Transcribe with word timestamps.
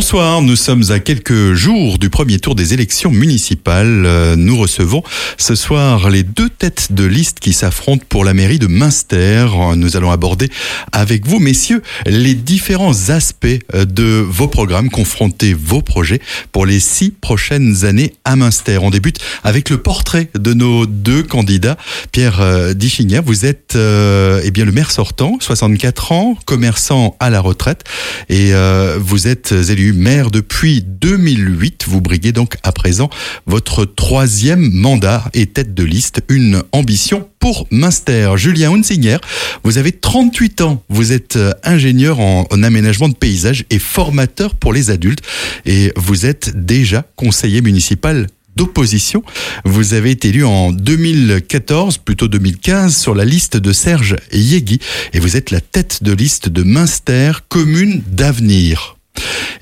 Bonsoir, 0.00 0.42
nous 0.42 0.54
sommes 0.54 0.84
à 0.90 1.00
quelques 1.00 1.54
jours 1.54 1.98
du 1.98 2.08
premier 2.08 2.38
tour 2.38 2.54
des 2.54 2.72
élections 2.72 3.10
municipales. 3.10 4.04
Euh, 4.06 4.36
nous 4.36 4.56
recevons 4.56 5.02
ce 5.38 5.56
soir 5.56 6.08
les 6.08 6.22
deux 6.22 6.48
têtes 6.48 6.92
de 6.92 7.02
liste 7.02 7.40
qui 7.40 7.52
s'affrontent 7.52 8.04
pour 8.08 8.24
la 8.24 8.32
mairie 8.32 8.60
de 8.60 8.68
Münster. 8.68 9.48
Nous 9.74 9.96
allons 9.96 10.12
aborder 10.12 10.50
avec 10.92 11.26
vous, 11.26 11.40
messieurs, 11.40 11.82
les 12.06 12.34
différents 12.34 13.10
aspects 13.10 13.48
euh, 13.74 13.84
de 13.84 14.04
vos 14.04 14.46
programmes, 14.46 14.88
confronter 14.88 15.52
vos 15.52 15.82
projets 15.82 16.20
pour 16.52 16.64
les 16.64 16.78
six 16.78 17.10
prochaines 17.10 17.84
années 17.84 18.14
à 18.24 18.36
Münster. 18.36 18.78
On 18.80 18.90
débute 18.90 19.18
avec 19.42 19.68
le 19.68 19.78
portrait 19.78 20.28
de 20.38 20.54
nos 20.54 20.86
deux 20.86 21.24
candidats. 21.24 21.76
Pierre 22.12 22.40
euh, 22.40 22.72
Dichinger, 22.72 23.20
vous 23.26 23.46
êtes 23.46 23.74
eh 23.74 24.50
bien 24.52 24.64
le 24.64 24.70
maire 24.70 24.92
sortant, 24.92 25.38
64 25.40 26.12
ans, 26.12 26.38
commerçant 26.44 27.16
à 27.18 27.30
la 27.30 27.40
retraite, 27.40 27.82
et 28.28 28.52
vous 28.98 29.26
êtes 29.26 29.52
élu 29.52 29.87
maire 29.92 30.30
depuis 30.30 30.82
2008. 30.82 31.84
Vous 31.88 32.00
briguez 32.00 32.32
donc 32.32 32.56
à 32.62 32.72
présent 32.72 33.10
votre 33.46 33.84
troisième 33.84 34.70
mandat 34.72 35.24
et 35.34 35.46
tête 35.46 35.74
de 35.74 35.84
liste, 35.84 36.22
une 36.28 36.62
ambition 36.72 37.28
pour 37.38 37.66
Münster. 37.70 38.32
Julien 38.36 38.72
Hunsinger, 38.72 39.18
vous 39.64 39.78
avez 39.78 39.92
38 39.92 40.60
ans. 40.62 40.82
Vous 40.88 41.12
êtes 41.12 41.36
euh, 41.36 41.52
ingénieur 41.64 42.20
en, 42.20 42.44
aménagement 42.62 43.08
de 43.08 43.14
paysage 43.14 43.64
et 43.70 43.78
formateur 43.78 44.54
pour 44.54 44.72
les 44.72 44.90
adultes. 44.90 45.22
Et 45.66 45.92
vous 45.96 46.26
êtes 46.26 46.64
déjà 46.64 47.04
conseiller 47.16 47.62
municipal 47.62 48.26
d'opposition. 48.56 49.22
Vous 49.64 49.94
avez 49.94 50.10
été 50.10 50.28
élu 50.28 50.44
en 50.44 50.72
2014, 50.72 51.98
plutôt 51.98 52.28
2015, 52.28 52.96
sur 52.96 53.14
la 53.14 53.24
liste 53.24 53.56
de 53.56 53.72
Serge 53.72 54.16
Yegui 54.32 54.80
et 55.12 55.20
vous 55.20 55.36
êtes 55.36 55.50
la 55.50 55.60
tête 55.60 56.02
de 56.02 56.12
liste 56.12 56.48
de 56.48 56.64
Münster, 56.64 57.32
commune 57.48 58.02
d'avenir. 58.08 58.97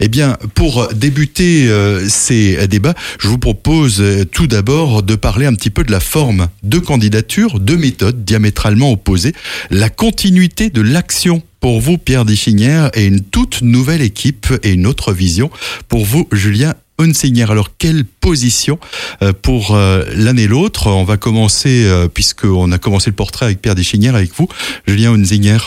Eh 0.01 0.09
bien, 0.09 0.37
pour 0.55 0.88
débuter 0.95 1.69
euh, 1.69 2.06
ces 2.09 2.66
débats, 2.69 2.95
je 3.19 3.28
vous 3.28 3.38
propose 3.38 4.01
euh, 4.01 4.25
tout 4.25 4.47
d'abord 4.47 5.03
de 5.03 5.14
parler 5.14 5.47
un 5.47 5.55
petit 5.55 5.70
peu 5.70 5.84
de 5.84 5.91
la 5.91 6.00
forme 6.00 6.48
de 6.62 6.78
candidature, 6.78 7.61
de 7.61 7.77
méthodes 7.77 8.25
diamétralement 8.25 8.92
opposées, 8.92 9.33
la 9.70 9.89
continuité 9.89 10.70
de 10.70 10.83
l'action 10.83 11.42
pour 11.61 11.81
vous, 11.81 11.98
Pierre 11.98 12.25
Deschinière, 12.25 12.91
et 12.94 13.06
une 13.06 13.22
toute 13.22 13.62
nouvelle 13.62 14.03
équipe 14.03 14.48
et 14.62 14.72
une 14.72 14.86
autre 14.86 15.12
vision 15.12 15.50
pour 15.88 16.05
vous, 16.05 16.28
Julien 16.31 16.75
Hunsinger. 16.98 17.47
Alors, 17.50 17.70
quelle 17.77 18.05
position 18.05 18.78
euh, 19.22 19.33
pour 19.33 19.77
l'un 19.77 20.36
et 20.36 20.47
l'autre? 20.47 20.88
On 20.88 21.05
va 21.05 21.16
commencer, 21.16 21.91
puisqu'on 22.12 22.70
a 22.72 22.78
commencé 22.78 23.11
le 23.11 23.16
portrait 23.16 23.47
avec 23.47 23.62
Pierre 23.62 23.75
Deschinière, 23.75 24.14
avec 24.14 24.31
vous, 24.34 24.48
Julien 24.86 25.14
Hunsinger. 25.14 25.59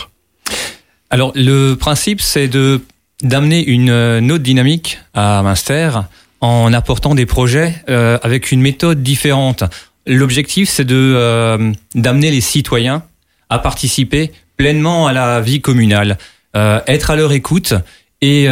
Alors, 1.09 1.31
le 1.35 1.73
principe, 1.73 2.21
c'est 2.21 2.47
de 2.47 2.81
d'amener 3.23 3.65
une, 3.65 3.89
euh, 3.89 4.21
autre 4.29 4.43
dynamique 4.43 4.99
à 5.13 5.41
Münster 5.43 5.91
en 6.41 6.71
apportant 6.73 7.15
des 7.15 7.25
projets 7.25 7.75
euh, 7.89 8.17
avec 8.23 8.51
une 8.51 8.61
méthode 8.61 9.03
différente. 9.03 9.63
L'objectif, 10.05 10.69
c'est 10.69 10.85
de 10.85 10.95
euh, 10.95 11.71
d'amener 11.95 12.31
les 12.31 12.41
citoyens 12.41 13.03
à 13.49 13.59
participer 13.59 14.31
pleinement 14.57 15.07
à 15.07 15.13
la 15.13 15.41
vie 15.41 15.61
communale, 15.61 16.17
être 16.53 17.11
à 17.11 17.15
leur 17.15 17.31
écoute 17.31 17.73
et 18.21 18.47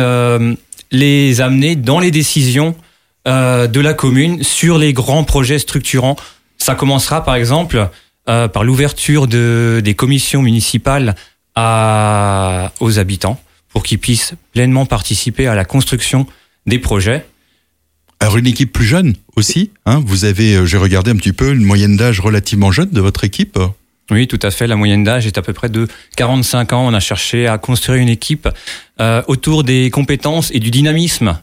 les 0.92 1.42
amener 1.42 1.76
dans 1.76 2.00
les 2.00 2.12
décisions 2.12 2.76
de 3.26 3.80
la 3.80 3.94
commune 3.94 4.42
sur 4.42 4.78
les 4.78 4.94
grands 4.94 5.26
projets 5.26 5.60
structurants. 5.60 6.16
Ça 6.58 6.76
commencera 6.76 7.26
par 7.26 7.36
exemple 7.36 7.90
par 8.26 8.64
l'ouverture 8.64 9.28
de, 9.28 9.82
des 9.84 9.96
commissions 9.96 10.42
municipales 10.42 11.16
à, 11.56 12.72
aux 12.80 13.00
habitants 13.00 13.40
pour 13.78 13.84
qu'ils 13.84 14.00
puissent 14.00 14.34
pleinement 14.54 14.88
participer 14.88 15.46
à 15.46 15.54
la 15.54 15.64
construction 15.64 16.26
des 16.66 16.80
projets. 16.80 17.24
Alors 18.20 18.38
une 18.38 18.48
équipe 18.48 18.74
plus 18.74 18.88
jeune 18.88 19.14
aussi, 19.36 19.70
hein 19.86 20.02
vous 20.04 20.26
avez, 20.26 20.56
euh, 20.56 20.66
j'ai 20.66 20.78
regardé 20.78 21.12
un 21.12 21.16
petit 21.16 21.32
peu, 21.32 21.54
une 21.54 21.64
moyenne 21.64 21.96
d'âge 21.96 22.20
relativement 22.20 22.72
jeune 22.72 22.90
de 22.90 23.00
votre 23.00 23.24
équipe. 23.24 23.60
Oui, 24.10 24.28
tout 24.28 24.40
à 24.42 24.50
fait. 24.50 24.66
La 24.66 24.78
moyenne 24.78 25.04
d'âge 25.04 25.28
est 25.28 25.38
à 25.38 25.44
peu 25.44 25.54
près 25.54 25.70
de 25.70 25.88
45 26.16 26.74
ans. 26.74 26.88
On 26.88 26.94
a 26.96 27.00
cherché 27.00 27.46
à 27.46 27.60
construire 27.60 28.02
une 28.02 28.10
équipe 28.10 28.50
euh, 29.00 29.22
autour 29.28 29.64
des 29.64 29.92
compétences 29.92 30.50
et 30.56 30.60
du 30.60 30.72
dynamisme 30.72 31.40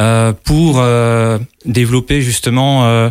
euh, 0.00 0.32
pour 0.32 0.80
euh, 0.80 1.38
développer 1.64 2.22
justement 2.22 3.08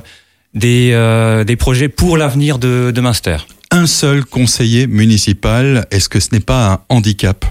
des, 0.53 1.43
des 1.47 1.55
projets 1.55 1.87
pour 1.87 2.17
l'avenir 2.17 2.59
de, 2.59 2.91
de 2.93 2.99
Munster. 2.99 3.37
Un 3.71 3.87
seul 3.87 4.25
conseiller 4.25 4.87
municipal, 4.87 5.87
est-ce 5.89 6.09
que 6.09 6.19
ce 6.19 6.33
n'est 6.33 6.41
pas 6.41 6.73
un 6.73 6.79
handicap? 6.89 7.45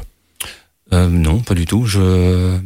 Euh, 0.92 1.08
non, 1.08 1.40
pas 1.40 1.54
du 1.54 1.66
tout. 1.66 1.84
Je, 1.86 2.58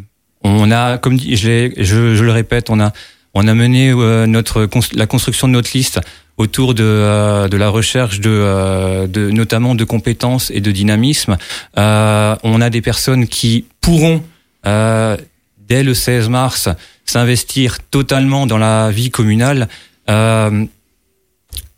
on 0.42 0.70
a, 0.70 0.98
comme 0.98 1.16
dit, 1.16 1.36
je, 1.36 1.72
je, 1.76 2.22
le 2.25 2.32
répète, 2.32 2.70
on 2.70 2.81
a, 2.81 2.92
on 3.34 3.47
a 3.47 3.54
mené 3.54 3.91
euh, 3.91 4.26
notre 4.26 4.69
la 4.94 5.06
construction 5.06 5.48
de 5.48 5.53
notre 5.53 5.70
liste 5.75 6.00
autour 6.36 6.75
de, 6.75 6.84
euh, 6.84 7.48
de 7.48 7.56
la 7.56 7.69
recherche 7.69 8.20
de, 8.20 8.31
euh, 8.31 9.06
de 9.06 9.31
notamment 9.31 9.75
de 9.75 9.84
compétences 9.84 10.50
et 10.50 10.60
de 10.60 10.70
dynamisme. 10.70 11.36
on 11.76 12.60
a 12.60 12.70
des 12.70 12.82
personnes 12.82 13.26
qui 13.26 13.66
pourront 13.81 14.22
dès 14.64 15.82
le 15.82 15.94
16 15.94 16.28
mars 16.28 16.69
s'investir 17.04 17.78
totalement 17.91 18.47
dans 18.47 18.58
la 18.58 18.91
vie 18.91 19.10
communale. 19.10 19.69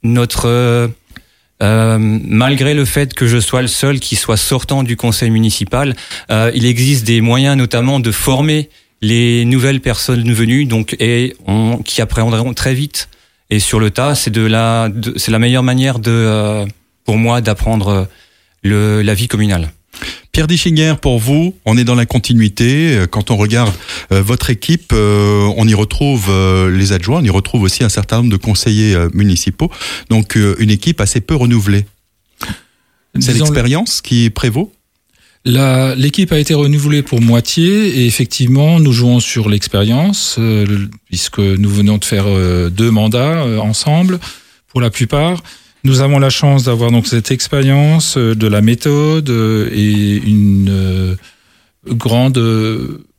notre 0.02 0.90
euh, 1.62 1.98
malgré 1.98 2.74
le 2.74 2.84
fait 2.84 3.14
que 3.14 3.26
je 3.26 3.38
sois 3.38 3.62
le 3.62 3.68
seul 3.68 4.00
qui 4.00 4.16
soit 4.16 4.36
sortant 4.36 4.82
du 4.82 4.96
conseil 4.96 5.30
municipal, 5.30 5.94
euh, 6.30 6.50
il 6.54 6.66
existe 6.66 7.06
des 7.06 7.20
moyens 7.20 7.56
notamment 7.56 8.00
de 8.00 8.10
former 8.10 8.68
les 9.00 9.44
nouvelles 9.44 9.80
personnes 9.80 10.32
venues, 10.32 10.64
donc 10.64 10.96
et 11.00 11.34
on, 11.46 11.78
qui 11.78 12.00
appréhenderont 12.00 12.54
très 12.54 12.74
vite 12.74 13.08
et 13.50 13.58
sur 13.58 13.80
le 13.80 13.90
tas. 13.90 14.14
C'est 14.14 14.30
de 14.30 14.42
la, 14.42 14.88
c'est 15.16 15.30
la 15.30 15.38
meilleure 15.38 15.62
manière 15.62 15.98
de, 15.98 16.10
euh, 16.10 16.66
pour 17.04 17.16
moi, 17.16 17.40
d'apprendre 17.40 18.08
le, 18.62 19.02
la 19.02 19.14
vie 19.14 19.28
communale. 19.28 19.70
Pierre 20.32 20.46
Dischinger, 20.46 20.94
pour 20.98 21.18
vous, 21.18 21.54
on 21.66 21.76
est 21.76 21.84
dans 21.84 21.94
la 21.94 22.06
continuité. 22.06 22.96
Euh, 22.96 23.06
quand 23.06 23.30
on 23.30 23.36
regarde 23.36 23.74
euh, 24.12 24.22
votre 24.22 24.48
équipe, 24.48 24.90
euh, 24.94 25.52
on 25.58 25.68
y 25.68 25.74
retrouve 25.74 26.32
les 26.70 26.92
adjoints, 26.92 27.20
on 27.20 27.24
y 27.24 27.28
retrouve 27.28 27.62
aussi 27.62 27.84
un 27.84 27.90
certain 27.90 28.16
nombre 28.16 28.30
de 28.30 28.38
conseillers 28.38 28.96
municipaux. 29.12 29.70
Donc 30.08 30.36
une 30.58 30.70
équipe 30.70 31.02
assez 31.02 31.20
peu 31.20 31.34
renouvelée. 31.34 31.84
C'est 33.20 33.34
l'expérience 33.34 34.00
qui 34.00 34.30
prévaut? 34.30 34.72
L'équipe 35.44 36.32
a 36.32 36.38
été 36.38 36.54
renouvelée 36.54 37.02
pour 37.02 37.20
moitié 37.20 38.00
et 38.00 38.06
effectivement, 38.06 38.80
nous 38.80 38.92
jouons 38.92 39.20
sur 39.20 39.50
l'expérience 39.50 40.38
puisque 41.06 41.40
nous 41.40 41.68
venons 41.68 41.98
de 41.98 42.04
faire 42.06 42.24
deux 42.70 42.90
mandats 42.90 43.44
ensemble 43.60 44.18
pour 44.68 44.80
la 44.80 44.88
plupart. 44.88 45.42
Nous 45.84 46.00
avons 46.00 46.20
la 46.20 46.30
chance 46.30 46.64
d'avoir 46.64 46.92
donc 46.92 47.08
cette 47.08 47.32
expérience 47.32 48.16
euh, 48.16 48.36
de 48.36 48.46
la 48.46 48.60
méthode 48.60 49.30
euh, 49.30 49.68
et 49.72 50.16
une 50.24 50.68
euh, 50.70 51.16
grande 51.88 52.40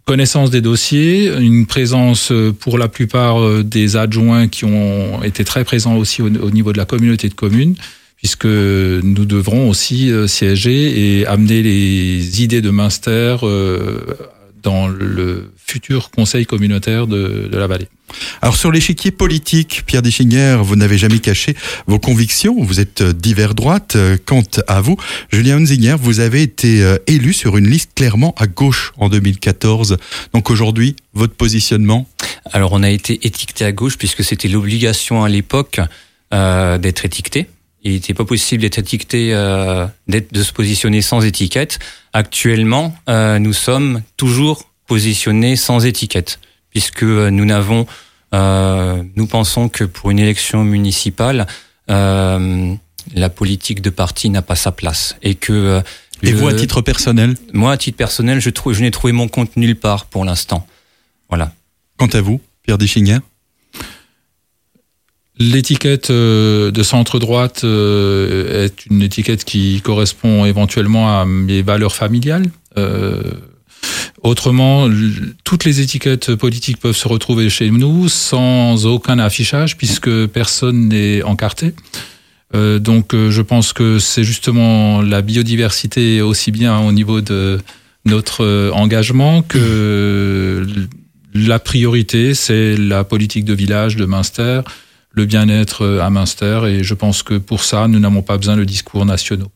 connaissance 0.05 0.49
des 0.49 0.61
dossiers, 0.61 1.27
une 1.27 1.65
présence 1.65 2.31
pour 2.59 2.77
la 2.77 2.87
plupart 2.87 3.63
des 3.63 3.95
adjoints 3.95 4.47
qui 4.47 4.65
ont 4.65 5.23
été 5.23 5.45
très 5.45 5.63
présents 5.63 5.95
aussi 5.95 6.21
au, 6.21 6.29
niveau 6.29 6.73
de 6.73 6.77
la 6.77 6.85
communauté 6.85 7.29
de 7.29 7.33
communes, 7.33 7.75
puisque 8.17 8.45
nous 8.45 9.25
devrons 9.25 9.69
aussi 9.69 10.11
siéger 10.27 11.19
et 11.19 11.25
amener 11.25 11.61
les 11.61 12.43
idées 12.43 12.61
de 12.61 12.69
Münster 12.69 13.37
dans 14.63 14.87
le 14.87 15.51
futur 15.57 16.09
conseil 16.09 16.45
communautaire 16.45 17.07
de, 17.07 17.49
de 17.51 17.57
la 17.57 17.67
vallée. 17.67 17.87
Alors 18.41 18.55
sur 18.55 18.71
l'échiquier 18.71 19.11
politique, 19.11 19.83
Pierre 19.85 20.01
Deschinger, 20.01 20.59
vous 20.61 20.75
n'avez 20.75 20.97
jamais 20.97 21.19
caché 21.19 21.55
vos 21.87 21.99
convictions, 21.99 22.61
vous 22.63 22.79
êtes 22.79 23.03
divers 23.03 23.55
droite. 23.55 23.97
Quant 24.25 24.43
à 24.67 24.81
vous, 24.81 24.97
Julien 25.31 25.57
Hunzinger, 25.57 25.95
vous 25.99 26.19
avez 26.19 26.41
été 26.41 26.83
euh, 26.83 26.97
élu 27.07 27.33
sur 27.33 27.57
une 27.57 27.67
liste 27.67 27.91
clairement 27.95 28.33
à 28.37 28.47
gauche 28.47 28.93
en 28.97 29.09
2014. 29.09 29.97
Donc 30.33 30.49
aujourd'hui, 30.49 30.95
votre 31.13 31.33
positionnement? 31.33 32.07
Alors 32.51 32.73
on 32.73 32.83
a 32.83 32.89
été 32.89 33.25
étiqueté 33.25 33.65
à 33.65 33.71
gauche 33.71 33.97
puisque 33.97 34.23
c'était 34.23 34.47
l'obligation 34.47 35.23
à 35.23 35.29
l'époque 35.29 35.79
euh, 36.33 36.77
d'être 36.77 37.05
étiqueté. 37.05 37.47
Il 37.83 37.93
n'était 37.93 38.13
pas 38.13 38.25
possible 38.25 38.61
d'être 38.61 38.79
étiqueté, 38.79 39.33
euh, 39.33 39.85
de 40.07 40.43
se 40.43 40.53
positionner 40.53 41.01
sans 41.01 41.23
étiquette. 41.25 41.79
Actuellement, 42.13 42.95
euh, 43.09 43.39
nous 43.39 43.53
sommes 43.53 44.01
toujours 44.17 44.69
positionnés 44.87 45.55
sans 45.55 45.85
étiquette 45.85 46.39
puisque 46.73 47.03
euh, 47.03 47.29
nous 47.29 47.45
n'avons, 47.45 47.85
euh, 48.33 49.01
nous 49.15 49.27
pensons 49.27 49.69
que 49.69 49.83
pour 49.83 50.11
une 50.11 50.19
élection 50.19 50.63
municipale, 50.63 51.47
euh, 51.89 52.73
la 53.13 53.29
politique 53.29 53.81
de 53.81 53.89
parti 53.89 54.29
n'a 54.29 54.41
pas 54.41 54.55
sa 54.55 54.71
place 54.71 55.15
et 55.21 55.35
que. 55.35 55.81
Et 56.23 56.31
vous 56.31 56.47
à 56.47 56.53
titre 56.53 56.81
personnel 56.81 57.35
Moi 57.51 57.71
à 57.73 57.77
titre 57.77 57.97
personnel, 57.97 58.39
je 58.39 58.49
trouve, 58.49 58.73
je 58.73 58.81
n'ai 58.81 58.91
trouvé 58.91 59.11
mon 59.11 59.27
compte 59.27 59.57
nulle 59.57 59.75
part 59.75 60.05
pour 60.05 60.23
l'instant. 60.23 60.65
Voilà. 61.27 61.51
Quant 61.97 62.07
à 62.07 62.21
vous, 62.21 62.39
Pierre 62.63 62.77
Deschinger 62.77 63.19
L'étiquette 65.39 66.11
de 66.11 66.83
centre 66.83 67.19
droite 67.19 67.63
est 67.63 68.85
une 68.85 69.01
étiquette 69.01 69.43
qui 69.45 69.81
correspond 69.81 70.45
éventuellement 70.45 71.19
à 71.19 71.25
mes 71.25 71.63
valeurs 71.63 71.95
familiales. 71.95 72.45
Autrement, 74.21 74.87
toutes 75.43 75.65
les 75.65 75.81
étiquettes 75.81 76.35
politiques 76.35 76.79
peuvent 76.79 76.95
se 76.95 77.07
retrouver 77.07 77.49
chez 77.49 77.71
nous 77.71 78.07
sans 78.07 78.85
aucun 78.85 79.19
affichage 79.19 79.75
puisque 79.75 80.27
personne 80.27 80.87
n'est 80.87 81.23
encarté. 81.23 81.73
Euh, 82.55 82.79
donc 82.79 83.13
euh, 83.13 83.31
je 83.31 83.41
pense 83.41 83.73
que 83.73 83.99
c'est 83.99 84.23
justement 84.23 85.01
la 85.01 85.21
biodiversité 85.21 86.21
aussi 86.21 86.51
bien 86.51 86.79
au 86.79 86.91
niveau 86.91 87.19
de 87.19 87.59
notre 88.05 88.43
euh, 88.43 88.71
engagement 88.71 89.41
que 89.41 90.65
la 91.33 91.57
priorité, 91.57 92.35
c'est 92.35 92.77
la 92.77 93.03
politique 93.03 93.43
de 93.43 93.53
village 93.53 93.95
de 93.95 94.05
Münster, 94.05 94.61
le 95.13 95.25
bien-être 95.25 95.99
à 96.01 96.09
Münster, 96.09 96.61
et 96.67 96.83
je 96.83 96.93
pense 96.93 97.23
que 97.23 97.35
pour 97.35 97.63
ça, 97.63 97.87
nous 97.87 97.99
n'avons 97.99 98.23
pas 98.23 98.37
besoin 98.37 98.57
de 98.57 98.63
discours 98.63 99.05
nationaux. 99.05 99.51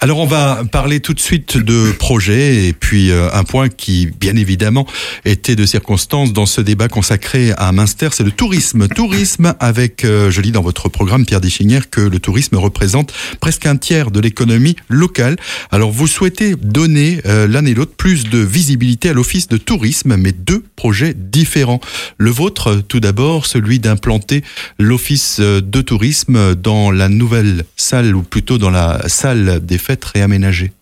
Alors 0.00 0.18
on 0.18 0.26
va 0.26 0.62
parler 0.70 1.00
tout 1.00 1.14
de 1.14 1.20
suite 1.20 1.58
de 1.58 1.92
projets 1.92 2.66
et 2.66 2.72
puis 2.72 3.10
euh, 3.10 3.28
un 3.32 3.44
point 3.44 3.68
qui 3.68 4.08
bien 4.18 4.34
évidemment 4.36 4.86
était 5.24 5.56
de 5.56 5.66
circonstance 5.66 6.32
dans 6.32 6.46
ce 6.46 6.60
débat 6.60 6.88
consacré 6.88 7.52
à 7.58 7.70
Münster, 7.72 8.08
c'est 8.12 8.24
le 8.24 8.30
tourisme. 8.30 8.88
Tourisme 8.88 9.54
avec, 9.60 10.04
euh, 10.04 10.30
je 10.30 10.40
lis 10.40 10.52
dans 10.52 10.62
votre 10.62 10.88
programme 10.88 11.26
Pierre 11.26 11.40
Dichinière 11.40 11.90
que 11.90 12.00
le 12.00 12.18
tourisme 12.18 12.56
représente 12.56 13.12
presque 13.40 13.66
un 13.66 13.76
tiers 13.76 14.10
de 14.10 14.20
l'économie 14.20 14.76
locale. 14.88 15.36
Alors 15.70 15.90
vous 15.90 16.06
souhaitez 16.06 16.54
donner 16.56 17.20
euh, 17.26 17.46
l'un 17.46 17.66
et 17.66 17.74
l'autre 17.74 17.94
plus 17.94 18.24
de 18.24 18.38
visibilité 18.38 19.10
à 19.10 19.12
l'office 19.12 19.48
de 19.48 19.58
tourisme, 19.58 20.16
mais 20.16 20.32
deux 20.32 20.64
projets 20.76 21.14
différents. 21.14 21.80
Le 22.16 22.30
vôtre 22.30 22.82
tout 22.88 23.00
d'abord, 23.00 23.46
celui 23.46 23.78
d'implanter 23.78 24.42
l'office 24.78 25.40
de 25.40 25.80
tourisme 25.82 26.54
dans 26.54 26.90
la 26.90 27.08
nouvelle 27.08 27.64
salle 27.76 28.16
ou 28.16 28.22
plutôt 28.22 28.58
dans 28.58 28.70
la 28.70 29.08
salle 29.08 29.59
des 29.66 29.78
fêtes 29.78 30.04
réaménagées 30.04 30.72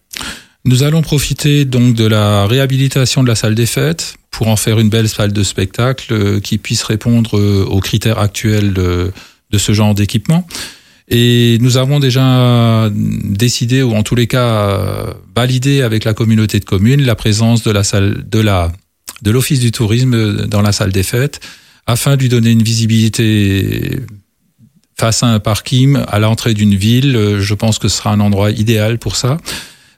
Nous 0.64 0.82
allons 0.82 1.02
profiter 1.02 1.64
donc 1.64 1.94
de 1.94 2.06
la 2.06 2.46
réhabilitation 2.46 3.22
de 3.22 3.28
la 3.28 3.34
salle 3.34 3.54
des 3.54 3.66
fêtes 3.66 4.16
pour 4.30 4.48
en 4.48 4.56
faire 4.56 4.78
une 4.78 4.88
belle 4.88 5.08
salle 5.08 5.32
de 5.32 5.42
spectacle 5.42 6.12
euh, 6.12 6.40
qui 6.40 6.58
puisse 6.58 6.82
répondre 6.82 7.38
euh, 7.38 7.64
aux 7.64 7.80
critères 7.80 8.18
actuels 8.18 8.72
de, 8.72 9.12
ce 9.56 9.72
genre 9.72 9.94
d'équipement. 9.94 10.46
Et 11.08 11.56
nous 11.62 11.78
avons 11.78 12.00
déjà 12.00 12.90
décidé, 12.92 13.82
ou 13.82 13.94
en 13.94 14.02
tous 14.02 14.14
les 14.14 14.26
cas 14.26 15.06
validé 15.34 15.80
avec 15.80 16.04
la 16.04 16.12
communauté 16.12 16.60
de 16.60 16.66
communes, 16.66 17.00
la 17.00 17.14
présence 17.14 17.62
de 17.62 17.70
la 17.70 17.82
salle 17.82 18.26
de 18.28 18.40
la 18.40 18.70
de 19.22 19.30
l'office 19.30 19.60
du 19.60 19.72
tourisme 19.72 20.46
dans 20.46 20.62
la 20.62 20.72
salle 20.72 20.92
des 20.92 21.02
fêtes, 21.02 21.40
afin 21.86 22.16
de 22.16 22.22
lui 22.22 22.28
donner 22.28 22.50
une 22.50 22.62
visibilité 22.62 24.00
face 24.98 25.22
à 25.22 25.26
un 25.26 25.38
parking 25.38 25.98
à 26.08 26.18
l'entrée 26.18 26.54
d'une 26.54 26.74
ville, 26.74 27.16
euh, 27.16 27.40
je 27.40 27.54
pense 27.54 27.78
que 27.78 27.88
ce 27.88 27.98
sera 27.98 28.10
un 28.10 28.20
endroit 28.20 28.50
idéal 28.50 28.98
pour 28.98 29.16
ça. 29.16 29.38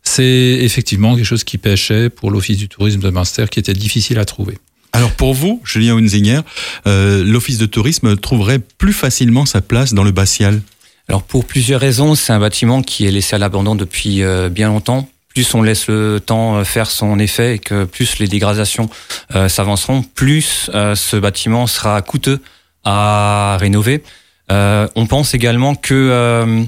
C'est 0.02 0.24
effectivement 0.24 1.16
quelque 1.16 1.24
chose 1.24 1.44
qui 1.44 1.58
pêchait 1.58 2.10
pour 2.10 2.30
l'Office 2.30 2.58
du 2.58 2.68
tourisme 2.68 3.00
de 3.00 3.10
Munster, 3.10 3.46
qui 3.50 3.58
était 3.58 3.72
difficile 3.72 4.18
à 4.18 4.24
trouver. 4.24 4.58
Alors 4.92 5.12
pour 5.12 5.34
vous, 5.34 5.62
Julien 5.64 5.96
Hunzinger, 5.96 6.40
euh, 6.86 7.24
l'Office 7.24 7.58
de 7.58 7.66
tourisme 7.66 8.16
trouverait 8.16 8.58
plus 8.58 8.92
facilement 8.92 9.46
sa 9.46 9.60
place 9.60 9.94
dans 9.94 10.02
le 10.02 10.10
Bastial 10.10 10.60
Alors 11.08 11.22
pour 11.22 11.44
plusieurs 11.44 11.80
raisons, 11.80 12.14
c'est 12.14 12.32
un 12.32 12.40
bâtiment 12.40 12.82
qui 12.82 13.06
est 13.06 13.10
laissé 13.10 13.36
à 13.36 13.38
l'abandon 13.38 13.76
depuis 13.76 14.22
euh, 14.22 14.48
bien 14.48 14.68
longtemps. 14.68 15.08
Plus 15.32 15.54
on 15.54 15.62
laisse 15.62 15.86
le 15.86 16.18
temps 16.18 16.64
faire 16.64 16.90
son 16.90 17.20
effet 17.20 17.54
et 17.54 17.58
que 17.60 17.84
plus 17.84 18.18
les 18.18 18.26
dégradations 18.26 18.90
s'avanceront, 19.30 20.02
plus 20.02 20.68
ce 20.74 21.16
bâtiment 21.16 21.68
sera 21.68 22.02
coûteux 22.02 22.40
à 22.82 23.56
rénover. 23.60 24.02
Euh, 24.50 24.88
on 24.96 25.06
pense 25.06 25.34
également 25.34 25.74
que 25.74 25.94
euh, 25.94 26.64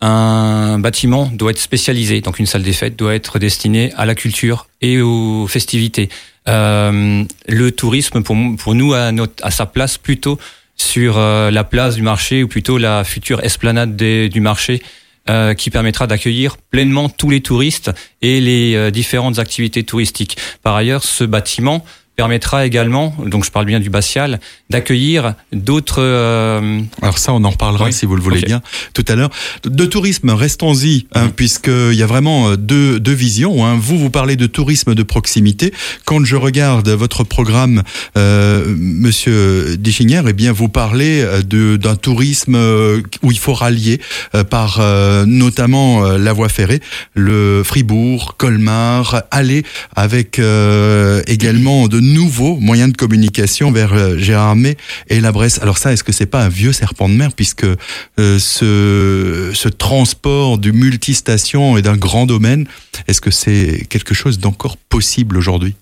un 0.00 0.78
bâtiment 0.78 1.30
doit 1.32 1.50
être 1.50 1.58
spécialisé, 1.58 2.20
donc 2.20 2.38
une 2.38 2.46
salle 2.46 2.62
des 2.62 2.72
fêtes 2.72 2.96
doit 2.96 3.14
être 3.14 3.38
destinée 3.38 3.92
à 3.96 4.06
la 4.06 4.14
culture 4.14 4.68
et 4.80 5.00
aux 5.00 5.46
festivités. 5.48 6.08
Euh, 6.46 7.24
le 7.48 7.72
tourisme, 7.72 8.22
pour, 8.22 8.74
nous, 8.74 8.92
a, 8.92 9.12
notre, 9.12 9.44
à 9.44 9.50
sa 9.50 9.66
place 9.66 9.98
plutôt 9.98 10.38
sur 10.76 11.18
la 11.20 11.64
place 11.64 11.94
du 11.94 12.02
marché 12.02 12.42
ou 12.42 12.48
plutôt 12.48 12.78
la 12.78 13.04
future 13.04 13.44
esplanade 13.44 13.94
du 13.94 14.40
marché 14.40 14.82
qui 15.56 15.70
permettra 15.70 16.08
d'accueillir 16.08 16.56
pleinement 16.56 17.08
tous 17.08 17.30
les 17.30 17.40
touristes 17.40 17.92
et 18.22 18.40
les 18.40 18.90
différentes 18.90 19.38
activités 19.38 19.84
touristiques. 19.84 20.36
Par 20.64 20.74
ailleurs, 20.74 21.04
ce 21.04 21.22
bâtiment 21.22 21.84
permettra 22.16 22.66
également, 22.66 23.14
donc 23.26 23.44
je 23.44 23.50
parle 23.50 23.66
bien 23.66 23.80
du 23.80 23.90
Bastial, 23.90 24.40
d'accueillir 24.70 25.34
d'autres. 25.52 26.00
Euh... 26.00 26.80
Alors 27.02 27.18
ça, 27.18 27.32
on 27.32 27.44
en 27.44 27.50
reparlera 27.50 27.90
si 27.92 28.06
vous 28.06 28.16
le 28.16 28.22
voulez 28.22 28.40
bien 28.40 28.62
tout 28.92 29.04
à 29.08 29.14
l'heure. 29.14 29.30
De 29.64 29.84
tourisme, 29.86 30.30
restons-y, 30.30 31.06
hein, 31.12 31.28
puisqu'il 31.34 31.94
y 31.94 32.02
a 32.02 32.06
vraiment 32.06 32.50
euh, 32.50 32.56
deux, 32.56 33.00
deux 33.00 33.12
visions. 33.12 33.66
Hein. 33.66 33.76
Vous, 33.80 33.98
vous 33.98 34.10
parlez 34.10 34.36
de 34.36 34.46
tourisme 34.46 34.94
de 34.94 35.02
proximité. 35.02 35.72
Quand 36.04 36.24
je 36.24 36.36
regarde 36.36 36.88
votre 36.88 37.24
programme, 37.24 37.82
euh, 38.16 38.64
Monsieur 38.76 39.76
Dichinière, 39.76 40.24
eh 40.28 40.32
bien, 40.32 40.52
vous 40.52 40.68
parlez 40.68 41.22
euh, 41.22 41.76
d'un 41.76 41.96
tourisme 41.96 42.54
euh, 42.54 43.00
où 43.22 43.32
il 43.32 43.38
faut 43.38 43.54
rallier 43.54 44.00
par 44.50 44.80
notamment 45.26 46.02
la 46.04 46.32
voie 46.32 46.48
ferrée, 46.48 46.80
le 47.14 47.62
Fribourg, 47.64 48.34
Colmar, 48.36 49.22
aller 49.30 49.64
avec 49.94 50.40
également 51.26 51.88
de 51.88 52.00
nouveaux 52.04 52.56
moyens 52.56 52.92
de 52.92 52.96
communication 52.96 53.72
vers 53.72 53.92
euh, 53.92 54.18
Gérardmer 54.18 54.76
et 55.08 55.20
la 55.20 55.32
Bresse. 55.32 55.58
Alors 55.60 55.78
ça, 55.78 55.92
est-ce 55.92 56.04
que 56.04 56.12
c'est 56.12 56.26
pas 56.26 56.44
un 56.44 56.48
vieux 56.48 56.72
serpent 56.72 57.08
de 57.08 57.14
mer 57.14 57.32
puisque 57.32 57.64
euh, 57.64 58.38
ce, 58.38 59.50
ce 59.54 59.68
transport 59.68 60.58
du 60.58 60.72
multistation 60.72 61.76
et 61.76 61.82
d'un 61.82 61.96
grand 61.96 62.26
domaine, 62.26 62.66
est-ce 63.08 63.20
que 63.20 63.30
c'est 63.30 63.86
quelque 63.88 64.14
chose 64.14 64.38
d'encore 64.38 64.76
possible 64.76 65.36
aujourd'hui? 65.36 65.74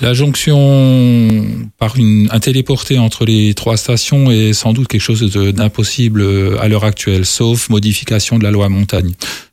La 0.00 0.14
jonction 0.14 1.44
par 1.78 1.96
une, 1.96 2.28
un 2.30 2.38
téléporté 2.38 2.98
entre 2.98 3.24
les 3.24 3.54
trois 3.54 3.76
stations 3.76 4.30
est 4.30 4.52
sans 4.52 4.72
doute 4.72 4.86
quelque 4.86 5.00
chose 5.00 5.32
d'impossible 5.32 6.20
euh, 6.20 6.60
à 6.60 6.68
l'heure 6.68 6.84
actuelle, 6.84 7.24
sauf 7.24 7.68
modification 7.70 8.38
de 8.38 8.44
la 8.44 8.50
loi 8.50 8.68
montagne. 8.68 9.12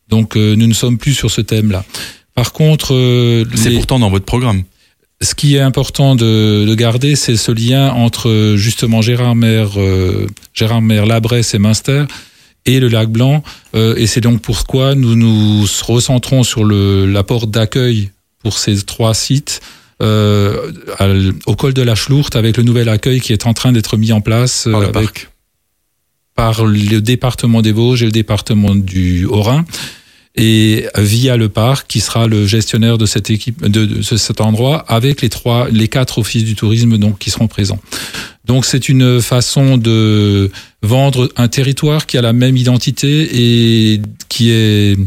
Donc 0.09 0.35
nous 0.35 0.67
ne 0.67 0.73
sommes 0.73 0.99
plus 0.99 1.15
sur 1.15 1.31
ce 1.31 1.41
thème-là. 1.41 1.83
Par 2.35 2.53
contre, 2.53 2.93
c'est 3.55 3.71
pourtant 3.71 3.97
dans 3.97 4.11
votre 4.11 4.25
programme 4.25 4.61
ce 5.21 5.33
qui 5.33 5.55
est 5.55 5.61
important 5.61 6.15
de, 6.15 6.65
de 6.67 6.75
garder, 6.75 7.15
c'est 7.15 7.37
ce 7.37 7.51
lien 7.51 7.91
entre 7.91 8.55
justement 8.57 9.01
Gérard 9.01 9.35
Mer, 9.35 9.71
euh, 9.77 10.27
Gérard 10.53 10.81
Mer, 10.81 11.05
Labresse 11.05 11.53
et 11.53 11.59
Münster 11.59 12.05
et 12.65 12.79
le 12.79 12.89
lac 12.89 13.09
Blanc. 13.09 13.43
Euh, 13.75 13.95
et 13.95 14.07
c'est 14.07 14.21
donc 14.21 14.41
pourquoi 14.41 14.95
nous 14.95 15.15
nous 15.15 15.65
recentrons 15.83 16.43
sur 16.43 16.65
le, 16.65 17.05
la 17.05 17.23
porte 17.23 17.49
d'accueil 17.49 18.11
pour 18.39 18.57
ces 18.57 18.83
trois 18.83 19.13
sites. 19.13 19.61
Euh, 20.01 20.73
au 21.45 21.55
col 21.55 21.73
de 21.73 21.81
la 21.81 21.95
Schlourte 21.95 22.35
avec 22.35 22.57
le 22.57 22.63
nouvel 22.63 22.89
accueil 22.89 23.21
qui 23.21 23.31
est 23.31 23.45
en 23.45 23.53
train 23.53 23.71
d'être 23.71 23.95
mis 23.95 24.11
en 24.11 24.19
place 24.19 24.67
par 24.69 24.81
le, 24.81 24.87
avec, 24.87 25.29
par 26.35 26.65
le 26.65 26.99
département 26.99 27.61
des 27.61 27.71
Vosges 27.71 28.01
et 28.01 28.05
le 28.05 28.11
département 28.11 28.75
du 28.75 29.23
Haut-Rhin 29.23 29.63
et 30.35 30.87
via 30.97 31.37
le 31.37 31.49
parc 31.49 31.87
qui 31.87 32.01
sera 32.01 32.27
le 32.27 32.45
gestionnaire 32.45 32.97
de 32.97 33.05
cette 33.05 33.29
équipe 33.29 33.65
de, 33.65 34.01
cet 34.01 34.41
endroit 34.41 34.83
avec 34.87 35.21
les 35.21 35.29
trois 35.29 35.69
les 35.69 35.87
quatre 35.87 36.17
offices 36.17 36.43
du 36.43 36.55
tourisme 36.55 36.97
donc 36.97 37.19
qui 37.19 37.31
seront 37.31 37.47
présents. 37.47 37.79
Donc 38.43 38.65
c'est 38.65 38.89
une 38.89 39.21
façon 39.21 39.77
de 39.77 40.51
vendre 40.81 41.31
un 41.37 41.47
territoire 41.47 42.05
qui 42.05 42.17
a 42.17 42.21
la 42.21 42.33
même 42.33 42.57
identité 42.57 43.93
et 43.93 44.01
qui 44.27 44.51
est 44.51 44.97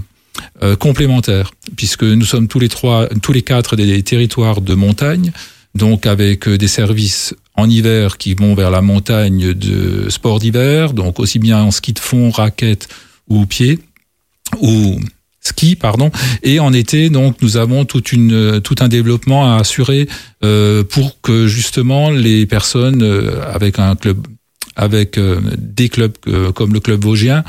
euh, 0.63 0.77
complémentaire 0.77 1.53
puisque 1.77 2.05
nous 2.05 2.25
sommes 2.25 2.49
tous 2.49 2.59
les 2.59 2.71
trois 2.71 3.09
tous 3.23 3.33
les 3.33 3.43
quatre 3.43 3.77
des 3.77 4.03
territoires 4.03 4.63
de 4.63 4.75
montagne 4.75 5.33
donc 5.75 6.07
avec 6.07 6.49
des 6.49 6.69
services 6.69 7.35
en 7.55 7.69
hiver 7.69 8.17
qui 8.17 8.33
vont 8.33 8.55
vers 8.55 8.71
la 8.71 8.81
montagne 8.81 9.53
de 9.53 10.09
sport 10.09 10.39
d'hiver 10.39 10.95
donc 10.95 11.21
aussi 11.21 11.39
bien 11.39 11.63
en 11.63 11.71
ski 11.71 11.93
de 11.93 11.99
fond, 11.99 12.31
raquette 12.31 12.89
ou 13.29 13.45
pied 13.45 13.81
ou 14.61 14.99
ski, 15.49 15.77
pardon. 15.77 16.11
Et 16.43 16.61
en 16.61 16.73
été, 16.73 17.11
donc, 17.11 17.37
nous 17.43 17.57
avons 17.57 17.85
toute 17.85 18.13
une, 18.13 18.61
tout 18.63 18.77
un 18.81 18.89
développement 18.89 19.55
à 19.55 19.59
assurer 19.61 20.09
euh, 20.45 20.85
pour 20.85 21.21
que 21.21 21.47
justement 21.47 22.11
les 22.11 22.47
personnes 22.47 23.03
euh, 23.03 23.43
avec 23.53 23.79
un 23.79 23.97
club 23.97 24.19
avec 24.79 25.19
euh, 25.19 25.41
des 25.59 25.89
clubs 25.89 26.13
euh, 26.29 26.53
comme 26.53 26.73
le 26.73 26.81
club 26.81 27.05
vosgien 27.05 27.45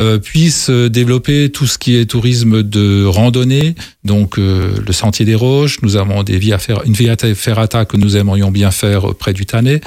euh, 0.00 0.18
puissent 0.18 0.70
développer 0.70 1.50
tout 1.50 1.66
ce 1.66 1.78
qui 1.78 1.96
est 1.96 2.04
tourisme 2.04 2.64
de 2.64 3.04
randonnée, 3.04 3.76
donc 4.04 4.36
le 4.36 4.92
sentier 4.92 5.24
des 5.24 5.36
Roches. 5.36 5.78
Nous 5.82 5.96
avons 5.96 6.24
des 6.24 6.36
via 6.36 6.58
une 6.84 6.94
via 6.94 7.16
ferrata 7.34 7.84
que 7.84 7.96
nous 7.96 8.16
aimerions 8.16 8.50
bien 8.50 8.72
faire 8.72 9.14
près 9.14 9.32
du 9.32 9.46
Tannet. 9.46 9.80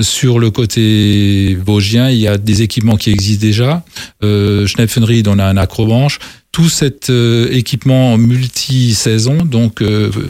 Sur 0.00 0.38
le 0.38 0.50
côté 0.50 1.56
vosgien, 1.56 2.08
il 2.08 2.18
y 2.18 2.28
a 2.28 2.38
des 2.38 2.62
équipements 2.62 2.96
qui 2.96 3.10
existent 3.10 3.44
déjà. 3.44 3.84
Euh, 4.22 4.66
Schnepfenried, 4.66 5.26
on 5.26 5.38
a 5.38 5.44
un 5.44 5.56
acrobanche 5.56 6.18
tout 6.50 6.68
cet 6.70 7.12
équipement 7.50 8.16
multi-saison 8.16 9.44
donc 9.44 9.82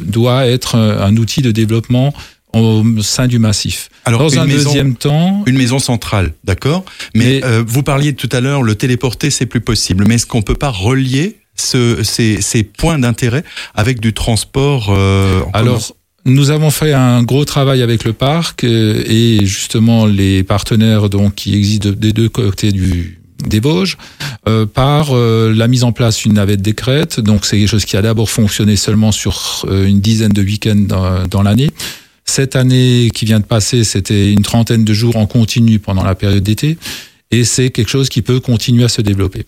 doit 0.02 0.46
être 0.46 0.74
un, 0.74 1.16
outil 1.16 1.42
de 1.42 1.52
développement 1.52 2.12
au 2.52 2.84
sein 3.02 3.26
du 3.26 3.38
massif. 3.38 3.88
Alors, 4.04 4.20
Dans 4.20 4.38
un 4.38 4.46
deuxième 4.46 4.94
temps, 4.94 5.42
une 5.46 5.56
maison 5.56 5.78
centrale, 5.78 6.32
d'accord. 6.44 6.84
Mais, 7.14 7.44
euh, 7.44 7.62
vous 7.66 7.82
parliez 7.82 8.14
tout 8.14 8.28
à 8.32 8.40
l'heure, 8.40 8.62
le 8.62 8.74
téléporter, 8.74 9.30
c'est 9.30 9.46
plus 9.46 9.60
possible. 9.60 10.04
Mais 10.06 10.16
est-ce 10.16 10.26
qu'on 10.26 10.42
peut 10.42 10.54
pas 10.54 10.70
relier 10.70 11.36
ce, 11.54 12.02
ces, 12.02 12.40
ces 12.40 12.62
points 12.62 12.98
d'intérêt 12.98 13.44
avec 13.74 14.00
du 14.00 14.14
transport 14.14 14.88
euh, 14.90 15.42
en 15.42 15.50
Alors, 15.52 15.94
nous 16.24 16.50
avons 16.50 16.70
fait 16.70 16.92
un 16.92 17.22
gros 17.22 17.44
travail 17.44 17.82
avec 17.82 18.04
le 18.04 18.12
parc 18.12 18.64
euh, 18.64 19.02
et 19.06 19.44
justement 19.44 20.06
les 20.06 20.42
partenaires 20.42 21.08
donc 21.08 21.36
qui 21.36 21.54
existent 21.54 21.90
des 21.90 22.12
deux 22.12 22.28
côtés 22.28 22.70
du 22.70 23.18
des 23.46 23.60
Vosges 23.60 23.96
euh, 24.48 24.66
par 24.66 25.08
euh, 25.12 25.52
la 25.54 25.68
mise 25.68 25.84
en 25.84 25.92
place 25.92 26.18
d'une 26.18 26.34
navette 26.34 26.62
décrète. 26.62 27.20
Donc 27.20 27.44
c'est 27.44 27.58
quelque 27.58 27.68
chose 27.68 27.84
qui 27.84 27.96
a 27.96 28.02
d'abord 28.02 28.28
fonctionné 28.28 28.76
seulement 28.76 29.12
sur 29.12 29.64
euh, 29.68 29.86
une 29.86 30.00
dizaine 30.00 30.32
de 30.32 30.42
week-ends 30.42 30.74
dans, 30.74 31.26
dans 31.26 31.42
l'année. 31.42 31.70
Cette 32.28 32.56
année 32.56 33.11
qui 33.14 33.25
vient 33.25 33.40
de 33.40 33.47
passer, 33.47 33.85
c'était 33.85 34.30
une 34.30 34.42
trentaine 34.42 34.85
de 34.85 34.92
jours 34.92 35.16
en 35.16 35.25
continu 35.25 35.78
pendant 35.78 36.04
la 36.04 36.14
période 36.14 36.42
d'été 36.42 36.76
et 37.30 37.42
c'est 37.42 37.70
quelque 37.70 37.88
chose 37.88 38.11
qui 38.11 38.20
peut 38.20 38.38
continuer 38.38 38.85
à 38.85 38.90
se 38.90 39.00
développer. 39.00 39.47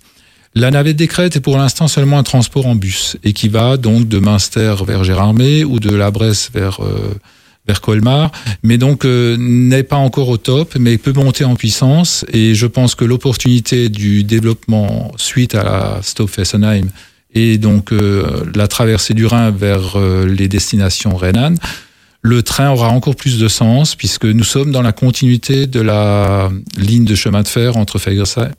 La 0.55 0.71
navette 0.71 0.97
des 0.97 1.07
crêtes 1.07 1.37
est 1.37 1.41
pour 1.41 1.59
l'instant 1.59 1.89
seulement 1.89 2.19
un 2.19 2.23
transport 2.23 2.65
en 2.65 2.75
bus 2.75 3.19
et 3.23 3.35
qui 3.35 3.49
va 3.49 3.77
donc 3.77 4.09
de 4.09 4.19
Münster 4.19 4.75
vers 4.87 5.05
Gérardmer 5.05 5.63
ou 5.63 5.79
de 5.79 5.95
la 5.95 6.11
Bresse 6.11 6.51
vers 6.55 6.81
euh, 6.83 7.15
vers 7.67 7.83
Colmar, 7.83 8.33
mais 8.63 8.79
donc 8.79 9.05
euh, 9.05 9.37
n'est 9.39 9.83
pas 9.83 9.97
encore 9.97 10.31
au 10.31 10.39
top, 10.39 10.75
mais 10.81 10.97
peut 10.97 11.13
monter 11.13 11.45
en 11.45 11.57
puissance. 11.57 12.25
Et 12.33 12.55
je 12.55 12.67
pense 12.67 12.95
que 12.95 13.05
l'opportunité 13.05 13.91
du 13.91 14.25
développement 14.25 15.13
suite 15.19 15.55
à 15.55 15.63
la 15.63 15.99
Stop 16.03 16.31
Fessenheim 16.31 16.89
et 17.35 17.59
donc 17.59 17.93
euh, 17.93 18.45
la 18.55 18.69
traversée 18.69 19.15
du 19.15 19.27
Rhin 19.27 19.51
vers 19.51 19.97
euh, 19.97 20.27
les 20.27 20.49
destinations 20.49 21.15
rhénanes, 21.15 21.59
le 22.23 22.43
train 22.43 22.71
aura 22.71 22.89
encore 22.89 23.17
plus 23.17 23.39
de 23.39 23.49
sens 23.49 23.95
puisque 23.95 24.27
nous 24.27 24.45
sommes 24.45 24.73
dans 24.73 24.83
la 24.83 24.93
continuité 24.93 25.67
de 25.67 25.81
la 25.81 26.51
ligne 26.77 27.05
de 27.05 27.15
chemin 27.15 27.43
de 27.43 27.49
fer 27.49 27.77
entre 27.77 27.99
Fegersheim 27.99 28.51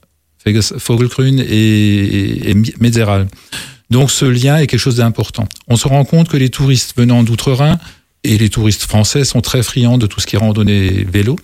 Vogelgrün 0.46 1.38
et, 1.38 2.50
et 2.50 2.56
Metzeral. 2.80 3.28
Donc 3.92 4.10
ce 4.10 4.26
lien 4.26 4.58
est 4.58 4.68
quelque 4.68 4.80
chose 4.80 4.96
d'important. 4.96 5.48
On 5.68 5.76
se 5.76 5.88
rend 5.88 6.06
compte 6.06 6.30
que 6.30 6.38
les 6.38 6.50
touristes 6.50 6.94
venant 6.98 7.24
d'outre-Rhin 7.24 7.78
et 8.24 8.38
les 8.38 8.50
touristes 8.50 8.84
français 8.84 9.26
sont 9.26 9.42
très 9.42 9.64
friands 9.64 9.98
de 9.98 10.08
tout 10.08 10.20
ce 10.20 10.28
qui 10.28 10.36
est 10.36 10.40
randonnée 10.40 11.06
vélo. 11.12 11.38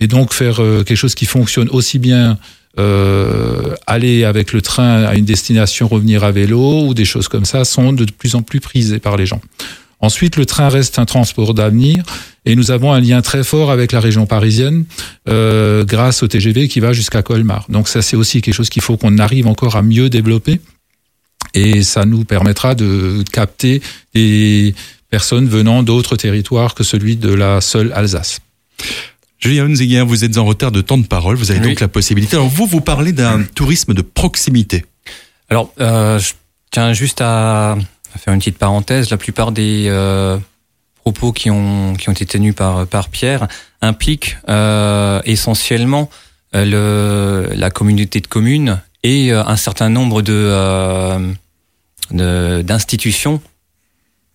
Et 0.00 0.06
donc 0.06 0.32
faire 0.32 0.62
euh, 0.62 0.82
quelque 0.82 0.96
chose 0.96 1.14
qui 1.14 1.26
fonctionne 1.26 1.68
aussi 1.70 1.98
bien 1.98 2.38
euh, 2.78 3.74
aller 3.86 4.24
avec 4.24 4.52
le 4.52 4.62
train 4.62 5.04
à 5.04 5.14
une 5.16 5.24
destination, 5.24 5.88
revenir 5.88 6.24
à 6.24 6.30
vélo 6.30 6.86
ou 6.86 6.94
des 6.94 7.04
choses 7.04 7.28
comme 7.28 7.44
ça 7.44 7.64
sont 7.64 7.92
de 7.92 8.04
plus 8.04 8.34
en 8.34 8.42
plus 8.42 8.60
prisées 8.60 9.00
par 9.00 9.16
les 9.16 9.26
gens. 9.26 9.40
Ensuite, 10.00 10.36
le 10.36 10.46
train 10.46 10.68
reste 10.68 10.98
un 10.98 11.04
transport 11.04 11.52
d'avenir 11.52 12.02
et 12.46 12.56
nous 12.56 12.70
avons 12.70 12.92
un 12.92 13.00
lien 13.00 13.20
très 13.20 13.44
fort 13.44 13.70
avec 13.70 13.92
la 13.92 14.00
région 14.00 14.26
parisienne 14.26 14.84
euh, 15.28 15.84
grâce 15.84 16.22
au 16.22 16.28
TGV 16.28 16.68
qui 16.68 16.80
va 16.80 16.92
jusqu'à 16.92 17.22
Colmar. 17.22 17.66
Donc 17.68 17.88
ça, 17.88 18.00
c'est 18.00 18.16
aussi 18.16 18.40
quelque 18.40 18.54
chose 18.54 18.70
qu'il 18.70 18.82
faut 18.82 18.96
qu'on 18.96 19.18
arrive 19.18 19.46
encore 19.46 19.76
à 19.76 19.82
mieux 19.82 20.08
développer 20.08 20.60
et 21.54 21.82
ça 21.82 22.04
nous 22.04 22.24
permettra 22.24 22.74
de 22.74 23.22
capter 23.32 23.82
des 24.14 24.74
personnes 25.10 25.48
venant 25.48 25.82
d'autres 25.82 26.16
territoires 26.16 26.74
que 26.74 26.84
celui 26.84 27.16
de 27.16 27.32
la 27.32 27.60
seule 27.60 27.92
Alsace. 27.94 28.40
Julien 29.38 29.64
Hunziger, 29.64 30.02
vous 30.02 30.24
êtes 30.24 30.36
en 30.38 30.44
retard 30.44 30.70
de 30.70 30.80
temps 30.80 30.98
de 30.98 31.06
parole, 31.06 31.36
vous 31.36 31.50
avez 31.50 31.60
Oui. 31.60 31.68
donc 31.68 31.80
la 31.80 31.88
possibilité. 31.88 32.36
Alors 32.36 32.48
vous, 32.48 32.66
vous 32.66 32.80
parlez 32.80 33.12
d'un 33.12 33.42
tourisme 33.42 33.94
de 33.94 34.02
proximité. 34.02 34.84
Alors, 35.48 35.72
euh, 35.80 36.18
je 36.18 36.32
tiens 36.70 36.92
juste 36.92 37.20
à, 37.22 37.76
à 38.14 38.18
faire 38.18 38.34
une 38.34 38.40
petite 38.40 38.58
parenthèse. 38.58 39.10
La 39.10 39.16
plupart 39.16 39.52
des 39.52 39.86
euh, 39.88 40.38
propos 41.02 41.32
qui 41.32 41.50
ont, 41.50 41.94
qui 41.94 42.08
ont 42.08 42.12
été 42.12 42.26
tenus 42.26 42.54
par, 42.54 42.86
par 42.86 43.08
Pierre 43.08 43.48
impliquent 43.80 44.36
euh, 44.48 45.20
essentiellement 45.24 46.10
euh, 46.54 47.46
le, 47.48 47.54
la 47.54 47.70
communauté 47.70 48.20
de 48.20 48.26
communes 48.26 48.80
et 49.02 49.32
euh, 49.32 49.44
un 49.44 49.56
certain 49.56 49.88
nombre 49.88 50.22
de, 50.22 50.32
euh, 50.34 51.32
d'institutions 52.10 53.40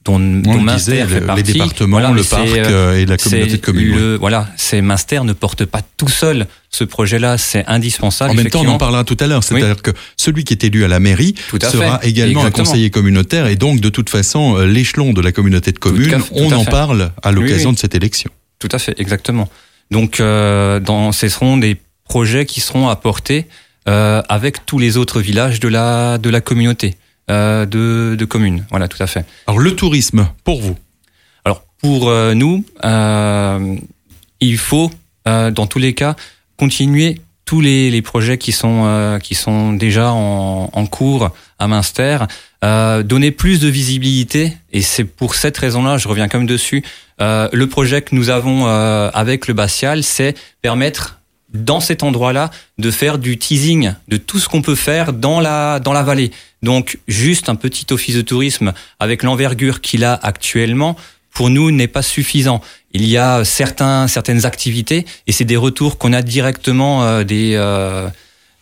dont, 0.05 0.15
On 0.15 0.19
dont 0.19 0.53
le 0.53 0.59
Münster 0.59 0.91
disait, 0.91 1.05
fait 1.07 1.19
le- 1.19 1.25
partie. 1.25 1.43
les 1.43 1.53
départements, 1.53 1.99
Voilà, 1.99 2.11
le 2.13 2.23
parc 2.23 2.47
euh, 2.47 2.65
euh, 2.93 2.97
et 2.99 3.05
la 3.05 3.17
communauté 3.17 3.51
de 3.53 3.57
communes. 3.57 3.95
le- 3.95 4.15
Voilà, 4.17 4.47
c'est 4.55 4.81
Münster 4.81 5.21
ne 5.23 5.33
porte 5.33 5.65
pas 5.65 5.81
tout 5.97 6.07
seul 6.07 6.45
ce 6.69 6.83
projet-là, 6.83 7.37
c'est 7.37 7.65
indispensable. 7.67 8.31
En 8.31 8.33
même 8.35 8.49
temps, 8.49 8.61
on 8.63 8.67
en 8.69 8.77
parlera 8.77 9.03
tout 9.03 9.17
à 9.19 9.27
l'heure. 9.27 9.43
C'est-à-dire 9.43 9.81
que 9.81 9.91
celui 10.17 10.43
qui 10.43 10.53
est 10.53 10.63
élu 10.63 10.83
à 10.83 10.87
la 10.87 10.99
mairie 10.99 11.33
Tout 11.49 11.59
à 11.61 11.69
sera 11.69 11.99
fait. 11.99 12.09
également 12.09 12.41
Exactement. 12.41 12.63
un 12.63 12.65
conseiller 12.67 12.89
communautaire 12.91 13.47
et 13.47 13.55
donc 13.55 13.79
de 13.81 13.89
toute 13.89 14.09
façon 14.09 14.57
euh, 14.57 14.65
l'échelon 14.65 15.11
de 15.13 15.21
la 15.21 15.31
communauté 15.31 15.71
de 15.71 15.79
communes. 15.79 16.09
fait, 16.21 16.31
on 16.31 16.51
en 16.51 16.65
parle 16.65 17.11
à 17.23 17.31
l'occasion 17.31 17.69
oui. 17.69 17.75
de 17.75 17.79
cette 17.79 17.95
élection. 17.95 18.29
Tout 18.59 18.69
à 18.71 18.79
fait, 18.79 18.93
exactement. 18.99 19.49
Donc, 19.91 20.19
euh, 20.19 20.79
dans, 20.79 21.11
ce 21.11 21.27
seront 21.29 21.57
des 21.57 21.77
projets 22.07 22.45
qui 22.45 22.61
seront 22.61 22.89
apportés 22.89 23.45
euh, 23.87 24.21
avec 24.29 24.65
tous 24.65 24.79
les 24.79 24.97
autres 24.97 25.19
villages 25.21 25.59
de 25.59 25.67
la 25.67 26.17
de 26.17 26.29
la 26.29 26.41
communauté 26.41 26.95
euh, 27.31 27.65
de, 27.65 28.15
de 28.15 28.25
communes. 28.25 28.65
Voilà, 28.69 28.87
tout 28.87 29.01
à 29.01 29.07
fait. 29.07 29.25
Alors 29.47 29.59
le 29.59 29.75
tourisme, 29.75 30.27
pour 30.43 30.61
vous, 30.61 30.77
Alors, 31.43 31.63
pour 31.81 32.09
euh, 32.09 32.33
nous, 32.33 32.63
euh, 32.83 33.75
il 34.41 34.57
faut, 34.57 34.91
dans 35.25 35.65
tous 35.67 35.79
les 35.79 35.93
cas, 35.93 36.15
continuer 36.57 37.19
tous 37.45 37.61
les, 37.61 37.89
les 37.91 38.01
projets 38.01 38.37
qui 38.37 38.51
sont 38.51 39.19
qui 39.23 39.35
sont 39.35 39.73
déjà 39.73 40.11
en, 40.11 40.69
en 40.71 40.85
cours 40.85 41.31
à 41.57 41.67
Münster, 41.67 42.19
euh, 42.63 43.01
donner 43.03 43.31
plus 43.31 43.59
de 43.59 43.67
visibilité 43.67 44.53
et 44.71 44.81
c'est 44.81 45.03
pour 45.03 45.35
cette 45.35 45.57
raison-là, 45.57 45.97
je 45.97 46.07
reviens 46.07 46.27
quand 46.27 46.37
même 46.39 46.47
dessus. 46.47 46.83
le 47.19 47.65
projet 47.65 48.01
que 48.01 48.13
nous 48.13 48.29
avons 48.29 48.67
avec 48.67 49.47
le 49.47 49.53
Batial, 49.53 50.03
c'est 50.03 50.35
permettre 50.61 51.19
dans 51.63 51.79
cet 51.79 52.03
endroit-là 52.03 52.51
de 52.77 52.91
faire 52.91 53.17
du 53.17 53.37
teasing 53.37 53.93
de 54.07 54.17
tout 54.17 54.39
ce 54.39 54.47
qu'on 54.49 54.61
peut 54.61 54.75
faire 54.75 55.13
dans 55.13 55.39
la 55.39 55.79
dans 55.79 55.93
la 55.93 56.03
vallée. 56.03 56.31
Donc 56.61 56.97
juste 57.07 57.49
un 57.49 57.55
petit 57.55 57.85
office 57.91 58.15
de 58.15 58.21
tourisme 58.21 58.73
avec 58.99 59.23
l'envergure 59.23 59.81
qu'il 59.81 60.03
a 60.03 60.13
actuellement 60.13 60.95
pour 61.33 61.49
nous 61.49 61.71
n'est 61.71 61.87
pas 61.89 62.01
suffisant. 62.01 62.61
Il 62.93 63.05
y 63.07 63.17
a 63.17 63.43
certains 63.43 64.07
certaines 64.07 64.45
activités 64.45 65.05
et 65.27 65.31
c'est 65.31 65.45
des 65.45 65.57
retours 65.57 65.97
qu'on 65.97 66.13
a 66.13 66.21
directement 66.21 67.03
euh, 67.03 67.23
des 67.23 67.53
euh, 67.55 68.07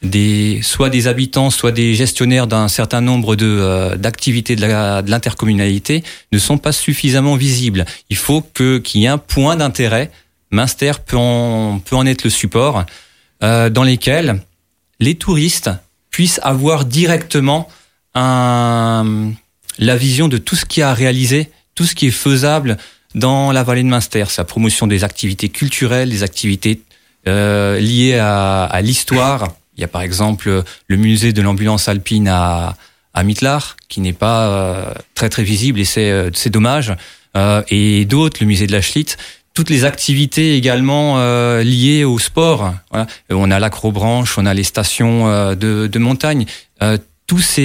des 0.01 0.59
soit 0.63 0.89
des 0.89 1.07
habitants, 1.07 1.49
soit 1.49 1.71
des 1.71 1.93
gestionnaires 1.95 2.45
d'un 2.47 2.67
certain 2.67 2.99
nombre 2.99 3.35
de 3.37 3.45
euh, 3.45 3.95
d'activités 3.95 4.55
de 4.57 4.61
la- 4.61 5.01
de 5.01 5.09
l'intercommunalité 5.09 6.03
ne 6.33 6.39
sont 6.39 6.57
pas 6.57 6.73
suffisamment 6.73 7.35
visibles. 7.37 7.85
Il 8.09 8.17
faut 8.17 8.41
que 8.41 8.79
qu'il 8.79 9.01
y 9.01 9.05
ait 9.05 9.07
un 9.07 9.17
point 9.17 9.55
d'intérêt. 9.55 10.11
Münster 10.53 10.93
peut 11.05 11.17
en 11.17 12.05
être 12.05 12.23
le 12.23 12.29
support 12.29 12.85
euh, 13.43 13.69
dans 13.69 13.83
lesquels 13.83 14.39
les 14.99 15.15
touristes 15.15 15.71
puissent 16.11 16.39
avoir 16.43 16.85
directement 16.85 17.67
la 18.15 19.03
vision 19.97 20.27
de 20.27 20.37
tout 20.37 20.55
ce 20.55 20.65
qui 20.65 20.83
a 20.83 20.93
réalisé, 20.93 21.49
tout 21.73 21.85
ce 21.85 21.95
qui 21.95 22.07
est 22.07 22.11
faisable 22.11 22.77
dans 23.15 23.51
la 23.51 23.63
vallée 23.63 23.81
de 23.81 23.87
Münster. 23.87 24.25
Sa 24.27 24.43
promotion 24.43 24.85
des 24.85 25.03
activités 25.03 25.49
culturelles, 25.49 26.11
des 26.11 26.21
activités 26.21 26.81
euh, 27.27 27.79
liées 27.79 28.19
à, 28.19 28.79
l'histoire. 28.83 29.55
Il 29.75 29.81
y 29.81 29.83
a 29.83 29.87
par 29.87 30.03
exemple 30.03 30.63
le 30.87 30.95
musée 30.95 31.33
de 31.33 31.41
l'ambulance 31.41 31.87
alpine 31.87 32.27
à, 32.27 32.77
à 33.15 33.23
qui 33.89 33.99
n'est 33.99 34.13
pas 34.13 34.47
euh, 34.47 34.93
très 35.15 35.29
très 35.29 35.43
visible 35.43 35.79
et 35.79 35.85
c'est 35.85 36.49
dommage. 36.49 36.95
Et 37.69 38.05
d'autres, 38.05 38.37
le 38.41 38.45
musée 38.45 38.67
de 38.67 38.71
la 38.71 38.81
Schlitz. 38.81 39.17
Toutes 39.53 39.69
les 39.69 39.85
activités 39.85 40.55
également 40.55 41.19
euh, 41.19 41.61
liées 41.63 42.03
au 42.03 42.17
sport. 42.17 42.73
Voilà. 42.89 43.05
Euh, 43.31 43.35
On 43.35 43.51
a 43.51 43.59
l'acrobranche, 43.59 44.37
on 44.37 44.45
a 44.45 44.53
les 44.53 44.63
stations 44.63 45.29
euh, 45.29 45.55
de, 45.55 45.99
montagne. 45.99 46.45
Euh, 46.81 46.97
tous 47.27 47.59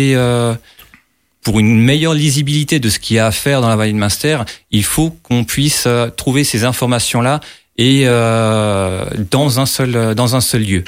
pour 1.42 1.60
une 1.60 1.82
meilleure 1.82 2.14
lisibilité 2.14 2.78
de 2.78 2.90
ce 2.90 2.98
qu'il 2.98 3.16
y 3.16 3.18
a 3.18 3.26
à 3.26 3.30
faire 3.30 3.60
dans 3.60 3.68
la 3.68 3.76
vallée 3.76 3.92
de 3.92 3.98
Münster, 3.98 4.38
il 4.70 4.84
faut 4.84 5.10
qu'on 5.22 5.44
puisse 5.44 5.88
trouver 6.16 6.44
ces 6.44 6.64
informations-là 6.64 7.40
et 7.78 8.02
euh, 8.04 9.04
dans 9.30 9.60
un 9.60 9.66
seul 9.66 10.14
dans 10.14 10.36
un 10.36 10.40
seul 10.40 10.62
lieu. 10.62 10.84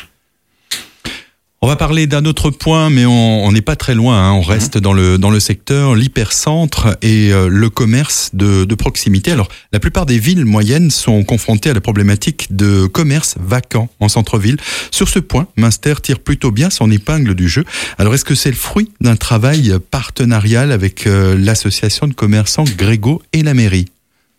On 1.62 1.68
va 1.68 1.76
parler 1.76 2.06
d'un 2.06 2.24
autre 2.24 2.48
point, 2.48 2.88
mais 2.88 3.04
on 3.04 3.52
n'est 3.52 3.60
pas 3.60 3.76
très 3.76 3.94
loin. 3.94 4.16
hein. 4.16 4.32
On 4.32 4.40
reste 4.40 4.78
dans 4.78 4.94
le 4.94 5.18
dans 5.18 5.28
le 5.28 5.40
secteur, 5.40 5.94
l'hypercentre 5.94 6.96
et 7.02 7.34
euh, 7.34 7.48
le 7.48 7.68
commerce 7.68 8.30
de, 8.32 8.64
de 8.64 8.74
proximité. 8.74 9.30
Alors, 9.30 9.48
la 9.70 9.78
plupart 9.78 10.06
des 10.06 10.18
villes 10.18 10.46
moyennes 10.46 10.90
sont 10.90 11.22
confrontées 11.22 11.68
à 11.68 11.74
la 11.74 11.82
problématique 11.82 12.46
de 12.56 12.86
commerce 12.86 13.34
vacant 13.38 13.90
en 14.00 14.08
centre-ville. 14.08 14.56
Sur 14.90 15.10
ce 15.10 15.18
point, 15.18 15.48
Münster 15.58 15.92
tire 16.02 16.20
plutôt 16.20 16.50
bien 16.50 16.70
son 16.70 16.90
épingle 16.90 17.34
du 17.34 17.46
jeu. 17.46 17.66
Alors, 17.98 18.14
est-ce 18.14 18.24
que 18.24 18.34
c'est 18.34 18.48
le 18.48 18.56
fruit 18.56 18.90
d'un 19.02 19.16
travail 19.16 19.74
partenarial 19.90 20.72
avec 20.72 21.06
euh, 21.06 21.36
l'association 21.38 22.06
de 22.06 22.14
commerçants 22.14 22.64
Grégo 22.64 23.20
et 23.34 23.42
la 23.42 23.52
mairie? 23.52 23.88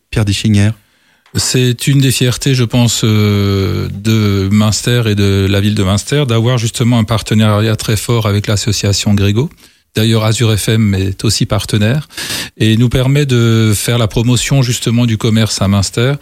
Pierre 0.09 0.25
Dischinger 0.25 0.71
C'est 1.35 1.87
une 1.87 1.99
des 1.99 2.11
fiertés, 2.11 2.53
je 2.55 2.65
pense, 2.65 3.01
euh, 3.03 3.87
de 3.89 4.49
Münster 4.51 5.03
et 5.05 5.15
de 5.15 5.47
la 5.49 5.61
ville 5.61 5.75
de 5.75 5.83
Münster 5.83 6.25
d'avoir 6.27 6.57
justement 6.57 6.99
un 6.99 7.05
partenariat 7.05 7.75
très 7.75 7.95
fort 7.95 8.25
avec 8.25 8.47
l'association 8.47 9.13
Grégo. 9.13 9.49
D'ailleurs, 9.95 10.23
Azure 10.23 10.53
FM 10.53 10.93
est 10.95 11.25
aussi 11.25 11.45
partenaire 11.45 12.07
et 12.57 12.77
nous 12.77 12.87
permet 12.87 13.25
de 13.25 13.73
faire 13.75 13.97
la 13.97 14.07
promotion 14.07 14.61
justement 14.61 15.05
du 15.05 15.17
commerce 15.17 15.61
à 15.61 15.67
Münster 15.67 16.13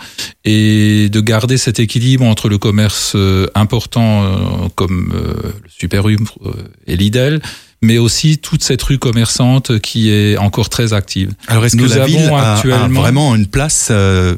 et 0.44 1.10
de 1.10 1.22
garder 1.22 1.58
cet 1.58 1.80
équilibre 1.80 2.26
entre 2.26 2.50
le 2.50 2.58
commerce 2.58 3.14
euh, 3.16 3.46
important 3.54 4.24
euh, 4.24 4.70
comme 4.74 5.14
le 5.14 5.70
Super 5.70 6.10
U 6.10 6.18
et 6.88 6.96
Lidl, 6.96 7.42
mais 7.82 8.00
aussi 8.00 8.40
toute 8.40 8.64
cette 8.64 8.82
rue 8.82 8.98
commerçante 8.98 9.80
qui 9.80 10.10
est 10.10 10.38
encore 10.38 10.70
très 10.70 10.94
active. 10.94 11.34
Alors 11.48 11.66
est-ce 11.66 11.78
que 11.78 11.84
la 11.84 12.06
ville 12.06 12.32
a, 12.34 12.88
vraiment 12.88 13.36
une 13.36 13.48
place 13.48 13.90
euh, 13.92 14.36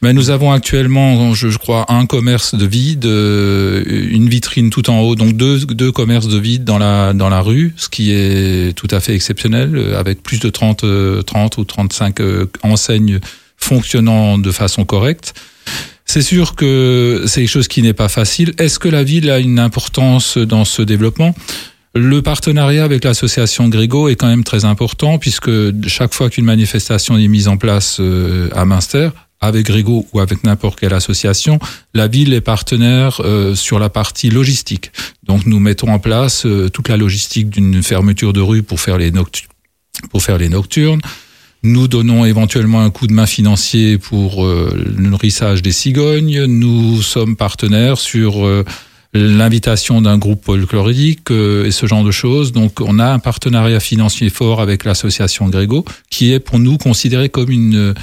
mais 0.00 0.12
nous 0.12 0.30
avons 0.30 0.52
actuellement, 0.52 1.34
je, 1.34 1.56
crois, 1.58 1.86
un 1.88 2.06
commerce 2.06 2.54
de 2.54 2.64
vide, 2.66 3.06
euh, 3.06 3.82
une 4.10 4.28
vitrine 4.28 4.70
tout 4.70 4.90
en 4.90 5.00
haut, 5.00 5.16
donc 5.16 5.36
deux, 5.36 5.66
deux 5.66 5.90
commerces 5.90 6.28
de 6.28 6.38
vide 6.38 6.64
dans 6.64 6.78
la, 6.78 7.12
dans 7.12 7.28
la 7.28 7.40
rue, 7.40 7.74
ce 7.76 7.88
qui 7.88 8.12
est 8.12 8.76
tout 8.76 8.88
à 8.90 9.00
fait 9.00 9.14
exceptionnel, 9.14 9.76
euh, 9.76 9.98
avec 9.98 10.22
plus 10.22 10.38
de 10.38 10.48
30, 10.50 10.84
30 11.26 11.58
ou 11.58 11.64
35 11.64 12.20
enseignes 12.62 13.20
fonctionnant 13.56 14.38
de 14.38 14.50
façon 14.52 14.84
correcte. 14.84 15.34
C'est 16.04 16.22
sûr 16.22 16.54
que 16.54 17.24
c'est 17.26 17.42
quelque 17.42 17.50
chose 17.50 17.68
qui 17.68 17.82
n'est 17.82 17.92
pas 17.92 18.08
facile. 18.08 18.54
Est-ce 18.56 18.78
que 18.78 18.88
la 18.88 19.04
ville 19.04 19.30
a 19.30 19.38
une 19.40 19.58
importance 19.58 20.38
dans 20.38 20.64
ce 20.64 20.80
développement? 20.80 21.34
Le 21.94 22.22
partenariat 22.22 22.84
avec 22.84 23.04
l'association 23.04 23.68
Grégo 23.68 24.08
est 24.08 24.16
quand 24.16 24.28
même 24.28 24.44
très 24.44 24.64
important 24.64 25.18
puisque 25.18 25.50
chaque 25.86 26.14
fois 26.14 26.30
qu'une 26.30 26.44
manifestation 26.44 27.18
est 27.18 27.28
mise 27.28 27.48
en 27.48 27.56
place 27.56 27.98
euh, 28.00 28.48
à 28.54 28.64
Münster, 28.64 29.10
avec 29.40 29.66
Grégo 29.66 30.06
ou 30.12 30.20
avec 30.20 30.44
n'importe 30.44 30.80
quelle 30.80 30.94
association, 30.94 31.58
la 31.94 32.08
ville 32.08 32.32
est 32.32 32.40
partenaire 32.40 33.20
euh, 33.24 33.54
sur 33.54 33.78
la 33.78 33.88
partie 33.88 34.30
logistique. 34.30 34.90
Donc 35.24 35.46
nous 35.46 35.60
mettons 35.60 35.92
en 35.92 35.98
place 35.98 36.44
euh, 36.46 36.68
toute 36.68 36.88
la 36.88 36.96
logistique 36.96 37.50
d'une 37.50 37.82
fermeture 37.82 38.32
de 38.32 38.40
rue 38.40 38.62
pour 38.62 38.80
faire 38.80 38.98
les, 38.98 39.10
nocturnes. 39.10 41.00
Nous 41.64 41.88
donnons 41.88 42.24
éventuellement 42.24 42.80
un 42.80 42.90
coup 42.90 43.08
de 43.08 43.12
main 43.12 43.26
financier 43.26 43.98
pour 43.98 44.44
euh, 44.44 44.70
le 44.96 45.08
nourrissage 45.08 45.60
des 45.60 45.72
cigognes. 45.72 46.44
Nous 46.44 47.02
sommes 47.02 47.34
partenaires 47.34 47.98
sur 47.98 48.46
euh, 48.46 48.64
l'invitation 49.12 50.00
d'un 50.00 50.18
groupe 50.18 50.44
folklorique 50.44 51.30
euh, 51.32 51.66
et 51.66 51.72
ce 51.72 51.86
genre 51.86 52.04
de 52.04 52.12
choses. 52.12 52.52
Donc 52.52 52.80
on 52.80 53.00
a 53.00 53.06
un 53.06 53.18
partenariat 53.18 53.80
financier 53.80 54.30
fort 54.30 54.60
avec 54.60 54.84
l'association 54.84 55.48
Grégo 55.48 55.84
qui 56.10 56.32
est 56.32 56.38
pour 56.38 56.60
nous 56.60 56.78
considéré 56.78 57.28
comme 57.28 57.50
une 57.50 57.94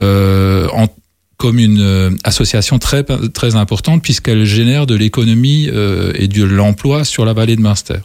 comme 0.00 1.58
une 1.58 2.18
association 2.24 2.78
très 2.78 3.04
très 3.32 3.56
importante 3.56 4.02
puisqu'elle 4.02 4.44
génère 4.44 4.86
de 4.86 4.94
l'économie 4.94 5.66
et 6.14 6.28
de 6.28 6.44
l'emploi 6.44 7.04
sur 7.04 7.24
la 7.24 7.32
vallée 7.32 7.56
de 7.56 7.60
Münster, 7.60 8.00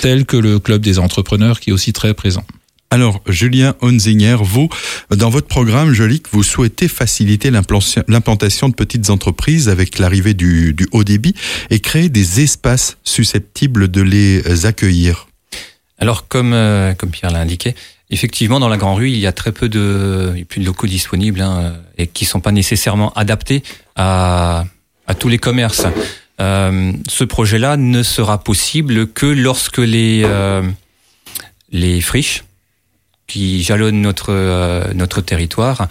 tel 0.00 0.24
que 0.24 0.36
le 0.36 0.58
club 0.58 0.82
des 0.82 0.98
entrepreneurs 0.98 1.60
qui 1.60 1.70
est 1.70 1.72
aussi 1.72 1.92
très 1.92 2.14
présent. 2.14 2.44
Alors, 2.92 3.22
Julien 3.26 3.74
Honzinger, 3.80 4.36
vous, 4.42 4.68
dans 5.08 5.30
votre 5.30 5.46
programme, 5.46 5.94
je 5.94 6.04
lis 6.04 6.20
que 6.20 6.28
vous 6.30 6.42
souhaitez 6.42 6.88
faciliter 6.88 7.50
l'implantation 7.50 8.68
de 8.68 8.74
petites 8.74 9.08
entreprises 9.08 9.70
avec 9.70 9.98
l'arrivée 9.98 10.34
du, 10.34 10.76
haut 10.92 11.02
débit 11.02 11.34
et 11.70 11.80
créer 11.80 12.10
des 12.10 12.42
espaces 12.42 12.98
susceptibles 13.02 13.88
de 13.88 14.02
les 14.02 14.66
accueillir. 14.66 15.26
Alors, 15.96 16.28
comme, 16.28 16.52
euh, 16.52 16.92
comme 16.92 17.08
Pierre 17.08 17.30
l'a 17.30 17.38
indiqué, 17.38 17.74
effectivement, 18.12 18.60
dans 18.60 18.68
la 18.68 18.76
Grande 18.76 18.98
Rue, 18.98 19.10
il 19.10 19.18
y 19.18 19.26
a 19.26 19.32
très 19.32 19.52
peu 19.52 19.68
de, 19.68 20.34
locaux 20.58 20.86
disponibles 20.86 21.40
hein, 21.40 21.74
et 21.96 22.06
qui 22.06 22.24
sont 22.24 22.40
pas 22.40 22.52
nécessairement 22.52 23.12
adaptés 23.14 23.62
à, 23.96 24.64
tous 25.18 25.28
les 25.28 25.38
commerces. 25.38 25.86
Euh, 26.40 26.92
ce 27.08 27.24
projet-là 27.24 27.76
ne 27.76 28.02
sera 28.02 28.42
possible 28.42 29.08
que 29.08 29.26
lorsque 29.26 29.78
les, 29.78 30.22
euh, 30.24 30.62
friches 32.00 32.44
qui 33.26 33.62
jalonnent 33.62 34.00
notre 34.00 34.32
euh, 34.32 34.92
notre 34.94 35.20
territoire 35.20 35.88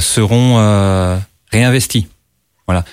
seront 0.00 1.20
réinvestis. 1.52 2.06
Voilà, 2.66 2.84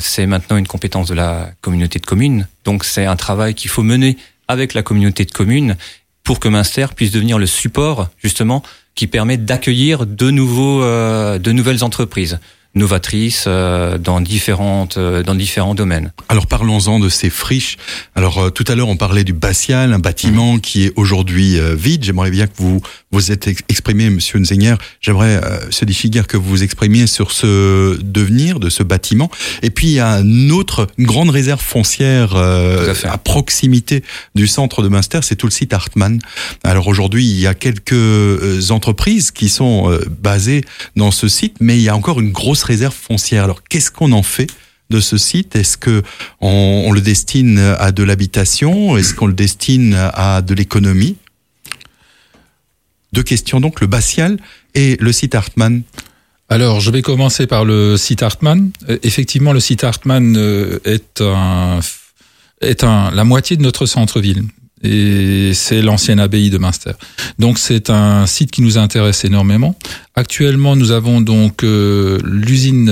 c'est 0.00 0.26
maintenant 0.26 0.56
une 0.56 0.66
compétence 0.66 1.08
de 1.08 1.14
la 1.14 1.50
communauté 1.60 1.98
de 1.98 2.06
communes. 2.06 2.48
Donc 2.64 2.84
c'est 2.84 3.06
un 3.06 3.16
travail 3.16 3.54
qu'il 3.54 3.70
faut 3.70 3.84
mener 3.84 4.16
avec 4.48 4.74
la 4.74 4.82
communauté 4.82 5.24
de 5.24 5.30
communes 5.30 5.76
pour 6.24 6.40
que 6.40 6.48
Minster 6.48 6.86
puisse 6.96 7.12
devenir 7.12 7.38
le 7.38 7.46
support 7.46 8.08
justement 8.18 8.62
qui 8.94 9.06
permet 9.06 9.36
d'accueillir 9.36 10.06
de 10.06 10.30
nouveaux 10.30 10.80
de 10.82 11.52
nouvelles 11.52 11.84
entreprises 11.84 12.38
novatrices 12.74 13.44
euh, 13.46 13.98
dans 13.98 14.20
différentes 14.20 14.96
euh, 14.96 15.22
dans 15.22 15.34
différents 15.34 15.74
domaines. 15.74 16.12
Alors 16.28 16.46
parlons-en 16.46 16.98
de 16.98 17.08
ces 17.08 17.30
friches. 17.30 17.76
Alors 18.14 18.38
euh, 18.38 18.50
tout 18.50 18.64
à 18.68 18.74
l'heure 18.74 18.88
on 18.88 18.96
parlait 18.96 19.24
du 19.24 19.32
Batial, 19.32 19.92
un 19.92 19.98
bâtiment 19.98 20.54
mmh. 20.54 20.60
qui 20.60 20.84
est 20.84 20.92
aujourd'hui 20.96 21.58
vide. 21.74 22.04
J'aimerais 22.04 22.30
bien 22.30 22.46
que 22.46 22.54
vous 22.56 22.80
vous 23.14 23.32
êtes 23.32 23.48
exprimé, 23.68 24.10
Monsieur 24.10 24.38
Nzenger. 24.38 24.74
J'aimerais 25.00 25.40
se 25.70 25.84
défigurer 25.84 26.26
que 26.26 26.36
vous 26.36 26.48
vous 26.48 26.62
exprimiez 26.62 27.06
sur 27.06 27.32
ce 27.32 27.96
devenir 28.02 28.60
de 28.60 28.68
ce 28.68 28.82
bâtiment. 28.82 29.30
Et 29.62 29.70
puis 29.70 29.88
il 29.88 29.92
y 29.92 30.00
a 30.00 30.20
une 30.20 30.52
autre 30.52 30.86
grande 30.98 31.30
réserve 31.30 31.60
foncière 31.60 32.36
à, 32.36 33.18
proximité 33.18 34.02
du 34.34 34.46
centre 34.46 34.82
de 34.82 34.88
Münster, 34.88 35.20
c'est 35.22 35.36
tout 35.36 35.46
le 35.46 35.52
site 35.52 35.72
Hartmann. 35.72 36.20
Alors 36.62 36.88
aujourd'hui 36.88 37.24
il 37.24 37.38
y 37.38 37.46
a 37.46 37.54
quelques 37.54 38.70
entreprises 38.70 39.30
qui 39.30 39.48
sont 39.48 39.98
basées 40.20 40.62
dans 40.96 41.10
ce 41.10 41.28
site, 41.28 41.56
mais 41.60 41.76
il 41.76 41.82
y 41.82 41.88
a 41.88 41.96
encore 41.96 42.20
une 42.20 42.32
grosse 42.32 42.62
réserve 42.62 42.94
foncière. 42.94 43.44
Alors 43.44 43.62
qu'est-ce 43.62 43.90
qu'on 43.90 44.12
en 44.12 44.22
fait 44.22 44.48
de 44.90 45.00
ce 45.00 45.16
site? 45.16 45.56
Est-ce 45.56 45.76
que 45.76 46.02
on, 46.40 46.92
le 46.92 47.00
destine 47.00 47.58
à 47.58 47.92
de 47.92 48.02
l'habitation? 48.02 48.96
Est-ce 48.96 49.14
qu'on 49.14 49.26
le 49.26 49.34
destine 49.34 49.94
à 49.94 50.42
de 50.42 50.54
l'économie? 50.54 51.16
Deux 53.14 53.22
questions 53.22 53.60
donc, 53.60 53.80
le 53.80 53.86
Batial 53.86 54.38
et 54.74 54.96
le 54.98 55.12
site 55.12 55.36
Hartmann. 55.36 55.82
Alors, 56.48 56.80
je 56.80 56.90
vais 56.90 57.00
commencer 57.00 57.46
par 57.46 57.64
le 57.64 57.96
site 57.96 58.24
Hartmann. 58.24 58.70
Euh, 58.88 58.98
effectivement, 59.04 59.52
le 59.52 59.60
site 59.60 59.84
Hartmann 59.84 60.36
euh, 60.36 60.80
est 60.84 61.20
un, 61.20 61.78
est 62.60 62.82
un, 62.82 63.12
la 63.12 63.22
moitié 63.22 63.56
de 63.56 63.62
notre 63.62 63.86
centre-ville 63.86 64.42
et 64.82 65.52
c'est 65.54 65.80
l'ancienne 65.80 66.18
abbaye 66.18 66.50
de 66.50 66.58
Münster. 66.58 66.90
Donc 67.38 67.58
c'est 67.58 67.88
un 67.88 68.26
site 68.26 68.50
qui 68.50 68.62
nous 68.62 68.78
intéresse 68.78 69.24
énormément. 69.24 69.78
Actuellement, 70.16 70.74
nous 70.74 70.90
avons 70.90 71.20
donc 71.20 71.62
euh, 71.62 72.18
l'usine, 72.24 72.90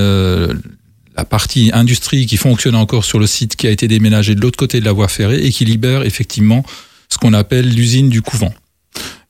la 1.17 1.25
partie 1.25 1.71
industrie 1.75 2.27
qui 2.27 2.37
fonctionne 2.37 2.77
encore 2.77 3.05
sur 3.05 3.19
le 3.19 3.27
site 3.27 3.57
qui 3.57 3.67
a 3.67 3.71
été 3.71 3.89
déménagé 3.89 4.37
de 4.37 4.41
l'autre 4.41 4.57
côté 4.57 4.79
de 4.79 4.85
la 4.85 4.93
voie 4.93 5.09
ferrée 5.09 5.45
et 5.45 5.51
qui 5.51 5.65
libère 5.65 6.05
effectivement 6.05 6.65
ce 7.09 7.19
qu'on 7.19 7.35
appelle 7.35 7.69
l'usine 7.69 8.09
du 8.09 8.23
couvent. 8.23 8.55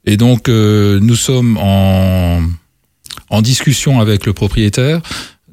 Et 0.05 0.17
donc 0.17 0.49
euh, 0.49 0.99
nous 1.01 1.17
sommes 1.17 1.57
en, 1.61 2.41
en 3.31 3.43
discussion 3.43 4.01
avec 4.01 4.27
le 4.27 4.33
propriétaire, 4.33 5.01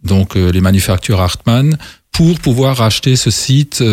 donc 0.03 0.35
les 0.35 0.61
manufactures 0.61 1.19
Hartmann, 1.19 1.77
pour 2.11 2.39
pouvoir 2.39 2.77
racheter 2.77 3.15
ce 3.15 3.31
site 3.31 3.83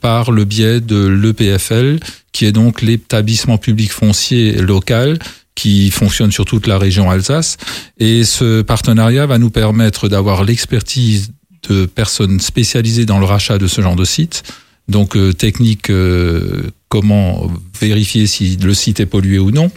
par 0.00 0.30
le 0.30 0.44
biais 0.44 0.80
de 0.80 1.06
l'EPFL, 1.06 1.98
qui 2.32 2.46
est 2.46 2.52
donc 2.52 2.82
l'établissement 2.82 3.58
public 3.58 3.92
foncier 3.92 4.52
local 4.52 5.18
qui 5.56 5.90
fonctionne 5.90 6.30
sur 6.30 6.44
toute 6.44 6.68
la 6.68 6.78
région 6.78 7.10
Alsace. 7.10 7.56
Et 7.98 8.22
ce 8.22 8.62
partenariat 8.62 9.26
va 9.26 9.38
nous 9.38 9.50
permettre 9.50 10.08
d'avoir 10.08 10.44
l'expertise 10.44 11.32
de 11.68 11.86
personnes 11.86 12.38
spécialisées 12.38 13.06
dans 13.06 13.18
le 13.18 13.24
rachat 13.24 13.58
de 13.58 13.66
ce 13.66 13.80
genre 13.80 13.96
de 13.96 14.04
site. 14.04 14.44
Donc 14.88 15.16
euh, 15.16 15.32
technique, 15.32 15.90
euh, 15.90 16.70
comment 16.96 17.50
vérifier 17.80 18.26
si 18.26 18.56
le 18.56 18.74
site 18.74 19.00
est 19.00 19.06
pollué 19.06 19.38
ou 19.38 19.50
non. 19.50 19.70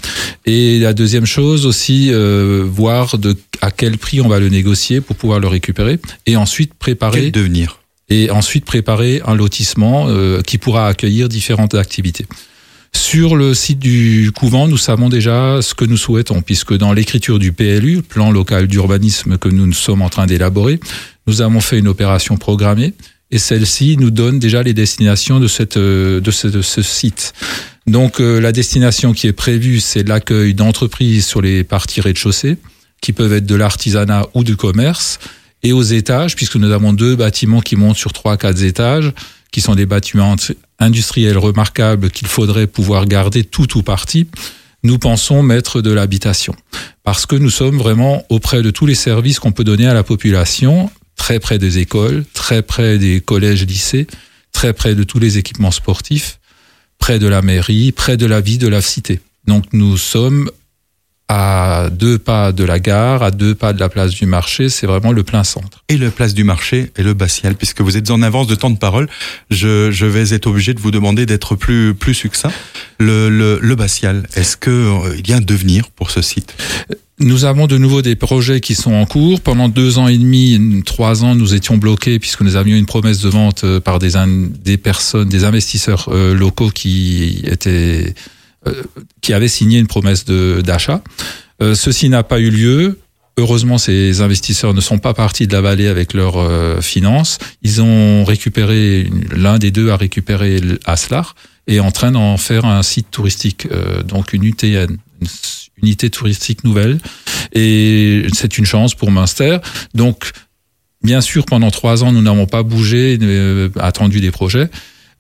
Et 0.46 0.80
la 0.80 0.94
deuxième 0.94 1.26
chose 1.26 1.66
aussi, 1.66 2.10
euh, 2.12 2.66
voir 2.66 3.18
de 3.18 3.36
à 3.62 3.72
quel 3.72 3.98
prix 3.98 4.22
on 4.22 4.30
va 4.30 4.40
le 4.40 4.50
négocier 4.50 5.02
pour 5.02 5.16
pouvoir 5.16 5.40
le 5.40 5.48
récupérer. 5.48 6.00
Et 6.26 6.36
ensuite 6.36 6.74
préparer. 6.74 7.22
Quel 7.24 7.32
devenir? 7.32 7.80
Et 8.10 8.32
ensuite 8.32 8.66
préparer 8.66 9.22
un 9.28 9.36
lotissement 9.36 10.08
qui 10.42 10.58
pourra 10.58 10.88
accueillir 10.88 11.30
différentes 11.30 11.76
activités. 11.76 12.26
Sur 12.94 13.36
le 13.36 13.54
site 13.54 13.80
du 13.80 14.32
couvent, 14.36 14.68
nous 14.68 14.78
savons 14.78 15.10
déjà 15.10 15.62
ce 15.62 15.74
que 15.74 15.86
nous 15.86 15.98
souhaitons, 15.98 16.42
puisque 16.42 16.76
dans 16.76 16.92
l'écriture 16.92 17.38
du 17.38 17.52
PLU, 17.52 18.02
plan 18.02 18.32
local 18.32 18.68
d'urbanisme 18.68 19.38
que 19.38 19.50
nous 19.50 19.72
sommes 19.74 20.02
en 20.02 20.10
train 20.10 20.26
d'élaborer, 20.26 20.80
nous 21.28 21.42
avons 21.42 21.62
fait 21.62 21.78
une 21.78 21.88
opération 21.88 22.38
programmée 22.38 22.94
et 23.32 23.38
celle-ci 23.38 23.98
nous 23.98 24.12
donne 24.12 24.40
déjà 24.40 24.64
les 24.64 24.74
destinations 24.74 25.40
de, 25.40 25.48
cette, 25.48 25.78
de, 25.78 26.32
ce, 26.32 26.82
site. 26.82 27.34
Donc 27.88 28.20
euh, 28.20 28.40
la 28.40 28.52
destination 28.52 29.14
qui 29.14 29.28
est 29.28 29.34
prévue, 29.34 29.80
c'est 29.80 30.08
l'accueil 30.08 30.54
d'entreprises 30.54 31.26
sur 31.26 31.42
les 31.42 31.64
parties 31.64 32.02
rez-de-chaussée, 32.02 32.58
qui 33.02 33.14
peuvent 33.14 33.34
être 33.34 33.46
de 33.46 33.56
l'artisanat 33.56 34.26
ou 34.34 34.44
du 34.44 34.56
commerce, 34.56 35.20
et 35.62 35.74
aux 35.74 35.84
étages, 35.84 36.36
puisque 36.36 36.56
nous 36.56 36.72
avons 36.72 36.94
deux 36.94 37.16
bâtiments 37.16 37.62
qui 37.62 37.76
montent 37.76 37.98
sur 37.98 38.14
trois, 38.14 38.38
quatre 38.38 38.64
étages, 38.64 39.12
qui 39.52 39.62
sont 39.62 39.76
des 39.76 39.86
bâtiments 39.86 40.36
industriels 40.80 41.38
remarquables 41.38 42.12
qu'il 42.12 42.28
faudrait 42.28 42.68
pouvoir 42.68 43.06
garder 43.06 43.44
tout 43.44 43.78
ou 43.78 43.84
partie, 43.84 44.28
nous 44.84 44.98
pensons 44.98 45.44
mettre 45.44 45.82
de 45.82 45.92
l'habitation. 45.92 46.56
Parce 47.04 47.26
que 47.26 47.36
nous 47.36 47.50
sommes 47.50 47.78
vraiment 47.78 48.24
auprès 48.30 48.62
de 48.62 48.72
tous 48.72 48.86
les 48.86 48.96
services 48.96 49.40
qu'on 49.40 49.52
peut 49.52 49.64
donner 49.64 49.88
à 49.88 49.94
la 49.94 50.04
population, 50.04 50.90
très 51.20 51.40
près 51.40 51.60
des 51.60 51.78
écoles, 51.78 52.24
très 52.34 52.64
près 52.64 52.98
des 52.98 53.22
collèges, 53.22 53.64
lycées, 53.66 54.08
très 54.52 54.74
près 54.74 54.96
de 54.96 55.04
tous 55.04 55.20
les 55.20 55.38
équipements 55.38 55.70
sportifs, 55.70 56.40
près 56.98 57.20
de 57.20 57.28
la 57.28 57.44
mairie, 57.44 57.92
près 57.92 58.18
de 58.18 58.26
la 58.26 58.42
vie 58.42 58.58
de 58.58 58.68
la 58.68 58.82
cité. 58.82 59.20
Donc 59.46 59.66
nous 59.74 59.98
sommes 59.98 60.50
à 61.28 61.90
deux 61.92 62.18
pas 62.18 62.52
de 62.52 62.64
la 62.64 62.80
gare, 62.80 63.22
à 63.22 63.30
deux 63.30 63.54
pas 63.54 63.74
de 63.74 63.80
la 63.80 63.90
place 63.90 64.12
du 64.12 64.26
marché. 64.26 64.70
C'est 64.70 64.88
vraiment 64.88 65.12
le 65.12 65.24
plein 65.24 65.44
centre. 65.44 65.84
Et 65.90 65.98
le 65.98 66.10
place 66.10 66.34
du 66.34 66.44
marché 66.44 66.92
et 66.96 67.04
le 67.04 67.14
Bastial, 67.14 67.56
puisque 67.56 67.82
vous 67.82 67.98
êtes 67.98 68.10
en 68.10 68.22
avance 68.24 68.48
de 68.48 68.56
temps 68.56 68.72
de 68.72 68.80
parole, 68.80 69.08
je, 69.52 70.06
vais 70.06 70.34
être 70.34 70.48
obligé 70.48 70.74
de 70.74 70.80
vous 70.80 70.90
demander 70.90 71.26
d'être 71.28 71.56
plus 71.56 71.94
plus 71.94 72.16
succinct. 72.16 72.52
Le, 72.98 73.30
le, 73.30 73.60
le 73.62 73.76
Bastial, 73.76 74.26
est-ce 74.36 74.58
que 74.58 74.72
euh, 74.72 75.22
y 75.28 75.34
a 75.34 75.38
un 75.38 75.42
devenir 75.42 75.90
pour 75.92 76.10
ce 76.10 76.22
site? 76.22 76.56
Nous 77.20 77.46
avons 77.46 77.68
de 77.68 77.78
nouveau 77.78 78.02
des 78.02 78.16
projets 78.16 78.62
qui 78.62 78.76
sont 78.76 78.94
en 78.94 79.06
cours. 79.06 79.42
Pendant 79.42 79.68
deux 79.68 79.98
ans 79.98 80.08
et 80.08 80.18
demi, 80.18 80.82
trois 80.86 81.24
ans, 81.24 81.36
nous 81.36 81.54
étions 81.54 81.78
bloqués 81.78 82.18
puisque 82.18 82.42
nous 82.42 82.56
avions 82.56 82.78
une 82.78 82.86
promesse 82.86 83.20
de 83.20 83.30
vente 83.30 83.64
euh, 83.64 83.80
par 83.80 84.00
des, 84.00 84.12
des 84.64 84.78
personnes, 84.78 85.28
des 85.28 85.44
investisseurs 85.44 86.10
euh, 86.12 86.34
locaux 86.34 86.70
qui 86.70 87.42
étaient, 87.44 88.14
euh, 88.68 88.84
qui 89.22 89.34
avaient 89.34 89.50
signé 89.50 89.80
une 89.80 89.88
promesse 89.88 90.26
d'achat. 90.26 91.02
ceci 91.60 92.10
n'a 92.10 92.24
pas 92.24 92.40
eu 92.40 92.50
lieu. 92.50 93.00
Heureusement, 93.38 93.78
ces 93.78 94.22
investisseurs 94.22 94.74
ne 94.74 94.82
sont 94.82 94.98
pas 94.98 95.14
partis 95.14 95.48
de 95.48 95.54
la 95.54 95.62
vallée 95.62 95.88
avec 95.88 96.14
leurs 96.14 96.84
finances. 96.84 97.38
Ils 97.64 97.82
ont 97.82 98.26
récupéré, 98.26 99.10
l'un 99.34 99.60
des 99.60 99.72
deux 99.72 99.92
a 99.92 99.96
récupéré 99.96 100.60
Aslar 100.84 101.36
et 101.70 101.80
en 101.80 101.92
train 101.92 102.12
d'en 102.12 102.36
faire 102.38 102.66
un 102.66 102.84
site 102.84 103.12
touristique, 103.12 103.68
donc 104.06 104.34
une 104.34 104.44
UTN, 104.44 104.98
unité 105.82 106.10
touristique 106.10 106.64
nouvelle. 106.64 107.00
Et 107.54 108.28
c'est 108.34 108.58
une 108.58 108.66
chance 108.66 108.96
pour 108.96 109.12
Munster. 109.12 109.58
Donc, 109.94 110.32
bien 111.04 111.22
sûr, 111.22 111.46
pendant 111.46 111.72
trois 111.72 112.04
ans, 112.04 112.12
nous 112.12 112.22
n'avons 112.22 112.46
pas 112.46 112.64
bougé, 112.64 113.18
euh, 113.22 113.70
attendu 113.80 114.20
des 114.20 114.32
projets. 114.32 114.70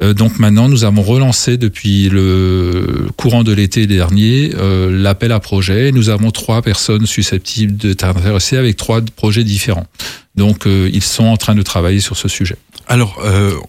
Euh, 0.01 0.13
donc 0.13 0.39
maintenant, 0.39 0.69
nous 0.69 0.85
avons 0.85 1.01
relancé 1.01 1.57
depuis 1.57 2.09
le 2.09 3.07
courant 3.17 3.43
de 3.43 3.51
l'été 3.51 3.85
dernier 3.85 4.51
euh, 4.55 4.89
l'appel 4.91 5.31
à 5.31 5.39
projet. 5.39 5.91
Nous 5.91 6.09
avons 6.09 6.31
trois 6.31 6.61
personnes 6.61 7.05
susceptibles 7.05 7.75
d'être 7.75 8.03
intéressées 8.03 8.57
avec 8.57 8.77
trois 8.77 9.01
projets 9.01 9.43
différents. 9.43 9.87
Donc, 10.35 10.67
euh, 10.67 10.89
ils 10.93 11.03
sont 11.03 11.25
en 11.25 11.37
train 11.37 11.55
de 11.55 11.61
travailler 11.61 11.99
sur 11.99 12.15
ce 12.15 12.27
sujet. 12.27 12.55
Alors, 12.87 13.21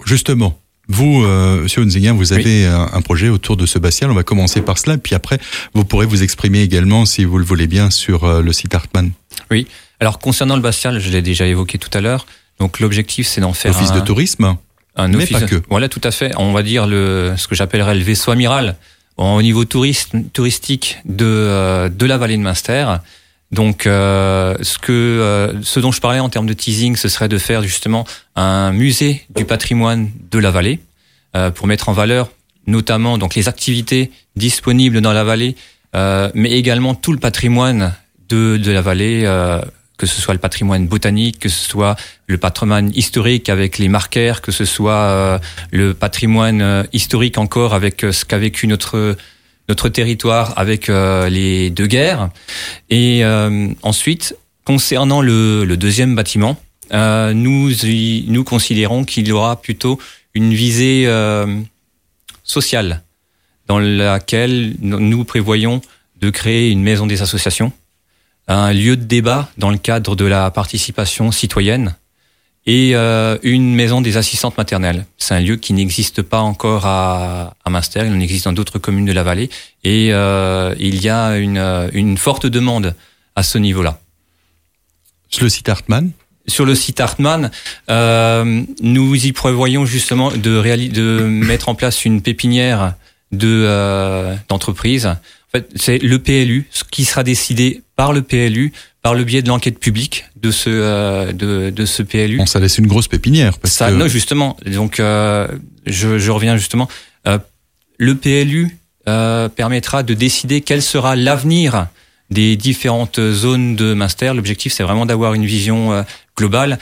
justement, 0.07 0.59
vous, 1.00 1.24
euh, 1.24 1.62
Monsieur 1.62 1.82
vous 2.12 2.32
avez 2.32 2.66
un, 2.66 3.00
projet 3.00 3.28
autour 3.28 3.56
de 3.56 3.66
ce 3.66 3.78
Bastial. 3.78 4.10
On 4.10 4.14
va 4.14 4.22
commencer 4.22 4.60
par 4.60 4.78
cela, 4.78 4.98
puis 4.98 5.14
après, 5.14 5.38
vous 5.74 5.84
pourrez 5.84 6.06
vous 6.06 6.22
exprimer 6.22 6.60
également, 6.60 7.06
si 7.06 7.24
vous 7.24 7.38
le 7.38 7.44
voulez 7.44 7.66
bien, 7.66 7.90
sur 7.90 8.24
euh, 8.24 8.42
le 8.42 8.52
site 8.52 8.74
Hartmann. 8.74 9.10
Oui. 9.50 9.66
Alors, 9.98 10.18
concernant 10.18 10.56
le 10.56 10.62
Bastial, 10.62 11.00
je 11.00 11.10
l'ai 11.10 11.22
déjà 11.22 11.46
évoqué 11.46 11.78
tout 11.78 11.90
à 11.94 12.00
l'heure. 12.00 12.26
Donc, 12.58 12.80
l'objectif, 12.80 13.26
c'est 13.26 13.40
d'en 13.40 13.52
faire 13.54 13.74
office 13.74 13.92
de 13.92 14.00
tourisme. 14.00 14.56
Un 14.96 15.14
office. 15.14 15.30
Mais 15.32 15.40
pas 15.40 15.46
que. 15.46 15.62
Voilà, 15.70 15.88
tout 15.88 16.00
à 16.04 16.10
fait. 16.10 16.32
On 16.36 16.52
va 16.52 16.62
dire 16.62 16.86
le 16.86 17.34
ce 17.36 17.48
que 17.48 17.54
j'appellerais 17.54 17.94
le 17.94 18.02
vaisseau 18.02 18.30
amiral 18.30 18.76
au 19.16 19.42
niveau 19.42 19.64
touriste, 19.64 20.14
touristique 20.32 20.98
de 21.04 21.24
euh, 21.24 21.88
de 21.88 22.06
la 22.06 22.18
vallée 22.18 22.36
de 22.36 22.42
Munster. 22.42 22.86
Donc, 23.52 23.86
euh, 23.86 24.54
ce 24.62 24.78
que 24.78 24.92
euh, 24.92 25.62
ce 25.62 25.80
dont 25.80 25.90
je 25.90 26.00
parlais 26.00 26.20
en 26.20 26.28
termes 26.28 26.46
de 26.46 26.52
teasing, 26.52 26.94
ce 26.96 27.08
serait 27.08 27.28
de 27.28 27.38
faire 27.38 27.62
justement 27.62 28.06
un 28.36 28.72
musée 28.72 29.26
du 29.34 29.44
patrimoine 29.44 30.10
de 30.30 30.38
la 30.38 30.50
vallée 30.50 30.78
euh, 30.78 30.89
pour 31.55 31.66
mettre 31.66 31.88
en 31.88 31.93
valeur 31.93 32.31
notamment 32.66 33.19
donc 33.19 33.35
les 33.35 33.49
activités 33.49 34.11
disponibles 34.37 35.01
dans 35.01 35.12
la 35.12 35.25
vallée, 35.25 35.57
mais 35.95 36.51
également 36.51 36.95
tout 36.95 37.12
le 37.12 37.19
patrimoine 37.19 37.95
de, 38.29 38.59
de 38.59 38.71
la 38.71 38.83
vallée, 38.83 39.23
que 39.97 40.07
ce 40.07 40.21
soit 40.21 40.35
le 40.35 40.40
patrimoine 40.40 40.87
botanique, 40.87 41.38
que 41.38 41.49
ce 41.49 41.69
soit 41.69 41.97
le 42.27 42.38
patrimoine 42.38 42.93
historique 42.95 43.49
avec 43.49 43.79
les 43.79 43.88
marquaires, 43.88 44.40
que 44.43 44.53
ce 44.53 44.64
soit 44.64 45.40
le 45.71 45.95
patrimoine 45.95 46.87
historique 46.93 47.38
encore 47.38 47.75
avec 47.75 48.01
ce 48.03 48.25
qu'a 48.25 48.38
vécu 48.38 48.66
notre 48.66 49.16
notre 49.71 49.88
territoire 49.88 50.53
avec 50.57 50.88
euh, 50.88 51.29
les 51.29 51.71
deux 51.71 51.87
guerres. 51.87 52.31
Et 52.90 53.25
euh, 53.25 53.69
ensuite, 53.83 54.37
concernant 54.64 55.23
le, 55.23 55.64
deuxième 55.77 56.16
bâtiment, 56.16 56.61
euh, 56.93 57.33
nous, 57.33 57.71
nous 58.27 58.45
considérons 58.45 59.05
qu'il 59.05 59.33
aura 59.33 59.62
plutôt 59.62 60.01
une 60.35 60.53
visée 60.55 61.07
sociale, 62.45 63.03
dans 63.66 63.79
laquelle 63.79 64.75
nous 64.81 65.25
prévoyons 65.25 65.81
de 66.21 66.31
créer 66.31 66.71
une 66.71 66.83
maison 66.83 67.07
des 67.07 67.23
associations, 67.23 67.73
un 68.49 68.73
lieu 68.73 68.97
de 68.97 69.05
débat 69.05 69.49
dans 69.59 69.71
le 69.71 69.79
cadre 69.79 70.16
de 70.16 70.25
la 70.25 70.51
participation 70.51 71.31
citoyenne, 71.31 71.95
et 72.66 72.93
euh, 72.95 73.38
une 73.43 73.75
maison 73.75 74.01
des 74.01 74.16
assistantes 74.16 74.59
maternelles. 74.59 75.07
C'est 75.16 75.35
un 75.35 75.40
lieu 75.40 75.57
qui 75.57 75.73
n'existe 75.73 76.21
pas 76.21 76.40
encore 76.40 76.85
à, 76.85 77.55
à 77.64 77.71
il 77.71 78.12
en 78.12 78.21
existe 78.21 78.45
dans 78.45 78.53
d'autres 78.53 78.79
communes 78.79 79.07
de 79.07 79.12
la 79.12 79.23
vallée, 79.23 79.49
et 79.85 80.12
euh, 80.12 80.75
il 80.79 81.01
y 81.01 81.09
a 81.09 81.37
une, 81.37 81.59
euh, 81.59 81.88
une 81.93 82.19
forte 82.19 82.47
demande 82.47 82.95
à 83.37 83.43
ce 83.43 83.57
niveau-là. 83.57 84.01
Sur 85.31 85.45
le 85.45 85.49
site 85.49 85.69
Hartmann 85.69 86.11
sur 86.50 86.66
le 86.66 86.74
site 86.74 87.00
Hartmann, 87.00 87.50
euh, 87.88 88.62
nous 88.82 89.26
y 89.26 89.32
prévoyons 89.32 89.86
justement 89.86 90.30
de, 90.30 90.88
de 90.88 91.20
mettre 91.22 91.68
en 91.68 91.74
place 91.74 92.04
une 92.04 92.20
pépinière 92.20 92.94
de 93.32 93.64
euh, 93.66 94.34
d'entreprise. 94.48 95.06
En 95.06 95.50
fait, 95.52 95.68
c'est 95.76 95.98
le 95.98 96.18
PLU, 96.18 96.68
ce 96.70 96.84
qui 96.84 97.04
sera 97.04 97.22
décidé 97.22 97.82
par 97.96 98.12
le 98.12 98.22
PLU 98.22 98.72
par 99.02 99.14
le 99.14 99.24
biais 99.24 99.40
de 99.40 99.48
l'enquête 99.48 99.78
publique 99.78 100.26
de 100.36 100.50
ce 100.50 100.68
euh, 100.68 101.32
de, 101.32 101.70
de 101.70 101.86
ce 101.86 102.02
PLU. 102.02 102.36
Bon, 102.36 102.46
ça 102.46 102.60
laisse 102.60 102.76
une 102.78 102.86
grosse 102.86 103.08
pépinière. 103.08 103.58
Parce 103.58 103.74
ça, 103.74 103.90
non, 103.90 104.08
justement. 104.08 104.56
Donc, 104.66 105.00
euh, 105.00 105.48
je, 105.86 106.18
je 106.18 106.30
reviens 106.30 106.56
justement. 106.56 106.88
Le 107.98 108.14
PLU 108.14 108.76
permettra 109.04 110.02
de 110.02 110.14
décider 110.14 110.60
quel 110.60 110.82
sera 110.82 111.16
l'avenir 111.16 111.88
des 112.31 112.57
différentes 112.57 113.21
zones 113.33 113.77
de 113.77 113.95
Munster. 113.95 114.33
L'objectif, 114.35 114.73
c'est 114.73 114.83
vraiment 114.83 115.07
d'avoir 115.07 115.35
une 115.35 115.47
vision 115.47 115.93
euh, 115.93 116.03
globale. 116.37 116.79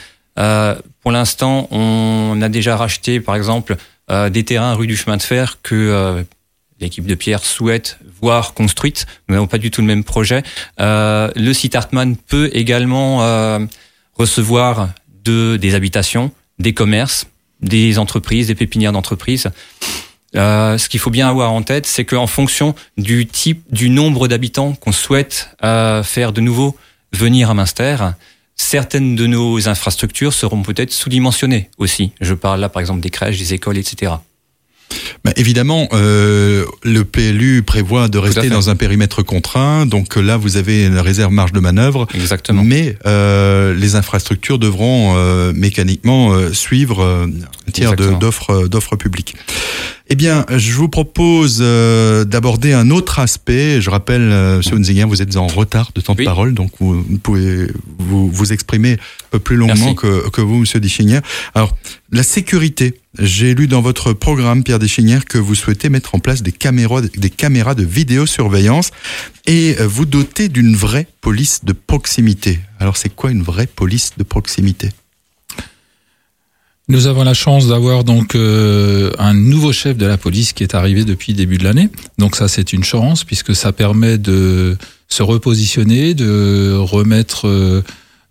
pour 1.02 1.12
l'instant, 1.12 1.68
on 1.70 2.40
a 2.42 2.48
déjà 2.48 2.76
racheté, 2.76 3.20
par 3.20 3.34
exemple, 3.34 3.76
des 4.08 4.44
terrains 4.44 4.74
rue 4.74 4.86
du 4.86 4.96
chemin 4.96 5.16
de 5.16 5.22
fer 5.22 5.58
que 5.62 6.24
l'équipe 6.80 7.06
de 7.06 7.14
Pierre 7.14 7.44
souhaite 7.44 7.98
voir 8.20 8.54
construite. 8.54 9.06
Nous 9.28 9.34
n'avons 9.34 9.46
pas 9.46 9.58
du 9.58 9.70
tout 9.70 9.80
le 9.80 9.86
même 9.86 10.04
projet. 10.04 10.42
Euh, 10.80 11.30
le 11.34 11.52
site 11.52 11.74
Hartmann 11.74 12.16
peut 12.16 12.50
également 12.52 13.22
euh, 13.22 13.60
recevoir 14.14 14.90
de, 15.24 15.56
des 15.56 15.74
habitations, 15.74 16.30
des 16.58 16.74
commerces, 16.74 17.26
des 17.60 17.98
entreprises, 17.98 18.48
des 18.48 18.54
pépinières 18.54 18.92
d'entreprises. 18.92 19.48
Euh, 20.36 20.76
ce 20.76 20.88
qu'il 20.88 21.00
faut 21.00 21.10
bien 21.10 21.28
avoir 21.28 21.52
en 21.52 21.62
tête, 21.62 21.86
c'est 21.86 22.04
qu'en 22.04 22.26
fonction 22.26 22.74
du 22.96 23.26
type, 23.26 23.62
du 23.70 23.88
nombre 23.88 24.28
d'habitants 24.28 24.74
qu'on 24.74 24.92
souhaite 24.92 25.50
euh, 25.64 26.02
faire 26.02 26.32
de 26.32 26.40
nouveau 26.40 26.76
venir 27.12 27.50
à 27.50 27.54
Munster, 27.54 27.96
certaines 28.54 29.16
de 29.16 29.26
nos 29.26 29.68
infrastructures 29.68 30.34
seront 30.34 30.62
peut-être 30.62 30.92
sous-dimensionnées 30.92 31.70
aussi. 31.78 32.12
Je 32.20 32.34
parle 32.34 32.60
là 32.60 32.68
par 32.68 32.80
exemple 32.80 33.00
des 33.00 33.10
crèches, 33.10 33.38
des 33.38 33.54
écoles, 33.54 33.78
etc. 33.78 34.12
Bah, 35.24 35.32
évidemment, 35.36 35.88
euh, 35.92 36.64
le 36.82 37.04
PLU 37.04 37.62
prévoit 37.62 38.08
de 38.08 38.18
rester 38.18 38.48
dans 38.48 38.70
un 38.70 38.76
périmètre 38.76 39.22
contraint, 39.22 39.84
donc 39.84 40.16
là 40.16 40.36
vous 40.36 40.56
avez 40.56 40.86
une 40.86 40.98
réserve 40.98 41.32
marge 41.32 41.52
de 41.52 41.60
manœuvre. 41.60 42.06
Exactement. 42.14 42.62
Mais 42.62 42.96
euh, 43.04 43.74
les 43.74 43.96
infrastructures 43.96 44.58
devront 44.58 45.14
euh, 45.16 45.52
mécaniquement 45.52 46.32
euh, 46.32 46.52
suivre 46.52 47.02
euh, 47.02 47.26
un 47.26 47.70
tiers 47.70 47.96
d'offres 47.96 48.68
d'offres 48.68 48.96
publiques. 48.96 49.34
Eh 50.10 50.14
bien, 50.14 50.46
je 50.48 50.72
vous 50.72 50.88
propose 50.88 51.58
euh, 51.60 52.24
d'aborder 52.24 52.72
un 52.72 52.90
autre 52.90 53.18
aspect. 53.18 53.82
Je 53.82 53.90
rappelle, 53.90 54.22
euh, 54.32 54.56
Monsieur 54.56 54.76
Hunzinger, 54.76 55.04
vous 55.04 55.20
êtes 55.20 55.36
en 55.36 55.46
retard 55.46 55.90
de 55.94 56.00
temps 56.00 56.14
de 56.14 56.24
parole, 56.24 56.54
donc 56.54 56.70
vous, 56.80 57.04
pouvez 57.22 57.70
vous, 57.98 58.30
vous 58.30 58.52
exprimer 58.54 58.92
un 58.92 59.28
peu 59.32 59.38
plus 59.38 59.56
longuement 59.56 59.94
que, 59.94 60.30
que, 60.30 60.40
vous, 60.40 60.60
Monsieur 60.60 60.80
Dichinière. 60.80 61.20
Alors, 61.54 61.76
la 62.10 62.22
sécurité. 62.22 62.94
J'ai 63.18 63.54
lu 63.54 63.66
dans 63.66 63.80
votre 63.80 64.12
programme, 64.12 64.62
Pierre 64.62 64.78
Dichinière, 64.78 65.24
que 65.24 65.38
vous 65.38 65.56
souhaitez 65.56 65.88
mettre 65.88 66.14
en 66.14 66.20
place 66.20 66.42
des 66.42 66.52
caméras, 66.52 67.00
des 67.00 67.30
caméras 67.30 67.74
de 67.74 67.82
vidéosurveillance 67.82 68.92
et 69.46 69.74
euh, 69.80 69.88
vous 69.88 70.04
doter 70.04 70.48
d'une 70.48 70.76
vraie 70.76 71.08
police 71.20 71.64
de 71.64 71.72
proximité. 71.72 72.60
Alors, 72.78 72.96
c'est 72.96 73.08
quoi 73.08 73.32
une 73.32 73.42
vraie 73.42 73.66
police 73.66 74.12
de 74.16 74.22
proximité? 74.22 74.90
Nous 76.88 77.06
avons 77.06 77.22
la 77.22 77.34
chance 77.34 77.68
d'avoir 77.68 78.02
donc 78.02 78.34
euh, 78.34 79.10
un 79.18 79.34
nouveau 79.34 79.72
chef 79.72 79.96
de 79.96 80.06
la 80.06 80.16
police 80.16 80.54
qui 80.54 80.62
est 80.62 80.74
arrivé 80.74 81.04
depuis 81.04 81.32
le 81.32 81.36
début 81.36 81.58
de 81.58 81.64
l'année. 81.64 81.90
Donc 82.16 82.34
ça 82.34 82.48
c'est 82.48 82.72
une 82.72 82.82
chance 82.82 83.24
puisque 83.24 83.54
ça 83.54 83.72
permet 83.72 84.16
de 84.16 84.76
se 85.08 85.22
repositionner, 85.22 86.14
de 86.14 86.74
remettre 86.78 87.46
euh, 87.46 87.84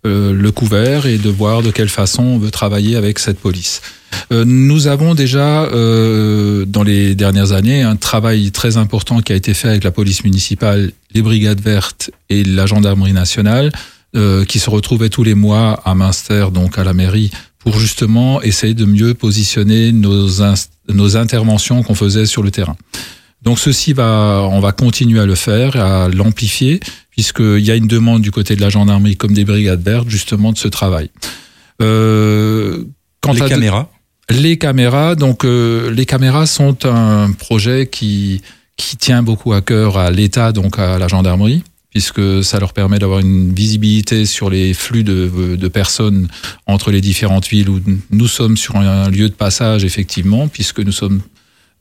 euh, 0.06 0.32
le 0.32 0.50
couvert 0.50 1.06
et 1.06 1.18
de 1.18 1.30
voir 1.30 1.62
de 1.62 1.70
quelle 1.70 1.88
façon 1.88 2.24
on 2.24 2.38
veut 2.38 2.50
travailler 2.50 2.96
avec 2.96 3.20
cette 3.20 3.38
police. 3.38 3.80
nous 4.30 4.86
avons 4.86 5.14
déjà 5.14 5.68
dans 5.70 6.82
les 6.82 7.14
dernières 7.14 7.52
années 7.52 7.82
un 7.82 7.96
travail 7.96 8.50
très 8.50 8.76
important 8.76 9.20
qui 9.20 9.32
a 9.32 9.36
été 9.36 9.54
fait 9.54 9.68
avec 9.68 9.84
la 9.84 9.90
police 9.90 10.24
municipale, 10.24 10.92
les 11.14 11.22
brigades 11.22 11.60
vertes 11.60 12.10
et 12.28 12.42
la 12.42 12.66
gendarmerie 12.66 13.12
nationale 13.12 13.70
qui 14.48 14.58
se 14.58 14.70
retrouvaient 14.70 15.10
tous 15.10 15.24
les 15.24 15.34
mois 15.34 15.80
à 15.84 15.94
Münster, 15.94 16.46
donc 16.52 16.78
à 16.78 16.84
la 16.84 16.94
mairie, 16.94 17.30
pour 17.58 17.78
justement 17.78 18.40
essayer 18.42 18.74
de 18.74 18.84
mieux 18.84 19.14
positionner 19.14 19.92
nos, 19.92 20.28
nos 20.88 21.16
interventions 21.16 21.82
qu'on 21.82 21.94
faisait 21.94 22.26
sur 22.26 22.42
le 22.42 22.50
terrain. 22.50 22.76
Donc 23.42 23.58
ceci 23.58 23.92
va, 23.92 24.46
on 24.50 24.60
va 24.60 24.72
continuer 24.72 25.20
à 25.20 25.26
le 25.26 25.34
faire, 25.34 25.76
à 25.76 26.08
l'amplifier, 26.08 26.80
puisqu'il 27.10 27.64
y 27.64 27.70
a 27.70 27.76
une 27.76 27.86
demande 27.86 28.22
du 28.22 28.30
côté 28.30 28.56
de 28.56 28.60
la 28.60 28.68
gendarmerie 28.68 29.16
comme 29.16 29.32
des 29.32 29.44
brigades 29.44 29.82
vertes 29.82 30.08
justement 30.08 30.52
de 30.52 30.58
ce 30.58 30.68
travail. 30.68 31.10
Euh, 31.80 32.84
quant 33.20 33.32
les 33.32 33.40
caméras 33.40 33.90
Les 34.28 34.58
caméras, 34.58 35.14
donc 35.14 35.44
euh, 35.44 35.90
les 35.90 36.06
caméras 36.06 36.46
sont 36.46 36.84
un 36.86 37.32
projet 37.32 37.86
qui 37.86 38.42
qui 38.78 38.96
tient 38.96 39.22
beaucoup 39.22 39.52
à 39.52 39.60
cœur 39.60 39.98
à 39.98 40.10
l'État, 40.10 40.52
donc 40.52 40.78
à 40.78 40.98
la 40.98 41.08
gendarmerie, 41.08 41.64
puisque 41.90 42.44
ça 42.44 42.60
leur 42.60 42.72
permet 42.72 42.98
d'avoir 42.98 43.20
une 43.20 43.52
visibilité 43.52 44.26
sur 44.26 44.50
les 44.50 44.74
flux 44.74 45.04
de, 45.04 45.56
de, 45.56 45.68
personnes 45.68 46.28
entre 46.66 46.90
les 46.90 47.00
différentes 47.00 47.48
villes 47.48 47.70
où 47.70 47.80
nous 48.10 48.28
sommes 48.28 48.56
sur 48.56 48.76
un 48.76 49.08
lieu 49.10 49.28
de 49.28 49.34
passage, 49.34 49.84
effectivement, 49.84 50.48
puisque 50.48 50.80
nous 50.80 50.92
sommes 50.92 51.22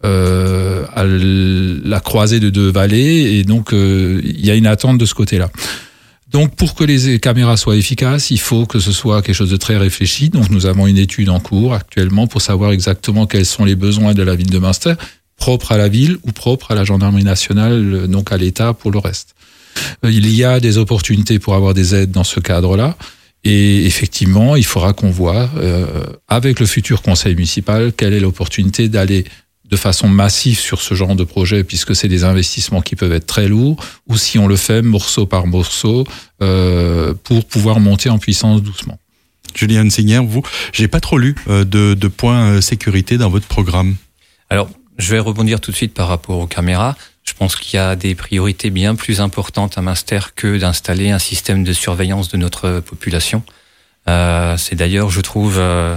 euh, 0.05 0.85
à 0.93 1.03
la 1.03 1.99
croisée 1.99 2.39
de 2.39 2.51
deux 2.51 2.69
vallées, 2.69 3.39
et 3.39 3.43
donc 3.43 3.73
euh, 3.73 4.21
il 4.23 4.45
y 4.45 4.51
a 4.51 4.55
une 4.55 4.67
attente 4.67 4.99
de 4.99 5.05
ce 5.05 5.15
côté-là. 5.15 5.49
Donc 6.29 6.55
pour 6.55 6.75
que 6.75 6.83
les 6.83 7.19
caméras 7.19 7.57
soient 7.57 7.75
efficaces, 7.75 8.29
il 8.29 8.39
faut 8.39 8.67
que 8.67 8.79
ce 8.79 8.91
soit 8.91 9.23
quelque 9.23 9.35
chose 9.35 9.49
de 9.49 9.57
très 9.57 9.75
réfléchi. 9.75 10.29
Donc 10.29 10.51
nous 10.51 10.67
avons 10.67 10.85
une 10.85 10.99
étude 10.99 11.29
en 11.29 11.39
cours 11.39 11.73
actuellement 11.73 12.27
pour 12.27 12.41
savoir 12.41 12.71
exactement 12.73 13.25
quels 13.25 13.45
sont 13.45 13.65
les 13.65 13.75
besoins 13.75 14.13
de 14.13 14.21
la 14.21 14.35
ville 14.35 14.51
de 14.51 14.59
Münster, 14.59 14.93
propres 15.35 15.71
à 15.71 15.77
la 15.77 15.87
ville 15.87 16.17
ou 16.23 16.31
propres 16.31 16.71
à 16.71 16.75
la 16.75 16.83
gendarmerie 16.83 17.23
nationale, 17.23 18.07
donc 18.07 18.31
à 18.31 18.37
l'État 18.37 18.73
pour 18.73 18.91
le 18.91 18.99
reste. 18.99 19.36
Euh, 20.05 20.11
il 20.11 20.29
y 20.33 20.43
a 20.43 20.59
des 20.59 20.77
opportunités 20.77 21.39
pour 21.39 21.55
avoir 21.55 21.73
des 21.73 21.95
aides 21.95 22.11
dans 22.11 22.23
ce 22.23 22.39
cadre-là. 22.39 22.95
Et 23.43 23.85
effectivement, 23.85 24.55
il 24.55 24.65
faudra 24.65 24.93
qu'on 24.93 25.11
voit 25.11 25.49
euh, 25.57 26.03
avec 26.27 26.59
le 26.59 26.65
futur 26.65 27.01
conseil 27.01 27.35
municipal 27.35 27.93
quelle 27.93 28.13
est 28.13 28.19
l'opportunité 28.19 28.89
d'aller 28.89 29.25
de 29.69 29.75
façon 29.75 30.07
massive 30.07 30.59
sur 30.59 30.81
ce 30.81 30.93
genre 30.95 31.15
de 31.15 31.23
projet, 31.23 31.63
puisque 31.63 31.95
c'est 31.95 32.07
des 32.07 32.23
investissements 32.23 32.81
qui 32.81 32.95
peuvent 32.95 33.11
être 33.11 33.27
très 33.27 33.47
lourds, 33.47 33.77
ou 34.07 34.17
si 34.17 34.39
on 34.39 34.47
le 34.47 34.55
fait 34.55 34.81
morceau 34.81 35.25
par 35.25 35.45
morceau 35.47 36.05
euh, 36.41 37.13
pour 37.23 37.45
pouvoir 37.45 37.79
monter 37.79 38.09
en 38.09 38.17
puissance 38.17 38.61
doucement. 38.61 38.97
Julien 39.55 39.89
Signer, 39.89 40.19
vous, 40.19 40.43
j'ai 40.71 40.87
pas 40.87 40.99
trop 40.99 41.17
lu 41.17 41.35
euh, 41.49 41.65
de, 41.65 41.95
de 41.95 42.07
points 42.07 42.51
euh, 42.51 42.61
sécurité 42.61 43.17
dans 43.17 43.29
votre 43.29 43.47
programme. 43.47 43.95
Alors, 44.49 44.69
je 44.97 45.11
vais 45.11 45.19
rebondir 45.19 45.59
tout 45.59 45.71
de 45.71 45.75
suite 45.75 45.93
par 45.93 46.07
rapport 46.07 46.39
aux 46.39 46.47
caméras. 46.47 46.95
Je 47.37 47.39
pense 47.45 47.55
qu'il 47.55 47.77
y 47.77 47.79
a 47.79 47.95
des 47.95 48.15
priorités 48.15 48.71
bien 48.71 48.95
plus 48.95 49.21
importantes 49.21 49.77
à 49.77 49.83
Munster 49.83 50.21
que 50.35 50.57
d'installer 50.57 51.11
un 51.11 51.19
système 51.19 51.63
de 51.63 51.71
surveillance 51.71 52.29
de 52.29 52.37
notre 52.37 52.79
population. 52.79 53.43
Euh, 54.09 54.57
c'est 54.57 54.73
d'ailleurs, 54.73 55.11
je 55.11 55.21
trouve, 55.21 55.59
euh, 55.59 55.95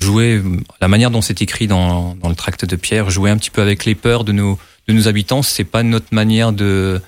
jouer 0.00 0.42
la 0.80 0.88
manière 0.88 1.12
dont 1.12 1.20
c'est 1.20 1.42
écrit 1.42 1.68
dans, 1.68 2.16
le 2.28 2.34
tract 2.34 2.64
de 2.64 2.74
Pierre, 2.74 3.08
jouer 3.08 3.30
un 3.30 3.36
petit 3.36 3.50
peu 3.50 3.62
avec 3.62 3.84
les 3.84 3.94
peurs 3.94 4.24
de 4.24 4.32
nos 4.32 4.58
de 4.88 4.92
nos 4.92 5.06
habitants, 5.06 5.42
c'est 5.42 5.62
pas 5.62 5.84
notre 5.84 6.12
manière 6.12 6.50
de 6.50 7.00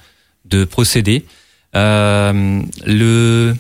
de 0.45 0.65
procéder. 0.65 1.25
Euh, 1.75 2.63
le 2.87 3.57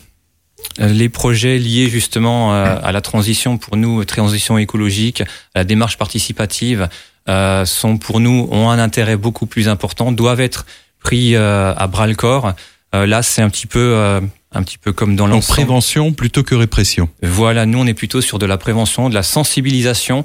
les 0.78 1.08
projets 1.08 1.58
liés 1.58 1.88
justement 1.88 2.54
à 2.54 2.92
la 2.92 3.00
transition 3.00 3.58
pour 3.58 3.76
nous, 3.76 4.04
transition 4.04 4.56
écologique, 4.56 5.24
la 5.56 5.64
démarche 5.64 5.98
participative, 5.98 6.88
euh, 7.28 7.64
sont 7.64 7.98
pour 7.98 8.18
nous 8.18 8.48
ont 8.50 8.70
un 8.70 8.78
intérêt 8.78 9.16
beaucoup 9.16 9.46
plus 9.46 9.68
important, 9.68 10.10
doivent 10.10 10.40
être 10.40 10.66
pris 10.98 11.36
euh, 11.36 11.72
à 11.76 11.86
bras 11.86 12.06
le 12.06 12.14
corps. 12.14 12.54
Euh, 12.94 13.06
là, 13.06 13.22
c'est 13.22 13.42
un 13.42 13.48
petit 13.48 13.66
peu 13.66 14.20
un 14.54 14.62
petit 14.62 14.76
peu 14.76 14.92
comme 14.92 15.16
dans 15.16 15.26
l'ensemble. 15.26 15.54
prévention 15.54 16.12
plutôt 16.12 16.42
que 16.42 16.54
répression. 16.54 17.08
Voilà, 17.22 17.64
nous 17.64 17.78
on 17.78 17.86
est 17.86 17.94
plutôt 17.94 18.20
sur 18.20 18.38
de 18.38 18.46
la 18.46 18.58
prévention, 18.58 19.08
de 19.08 19.14
la 19.14 19.22
sensibilisation, 19.22 20.24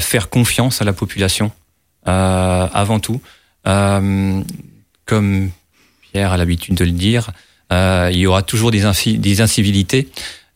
faire 0.00 0.28
confiance 0.28 0.82
à 0.82 0.84
la 0.84 0.92
population 0.92 1.52
avant 2.04 2.98
tout. 2.98 3.20
comme 3.62 5.50
Pierre 6.12 6.32
a 6.32 6.36
l'habitude 6.36 6.74
de 6.74 6.84
le 6.84 6.90
dire, 6.90 7.30
il 7.70 8.16
y 8.16 8.26
aura 8.26 8.42
toujours 8.42 8.72
des, 8.72 8.82
des 9.18 9.40
incivilités, 9.40 10.08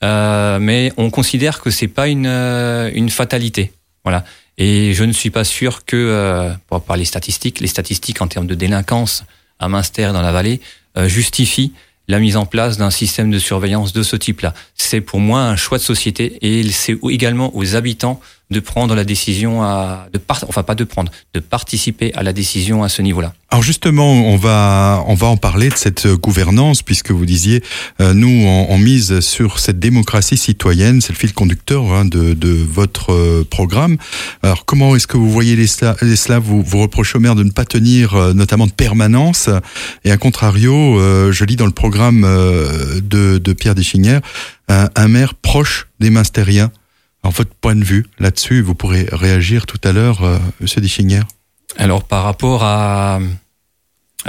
mais 0.02 0.92
on 0.96 1.10
considère 1.10 1.60
que 1.60 1.70
c'est 1.70 1.86
pas 1.86 2.08
une, 2.08 2.26
une 2.26 3.10
fatalité. 3.10 3.72
Voilà. 4.02 4.24
Et 4.58 4.92
je 4.94 5.04
ne 5.04 5.12
suis 5.12 5.30
pas 5.30 5.44
sûr 5.44 5.84
que, 5.84 5.96
euh, 5.96 6.52
pour 6.68 6.82
parler 6.82 7.04
statistiques, 7.04 7.60
les 7.60 7.66
statistiques 7.66 8.20
en 8.20 8.28
termes 8.28 8.46
de 8.46 8.54
délinquance 8.54 9.24
à 9.58 9.68
Münster 9.68 10.10
dans 10.12 10.22
la 10.22 10.32
vallée 10.32 10.60
euh, 10.96 11.08
justifient 11.08 11.72
la 12.08 12.18
mise 12.18 12.36
en 12.36 12.46
place 12.46 12.76
d'un 12.76 12.90
système 12.90 13.30
de 13.30 13.38
surveillance 13.38 13.92
de 13.92 14.02
ce 14.02 14.16
type-là. 14.16 14.54
C'est 14.74 15.00
pour 15.00 15.20
moi 15.20 15.42
un 15.42 15.56
choix 15.56 15.78
de 15.78 15.82
société 15.82 16.38
et 16.42 16.68
c'est 16.70 16.98
également 17.08 17.56
aux 17.56 17.76
habitants 17.76 18.20
de 18.52 18.60
prendre 18.60 18.94
la 18.94 19.04
décision 19.04 19.62
à, 19.62 20.06
de 20.12 20.20
enfin 20.48 20.62
pas 20.62 20.74
de 20.74 20.84
prendre, 20.84 21.10
de 21.34 21.40
participer 21.40 22.12
à 22.14 22.22
la 22.22 22.32
décision 22.32 22.82
à 22.82 22.88
ce 22.88 23.02
niveau-là. 23.02 23.34
Alors 23.50 23.62
justement, 23.62 24.12
on 24.12 24.36
va 24.36 25.04
on 25.06 25.14
va 25.14 25.26
en 25.26 25.36
parler 25.36 25.68
de 25.68 25.74
cette 25.74 26.06
gouvernance 26.06 26.82
puisque 26.82 27.10
vous 27.10 27.26
disiez 27.26 27.62
euh, 28.00 28.14
nous 28.14 28.28
on, 28.28 28.78
mise 28.78 29.20
sur 29.20 29.58
cette 29.58 29.78
démocratie 29.78 30.36
citoyenne, 30.36 31.00
c'est 31.00 31.12
le 31.12 31.18
fil 31.18 31.32
conducteur 31.34 31.92
hein, 31.92 32.04
de, 32.04 32.34
de 32.34 32.48
votre 32.48 33.12
euh, 33.12 33.46
programme. 33.48 33.96
Alors 34.42 34.64
comment 34.64 34.96
est-ce 34.96 35.06
que 35.06 35.16
vous 35.16 35.30
voyez 35.30 35.56
les, 35.56 35.66
les 36.02 36.16
Slaves 36.16 36.42
vous, 36.42 36.62
vous 36.62 36.80
reprochez 36.80 37.18
au 37.18 37.20
maire 37.20 37.34
de 37.34 37.44
ne 37.44 37.50
pas 37.50 37.64
tenir 37.64 38.14
euh, 38.14 38.32
notamment 38.32 38.66
de 38.66 38.72
permanence? 38.72 39.48
Et 40.04 40.10
à 40.10 40.16
contrario, 40.16 40.72
je 41.30 41.44
lis 41.44 41.56
dans 41.56 41.66
le 41.66 41.72
programme 41.72 42.22
de, 42.22 43.38
de 43.38 43.52
Pierre 43.52 43.74
Deschinières 43.74 44.20
un, 44.68 45.08
maire 45.08 45.34
proche 45.34 45.88
des 46.00 46.10
Münstériens. 46.10 46.70
Votre 47.24 47.54
point 47.54 47.76
de 47.76 47.84
vue 47.84 48.06
là-dessus, 48.18 48.62
vous 48.62 48.74
pourrez 48.74 49.06
réagir 49.10 49.66
tout 49.66 49.80
à 49.84 49.92
l'heure, 49.92 50.22
euh, 50.22 50.38
Monsieur 50.60 50.80
Dischinger. 50.80 51.22
Alors 51.78 52.04
par 52.04 52.24
rapport 52.24 52.64
à, 52.64 53.20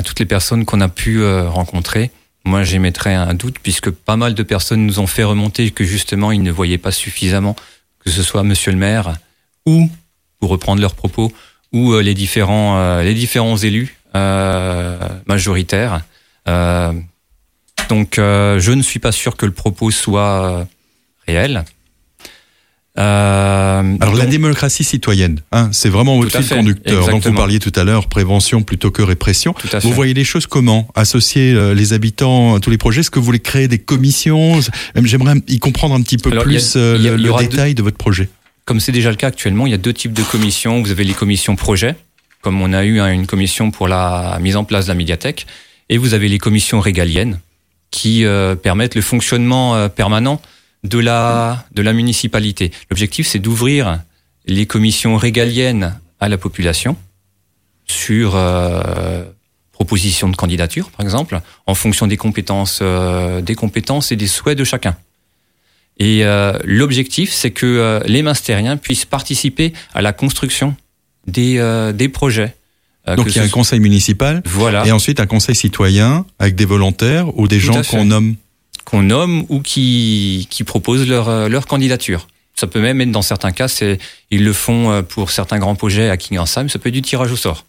toutes 0.05 0.19
les 0.19 0.25
personnes 0.25 0.63
qu'on 0.63 0.79
a 0.79 0.89
pu 0.89 1.21
euh, 1.21 1.49
rencontrer, 1.49 2.11
moi 2.45 2.63
j'émettrais 2.63 3.13
un 3.13 3.33
doute 3.33 3.57
puisque 3.61 3.89
pas 3.89 4.15
mal 4.15 4.35
de 4.35 4.43
personnes 4.43 4.85
nous 4.85 4.99
ont 4.99 5.07
fait 5.07 5.23
remonter 5.23 5.71
que 5.71 5.83
justement 5.83 6.31
ils 6.31 6.43
ne 6.43 6.51
voyaient 6.51 6.77
pas 6.77 6.91
suffisamment, 6.91 7.55
que 7.99 8.11
ce 8.11 8.21
soit 8.21 8.43
Monsieur 8.43 8.71
le 8.71 8.77
maire 8.77 9.15
ou, 9.65 9.89
pour 10.39 10.51
reprendre 10.51 10.81
leurs 10.81 10.95
propos, 10.95 11.33
ou 11.71 11.93
euh, 11.93 12.01
les 12.01 12.13
différents 12.13 13.01
les 13.01 13.13
différents 13.15 13.57
élus 13.57 13.97
majoritaires. 15.25 16.01
donc 17.89 18.13
je 18.17 18.71
ne 18.71 18.81
suis 18.83 18.99
pas 18.99 19.11
sûr 19.11 19.35
que 19.35 19.47
le 19.47 19.51
propos 19.51 19.89
soit 19.89 20.67
réel. 21.27 21.65
Euh, 22.99 23.97
Alors 24.01 24.13
la 24.13 24.27
démocratie 24.27 24.83
citoyenne, 24.83 25.39
hein, 25.51 25.69
c'est 25.71 25.89
vraiment 25.89 26.17
votre 26.17 26.37
fil 26.37 26.47
conducteur. 26.47 27.07
Donc 27.09 27.23
vous 27.25 27.33
parliez 27.33 27.59
tout 27.59 27.71
à 27.75 27.83
l'heure 27.83 28.07
prévention 28.07 28.61
plutôt 28.61 28.91
que 28.91 29.01
répression. 29.01 29.55
Vous 29.81 29.93
voyez 29.93 30.13
les 30.13 30.23
choses 30.23 30.45
comment? 30.45 30.87
Associer 30.93 31.53
euh, 31.53 31.73
les 31.73 31.93
habitants 31.93 32.55
à 32.55 32.59
tous 32.59 32.69
les 32.69 32.77
projets? 32.77 33.01
Est-ce 33.01 33.09
que 33.09 33.17
vous 33.17 33.25
voulez 33.25 33.39
créer 33.39 33.67
des 33.67 33.79
commissions? 33.79 34.59
J'aimerais 35.03 35.35
y 35.47 35.57
comprendre 35.57 35.95
un 35.95 36.01
petit 36.01 36.17
peu 36.17 36.29
plus 36.29 36.73
euh, 36.75 36.97
le, 36.97 37.39
détail 37.39 37.73
de 37.73 37.81
votre 37.81 37.97
projet. 37.97 38.29
Comme 38.65 38.79
c'est 38.79 38.91
déjà 38.91 39.09
le 39.09 39.15
cas 39.15 39.27
actuellement, 39.27 39.65
il 39.65 39.71
y 39.71 39.75
a 39.75 39.79
deux 39.79 39.93
types 39.93 40.13
de 40.13 40.23
commissions. 40.23 40.81
Vous 40.81 40.91
avez 40.91 41.03
les 41.03 41.13
commissions 41.13 41.55
projets, 41.55 41.95
comme 42.41 42.61
on 42.61 42.73
a 42.73 42.85
eu 42.85 42.99
hein, 42.99 43.11
une 43.11 43.25
commission 43.25 43.71
pour 43.71 43.87
la 43.87 44.37
mise 44.39 44.55
en 44.55 44.65
place 44.65 44.85
de 44.85 44.91
la 44.91 44.95
médiathèque, 44.95 45.47
et 45.89 45.97
vous 45.97 46.13
avez 46.13 46.29
les 46.29 46.37
commissions 46.37 46.79
régaliennes 46.79 47.39
qui 47.89 48.23
euh, 48.23 48.53
permettent 48.53 48.95
le 48.95 49.01
fonctionnement 49.01 49.89
permanent 49.89 50.39
de 50.83 50.99
la, 50.99 51.65
de 51.71 51.81
la 51.81 51.93
municipalité. 51.93 52.71
L'objectif, 52.89 53.27
c'est 53.27 53.39
d'ouvrir 53.39 53.99
les 54.45 54.65
commissions 54.65 55.15
régaliennes 55.15 55.97
à 56.19 56.29
la 56.29 56.37
population 56.37 56.97
sur 57.85 58.35
euh, 58.35 59.23
proposition 59.71 60.29
de 60.29 60.35
candidature, 60.35 60.89
par 60.91 61.05
exemple, 61.05 61.41
en 61.65 61.75
fonction 61.75 62.07
des 62.07 62.17
compétences, 62.17 62.79
euh, 62.81 63.41
des 63.41 63.55
compétences 63.55 64.11
et 64.11 64.15
des 64.15 64.27
souhaits 64.27 64.57
de 64.57 64.63
chacun. 64.63 64.95
Et 65.97 66.25
euh, 66.25 66.57
l'objectif, 66.63 67.31
c'est 67.31 67.51
que 67.51 68.01
les 68.05 68.23
Münstériens 68.23 68.77
puissent 68.77 69.05
participer 69.05 69.73
à 69.93 70.01
la 70.01 70.11
construction 70.11 70.75
des, 71.27 71.91
des 71.93 72.09
projets. 72.09 72.55
Donc 73.05 73.27
il 73.27 73.35
y 73.35 73.39
a 73.39 73.43
un 73.43 73.49
conseil 73.49 73.81
municipal, 73.81 74.41
voilà. 74.45 74.85
et 74.85 74.91
ensuite 74.91 75.19
un 75.19 75.25
conseil 75.25 75.55
citoyen 75.55 76.25
avec 76.39 76.55
des 76.55 76.65
volontaires 76.65 77.37
ou 77.37 77.49
des 77.49 77.59
gens 77.59 77.81
qu'on 77.83 78.05
nomme 78.05 78.35
qu'on 78.85 79.03
nomme 79.03 79.45
ou 79.49 79.59
qui, 79.59 80.47
qui 80.49 80.63
proposent 80.63 81.07
leur, 81.07 81.29
euh, 81.29 81.47
leur 81.47 81.65
candidature. 81.65 82.27
Ça 82.55 82.67
peut 82.67 82.81
même 82.81 83.01
être 83.01 83.11
dans 83.11 83.21
certains 83.21 83.51
cas, 83.51 83.67
c'est 83.67 83.97
ils 84.29 84.43
le 84.43 84.53
font 84.53 84.91
euh, 84.91 85.01
pour 85.01 85.31
certains 85.31 85.59
grands 85.59 85.75
projets 85.75 86.09
à 86.09 86.17
Kingersheim, 86.17 86.69
ça 86.69 86.79
peut 86.79 86.89
être 86.89 86.93
du 86.93 87.01
tirage 87.01 87.31
au 87.31 87.35
sort. 87.35 87.65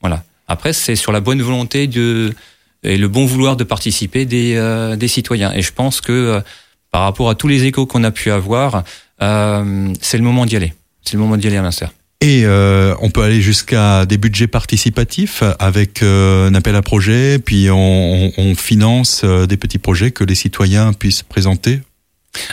Voilà. 0.00 0.24
Après, 0.48 0.72
c'est 0.72 0.96
sur 0.96 1.12
la 1.12 1.20
bonne 1.20 1.40
volonté 1.40 1.86
de 1.86 2.34
et 2.82 2.98
le 2.98 3.08
bon 3.08 3.24
vouloir 3.24 3.56
de 3.56 3.64
participer 3.64 4.26
des, 4.26 4.56
euh, 4.56 4.96
des 4.96 5.08
citoyens. 5.08 5.52
Et 5.54 5.62
je 5.62 5.72
pense 5.72 6.02
que 6.02 6.42
par 6.90 7.02
rapport 7.02 7.30
à 7.30 7.34
tous 7.34 7.48
les 7.48 7.64
échos 7.64 7.86
qu'on 7.86 8.04
a 8.04 8.10
pu 8.10 8.30
avoir, 8.30 8.84
c'est 9.20 10.18
le 10.18 10.22
moment 10.22 10.44
d'y 10.44 10.56
aller. 10.56 10.74
C'est 11.02 11.14
le 11.14 11.20
moment 11.20 11.38
d'y 11.38 11.46
aller 11.46 11.56
à 11.56 11.62
l'instant. 11.62 11.88
Et 12.20 12.42
euh, 12.44 12.94
on 13.00 13.10
peut 13.10 13.22
aller 13.22 13.42
jusqu'à 13.42 14.06
des 14.06 14.16
budgets 14.16 14.46
participatifs 14.46 15.42
avec 15.58 16.02
euh, 16.02 16.48
un 16.48 16.54
appel 16.54 16.74
à 16.74 16.82
projet, 16.82 17.38
puis 17.38 17.68
on, 17.70 18.54
finance 18.56 19.22
euh, 19.24 19.46
des 19.46 19.56
petits 19.56 19.78
projets 19.78 20.10
que 20.10 20.24
les 20.24 20.34
citoyens 20.34 20.92
puissent 20.92 21.22
présenter. 21.22 21.80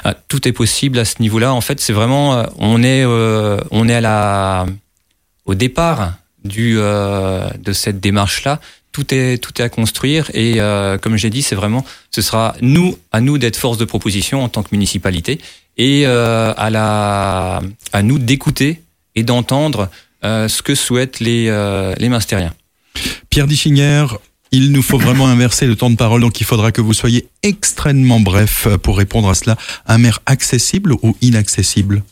Ah, 0.03 0.13
tout 0.27 0.47
est 0.47 0.51
possible 0.51 0.99
à 0.99 1.05
ce 1.05 1.21
niveau-là. 1.21 1.53
En 1.53 1.61
fait, 1.61 1.79
c'est 1.79 1.93
vraiment 1.93 2.45
on 2.57 2.83
est 2.83 3.03
on 3.05 3.89
est 3.89 3.95
à 3.95 4.01
la 4.01 4.65
au 5.45 5.55
départ 5.55 6.13
de 6.43 7.73
cette 7.73 7.99
démarche 7.99 8.43
là 8.43 8.59
tout 8.91 9.13
est 9.13 9.37
tout 9.37 9.61
est 9.61 9.63
à 9.63 9.69
construire 9.69 10.29
et 10.33 10.59
euh, 10.59 10.97
comme 10.97 11.17
j'ai 11.17 11.29
dit, 11.29 11.41
c'est 11.41 11.55
vraiment 11.55 11.85
ce 12.11 12.21
sera 12.21 12.55
nous 12.61 12.97
à 13.11 13.21
nous 13.21 13.37
d'être 13.37 13.55
force 13.55 13.77
de 13.77 13.85
proposition 13.85 14.43
en 14.43 14.49
tant 14.49 14.63
que 14.63 14.69
municipalité 14.71 15.39
et 15.77 16.03
euh, 16.05 16.53
à 16.57 16.69
la 16.69 17.61
à 17.93 18.03
nous 18.03 18.19
d'écouter 18.19 18.81
et 19.15 19.23
d'entendre 19.23 19.89
euh, 20.23 20.47
ce 20.47 20.61
que 20.61 20.75
souhaitent 20.75 21.19
les 21.19 21.47
euh, 21.49 21.93
les 21.97 22.09
Munstériens. 22.09 22.53
Pierre 23.29 23.47
Dichinger, 23.47 24.05
il 24.51 24.71
nous 24.71 24.81
faut 24.81 24.97
vraiment 24.97 25.27
inverser 25.27 25.65
le 25.65 25.75
temps 25.75 25.89
de 25.89 25.95
parole, 25.95 26.21
donc 26.21 26.41
il 26.41 26.45
faudra 26.45 26.71
que 26.71 26.81
vous 26.81 26.93
soyez 26.93 27.27
extrêmement 27.43 28.19
bref 28.19 28.67
pour 28.83 28.97
répondre 28.97 29.29
à 29.29 29.33
cela. 29.33 29.57
Un 29.87 29.97
maire 29.97 30.19
accessible 30.25 30.93
ou 31.01 31.15
inaccessible? 31.21 32.03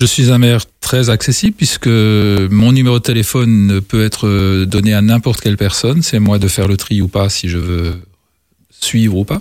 Je 0.00 0.06
suis 0.06 0.30
un 0.30 0.38
maire 0.38 0.64
très 0.80 1.10
accessible 1.10 1.56
puisque 1.56 1.88
mon 1.88 2.70
numéro 2.70 2.98
de 2.98 3.02
téléphone 3.02 3.80
peut 3.80 4.04
être 4.04 4.64
donné 4.64 4.94
à 4.94 5.02
n'importe 5.02 5.40
quelle 5.40 5.56
personne. 5.56 6.02
C'est 6.02 6.20
moi 6.20 6.38
de 6.38 6.46
faire 6.46 6.68
le 6.68 6.76
tri 6.76 7.00
ou 7.02 7.08
pas 7.08 7.28
si 7.28 7.48
je 7.48 7.58
veux 7.58 8.00
suivre 8.80 9.16
ou 9.16 9.24
pas. 9.24 9.40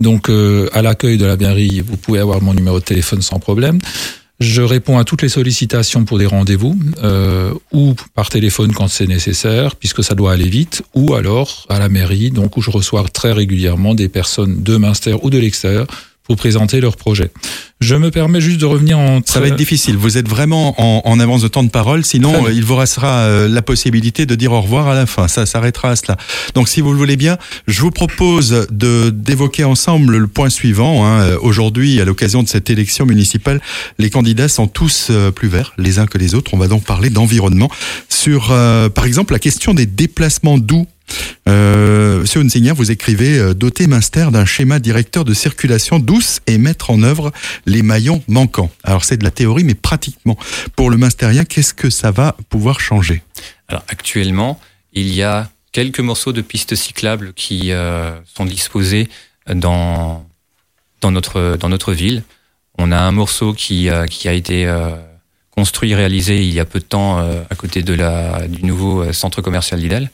Donc 0.00 0.28
euh, 0.28 0.68
à 0.72 0.82
l'accueil 0.82 1.18
de 1.18 1.26
la 1.26 1.36
mairie, 1.36 1.80
vous 1.80 1.96
pouvez 1.96 2.18
avoir 2.18 2.42
mon 2.42 2.54
numéro 2.54 2.78
de 2.78 2.84
téléphone 2.84 3.22
sans 3.22 3.38
problème. 3.38 3.78
Je 4.40 4.62
réponds 4.62 4.98
à 4.98 5.04
toutes 5.04 5.22
les 5.22 5.28
sollicitations 5.28 6.04
pour 6.04 6.18
des 6.18 6.26
rendez-vous, 6.26 6.78
euh, 7.02 7.52
ou 7.72 7.94
par 8.14 8.28
téléphone 8.28 8.72
quand 8.72 8.86
c'est 8.86 9.08
nécessaire, 9.08 9.74
puisque 9.74 10.04
ça 10.04 10.14
doit 10.14 10.32
aller 10.32 10.48
vite, 10.48 10.82
ou 10.94 11.14
alors 11.14 11.66
à 11.68 11.80
la 11.80 11.88
mairie, 11.88 12.30
donc 12.30 12.56
où 12.56 12.62
je 12.62 12.70
reçois 12.70 13.04
très 13.12 13.32
régulièrement 13.32 13.94
des 13.94 14.08
personnes 14.08 14.62
de 14.62 14.76
Münster 14.76 15.16
ou 15.22 15.30
de 15.30 15.38
l'extérieur 15.38 15.88
pour 16.28 16.36
présenter 16.36 16.80
leur 16.80 16.96
projet. 16.96 17.30
Je 17.80 17.94
me 17.94 18.10
permets 18.10 18.40
juste 18.40 18.60
de 18.60 18.66
revenir 18.66 18.98
en... 18.98 19.20
Ça 19.24 19.40
va 19.40 19.48
être 19.48 19.56
difficile, 19.56 19.96
vous 19.96 20.18
êtes 20.18 20.28
vraiment 20.28 20.74
en, 20.78 21.02
en 21.04 21.20
avance 21.20 21.42
de 21.42 21.48
temps 21.48 21.64
de 21.64 21.70
parole, 21.70 22.04
sinon 22.04 22.48
il 22.48 22.64
vous 22.64 22.76
restera 22.76 23.20
euh, 23.20 23.48
la 23.48 23.62
possibilité 23.62 24.26
de 24.26 24.34
dire 24.34 24.52
au 24.52 24.60
revoir 24.60 24.88
à 24.88 24.94
la 24.94 25.06
fin, 25.06 25.26
ça 25.26 25.46
s'arrêtera 25.46 25.90
à 25.90 25.96
cela. 25.96 26.16
Donc 26.54 26.68
si 26.68 26.80
vous 26.80 26.92
le 26.92 26.98
voulez 26.98 27.16
bien, 27.16 27.38
je 27.66 27.80
vous 27.80 27.90
propose 27.90 28.66
de 28.70 29.10
d'évoquer 29.10 29.64
ensemble 29.64 30.16
le 30.18 30.26
point 30.26 30.50
suivant. 30.50 31.06
Hein. 31.06 31.36
Aujourd'hui, 31.40 32.00
à 32.00 32.04
l'occasion 32.04 32.42
de 32.42 32.48
cette 32.48 32.68
élection 32.68 33.06
municipale, 33.06 33.60
les 33.98 34.10
candidats 34.10 34.48
sont 34.48 34.66
tous 34.66 35.08
euh, 35.10 35.30
plus 35.30 35.48
verts 35.48 35.72
les 35.78 35.98
uns 35.98 36.06
que 36.06 36.18
les 36.18 36.34
autres. 36.34 36.52
On 36.54 36.58
va 36.58 36.68
donc 36.68 36.84
parler 36.84 37.10
d'environnement 37.10 37.70
sur, 38.08 38.50
euh, 38.50 38.88
par 38.88 39.06
exemple, 39.06 39.32
la 39.32 39.38
question 39.38 39.72
des 39.72 39.86
déplacements 39.86 40.58
doux 40.58 40.86
euh, 41.48 42.20
Monsieur 42.20 42.40
Hunsinger, 42.40 42.72
vous 42.72 42.90
écrivez 42.90 43.38
euh, 43.38 43.54
doter 43.54 43.86
Minster 43.86 44.28
d'un 44.30 44.44
schéma 44.44 44.78
directeur 44.78 45.24
de 45.24 45.34
circulation 45.34 45.98
douce 45.98 46.40
et 46.46 46.58
mettre 46.58 46.90
en 46.90 47.02
œuvre 47.02 47.32
les 47.66 47.82
maillons 47.82 48.22
manquants. 48.28 48.70
Alors 48.84 49.04
c'est 49.04 49.16
de 49.16 49.24
la 49.24 49.30
théorie, 49.30 49.64
mais 49.64 49.74
pratiquement 49.74 50.36
pour 50.76 50.90
le 50.90 50.96
Minsterien, 50.96 51.44
qu'est-ce 51.44 51.74
que 51.74 51.90
ça 51.90 52.10
va 52.10 52.36
pouvoir 52.48 52.80
changer? 52.80 53.22
Alors 53.68 53.84
actuellement, 53.88 54.60
il 54.92 55.12
y 55.12 55.22
a 55.22 55.50
quelques 55.72 56.00
morceaux 56.00 56.32
de 56.32 56.40
pistes 56.40 56.74
cyclables 56.74 57.32
qui 57.34 57.72
euh, 57.72 58.12
sont 58.36 58.44
disposés 58.44 59.08
dans 59.52 60.26
dans 61.00 61.10
notre 61.10 61.56
dans 61.58 61.68
notre 61.68 61.92
ville. 61.92 62.24
On 62.76 62.92
a 62.92 62.98
un 62.98 63.12
morceau 63.12 63.54
qui 63.54 63.88
qui 64.10 64.28
a 64.28 64.32
été 64.32 64.70
construit, 65.50 65.94
réalisé 65.94 66.44
il 66.44 66.52
y 66.52 66.60
a 66.60 66.64
peu 66.64 66.78
de 66.78 66.84
temps 66.84 67.18
à 67.18 67.54
côté 67.56 67.82
de 67.82 67.94
la 67.94 68.46
du 68.46 68.64
nouveau 68.64 69.12
centre 69.12 69.40
commercial 69.40 69.80
Lidl. 69.80 70.10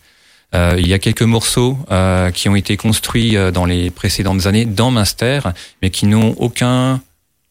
Euh, 0.54 0.76
il 0.78 0.86
y 0.86 0.92
a 0.92 0.98
quelques 0.98 1.22
morceaux 1.22 1.78
euh, 1.90 2.30
qui 2.30 2.48
ont 2.48 2.56
été 2.56 2.76
construits 2.76 3.36
euh, 3.36 3.50
dans 3.50 3.64
les 3.64 3.90
précédentes 3.90 4.46
années 4.46 4.64
dans 4.64 4.90
Munster, 4.90 5.40
mais 5.82 5.90
qui 5.90 6.06
n'ont 6.06 6.34
aucun 6.38 7.00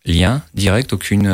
lien 0.06 0.42
direct, 0.54 0.94
aucune 0.94 1.28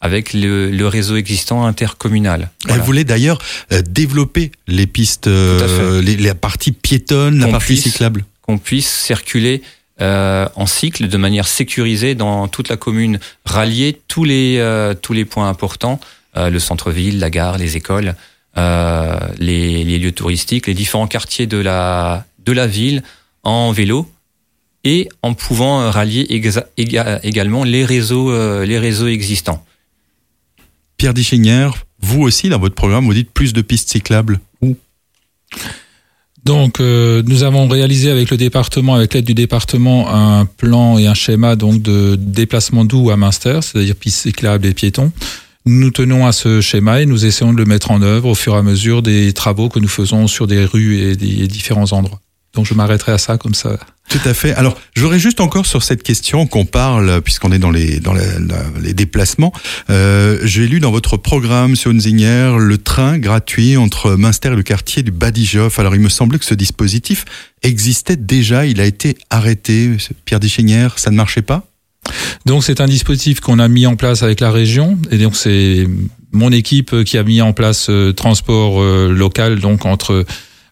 avec 0.00 0.34
le, 0.34 0.70
le, 0.70 0.86
réseau 0.86 1.16
existant 1.16 1.64
intercommunal. 1.64 2.50
Voilà. 2.64 2.76
Elle 2.76 2.86
voulait 2.86 3.04
d'ailleurs 3.04 3.38
développer 3.86 4.52
les 4.66 4.86
pistes, 4.86 5.26
les, 5.26 6.16
la 6.16 6.34
partie 6.34 6.72
piétonne, 6.72 7.38
la 7.38 7.48
partie 7.48 7.76
cyclable. 7.76 8.24
Qu'on 8.42 8.58
puisse 8.58 8.88
circuler 8.88 9.62
euh, 10.00 10.48
en 10.56 10.66
cycle 10.66 11.06
de 11.06 11.16
manière 11.16 11.46
sécurisée 11.46 12.16
dans 12.16 12.48
toute 12.48 12.68
la 12.68 12.76
commune, 12.76 13.20
rallier 13.44 14.00
tous 14.08 14.24
les 14.24 14.56
euh, 14.58 14.92
tous 14.92 15.12
les 15.12 15.24
points 15.24 15.48
importants, 15.48 16.00
euh, 16.36 16.50
le 16.50 16.58
centre-ville, 16.58 17.20
la 17.20 17.30
gare, 17.30 17.58
les 17.58 17.76
écoles, 17.76 18.16
euh, 18.56 19.18
les, 19.38 19.84
les, 19.84 19.98
lieux 19.98 20.12
touristiques, 20.12 20.66
les 20.66 20.74
différents 20.74 21.06
quartiers 21.06 21.46
de 21.46 21.58
la, 21.58 22.24
de 22.44 22.52
la 22.52 22.66
ville 22.66 23.02
en 23.42 23.72
vélo 23.72 24.08
et 24.84 25.08
en 25.22 25.34
pouvant 25.34 25.90
rallier 25.90 26.26
également 26.76 27.64
les 27.64 27.84
réseaux, 27.84 28.30
euh, 28.30 28.64
les 28.66 28.78
réseaux 28.78 29.08
existants. 29.08 29.64
Pierre 30.96 31.14
Dichinger, 31.14 31.70
vous 32.00 32.22
aussi, 32.22 32.48
dans 32.48 32.58
votre 32.58 32.74
programme, 32.74 33.06
vous 33.06 33.14
dites 33.14 33.30
plus 33.30 33.52
de 33.52 33.62
pistes 33.62 33.88
cyclables. 33.88 34.40
Où? 34.60 34.76
Donc, 36.44 36.78
euh, 36.80 37.22
nous 37.26 37.42
avons 37.42 37.66
réalisé 37.66 38.10
avec 38.10 38.30
le 38.30 38.36
département, 38.36 38.94
avec 38.94 39.14
l'aide 39.14 39.24
du 39.24 39.34
département, 39.34 40.14
un 40.14 40.44
plan 40.44 40.98
et 40.98 41.06
un 41.06 41.14
schéma 41.14 41.56
donc 41.56 41.80
de 41.80 42.16
déplacement 42.16 42.84
doux 42.84 43.10
à 43.10 43.16
Münster, 43.16 43.60
c'est-à-dire 43.62 43.96
pistes 43.96 44.20
cyclables 44.20 44.66
et 44.66 44.74
piétons. 44.74 45.10
Nous 45.66 45.90
tenons 45.90 46.26
à 46.26 46.32
ce 46.32 46.60
schéma 46.60 47.00
et 47.00 47.06
nous 47.06 47.24
essayons 47.24 47.52
de 47.52 47.58
le 47.58 47.64
mettre 47.64 47.90
en 47.90 48.02
œuvre 48.02 48.28
au 48.28 48.34
fur 48.34 48.54
et 48.54 48.58
à 48.58 48.62
mesure 48.62 49.02
des 49.02 49.32
travaux 49.32 49.68
que 49.68 49.78
nous 49.78 49.88
faisons 49.88 50.26
sur 50.26 50.46
des 50.46 50.64
rues 50.64 50.98
et 50.98 51.16
des 51.16 51.46
différents 51.46 51.92
endroits. 51.92 52.20
Donc 52.54 52.66
je 52.66 52.74
m'arrêterai 52.74 53.12
à 53.12 53.18
ça 53.18 53.36
comme 53.38 53.54
ça. 53.54 53.78
Tout 54.08 54.20
à 54.26 54.34
fait. 54.34 54.52
Alors, 54.54 54.78
j'aurais 54.94 55.18
juste 55.18 55.40
encore 55.40 55.66
sur 55.66 55.82
cette 55.82 56.02
question 56.02 56.46
qu'on 56.46 56.66
parle, 56.66 57.22
puisqu'on 57.22 57.50
est 57.50 57.58
dans 57.58 57.70
les 57.70 57.98
dans 57.98 58.12
les, 58.12 58.26
les 58.80 58.94
déplacements. 58.94 59.52
Euh, 59.90 60.38
J'ai 60.44 60.68
lu 60.68 60.78
dans 60.78 60.92
votre 60.92 61.16
programme, 61.16 61.74
Hunzinger, 61.84 62.56
le 62.58 62.78
train 62.78 63.18
gratuit 63.18 63.76
entre 63.76 64.14
Münster 64.16 64.52
et 64.52 64.56
le 64.56 64.62
quartier 64.62 65.02
du 65.02 65.10
Badigeoff. 65.10 65.78
Alors, 65.78 65.94
il 65.94 66.00
me 66.00 66.10
semblait 66.10 66.38
que 66.38 66.44
ce 66.44 66.54
dispositif 66.54 67.24
existait 67.62 68.16
déjà. 68.16 68.66
Il 68.66 68.80
a 68.80 68.84
été 68.84 69.16
arrêté. 69.30 69.90
Pierre 70.26 70.38
Dichinger, 70.38 70.88
ça 70.96 71.10
ne 71.10 71.16
marchait 71.16 71.42
pas? 71.42 71.66
Donc 72.46 72.64
c'est 72.64 72.80
un 72.80 72.86
dispositif 72.86 73.40
qu'on 73.40 73.58
a 73.58 73.68
mis 73.68 73.86
en 73.86 73.96
place 73.96 74.22
avec 74.22 74.40
la 74.40 74.50
région 74.50 74.98
et 75.10 75.18
donc 75.18 75.36
c'est 75.36 75.86
mon 76.32 76.52
équipe 76.52 77.04
qui 77.04 77.16
a 77.16 77.22
mis 77.22 77.40
en 77.40 77.52
place 77.52 77.86
euh, 77.88 78.12
transport 78.12 78.82
euh, 78.82 79.10
local 79.10 79.60
donc 79.60 79.86
entre 79.86 80.26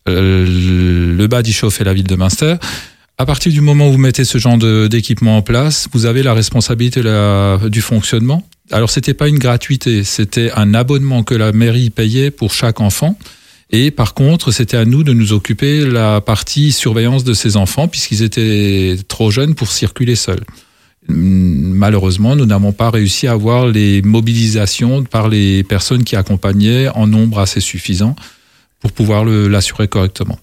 euh, 0.09 1.15
le 1.17 1.27
bas 1.29 1.41
et 1.41 1.85
la 1.85 1.95
ville 1.95 2.07
de 2.07 2.17
Münster. 2.17 2.57
À 3.19 3.25
partir 3.27 3.53
du 3.53 3.61
moment 3.61 3.89
où 3.89 3.93
vous 3.93 3.99
mettez 3.99 4.25
ce 4.25 4.39
genre 4.39 4.59
d'équipement 4.89 5.37
en 5.37 5.43
place, 5.43 5.87
vous 5.93 6.07
avez 6.07 6.25
la 6.25 6.35
responsabilité 6.35 7.03
du 7.69 7.81
fonctionnement. 7.81 8.43
Alors 8.73 8.91
c'était 8.91 9.15
pas 9.15 9.29
une 9.29 9.39
gratuité, 9.39 10.03
c'était 10.03 10.51
un 10.57 10.75
abonnement 10.75 11.23
que 11.23 11.35
la 11.35 11.53
mairie 11.53 11.91
payait 11.91 12.33
pour 12.33 12.53
chaque 12.53 12.81
enfant. 12.81 13.17
Et 13.71 13.93
par 13.93 14.15
contre, 14.15 14.51
c'était 14.51 14.77
à 14.77 14.85
nous 14.85 15.05
de 15.05 15.13
nous 15.13 15.33
occuper 15.33 15.85
la 15.85 16.21
partie 16.21 16.73
surveillance 16.73 17.23
de 17.23 17.35
ces 17.35 17.57
enfants 17.57 17.87
puisqu'ils 17.87 18.23
étaient 18.23 18.97
trop 19.07 19.31
jeunes 19.31 19.55
pour 19.55 19.71
circuler 19.71 20.17
seuls 20.17 20.43
malheureusement, 21.09 22.37
nous 22.37 22.47
n'avons 22.47 22.73
pas 22.73 22.91
réussi 22.91 23.27
à 23.27 23.33
avoir 23.33 23.67
les 23.67 24.03
mobilisations 24.03 25.03
par 25.05 25.29
les 25.29 25.65
personnes 25.65 26.05
qui 26.05 26.17
accompagnaient 26.17 26.89
en 26.89 27.07
nombre 27.07 27.39
assez 27.41 27.61
suffisant 27.61 28.15
pour 28.81 28.93
pouvoir 28.93 29.25
l'assurer 29.25 29.89
correctement. 29.89 30.39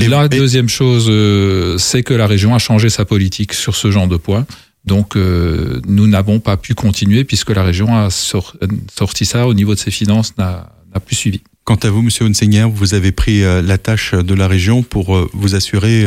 Et 0.00 0.08
la 0.08 0.28
deuxième 0.28 0.68
chose, 0.68 1.06
euh, 1.10 1.76
c'est 1.76 2.02
que 2.02 2.14
la 2.14 2.26
région 2.26 2.54
a 2.54 2.58
changé 2.58 2.88
sa 2.88 3.04
politique 3.04 3.52
sur 3.52 3.76
ce 3.76 3.90
genre 3.90 4.08
de 4.08 4.16
points. 4.16 4.46
Donc, 4.86 5.16
euh, 5.16 5.80
nous 5.86 6.06
n'avons 6.06 6.40
pas 6.40 6.56
pu 6.56 6.74
continuer 6.74 7.24
puisque 7.24 7.50
la 7.50 7.62
région 7.62 7.94
a 7.94 8.08
sorti 8.10 9.26
ça 9.26 9.46
au 9.46 9.54
niveau 9.54 9.74
de 9.74 9.78
ses 9.78 9.90
finances, 9.90 10.36
n'a 10.38 10.72
plus 11.04 11.16
suivi. 11.16 11.42
Quant 11.64 11.76
à 11.76 11.90
vous, 11.90 12.02
Monsieur 12.02 12.24
Hunsinger, 12.24 12.68
vous 12.72 12.94
avez 12.94 13.12
pris 13.12 13.44
euh, 13.44 13.62
la 13.62 13.78
tâche 13.78 14.14
de 14.14 14.34
la 14.34 14.48
région 14.48 14.82
pour 14.82 15.28
vous 15.34 15.54
assurer 15.54 16.06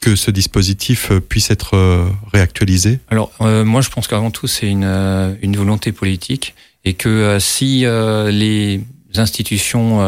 que 0.00 0.16
ce 0.16 0.30
dispositif 0.30 1.10
euh, 1.10 1.20
puisse 1.20 1.50
être 1.50 1.76
euh, 1.76 2.08
réactualisé 2.32 3.00
Alors, 3.10 3.32
euh, 3.40 3.64
moi, 3.64 3.80
je 3.80 3.90
pense 3.90 4.06
qu'avant 4.06 4.30
tout, 4.30 4.46
c'est 4.46 4.68
une, 4.68 4.84
euh, 4.84 5.34
une 5.42 5.56
volonté 5.56 5.92
politique 5.92 6.54
et 6.84 6.94
que 6.94 7.38
si 7.40 7.80
les 7.80 8.80
institutions 9.16 10.00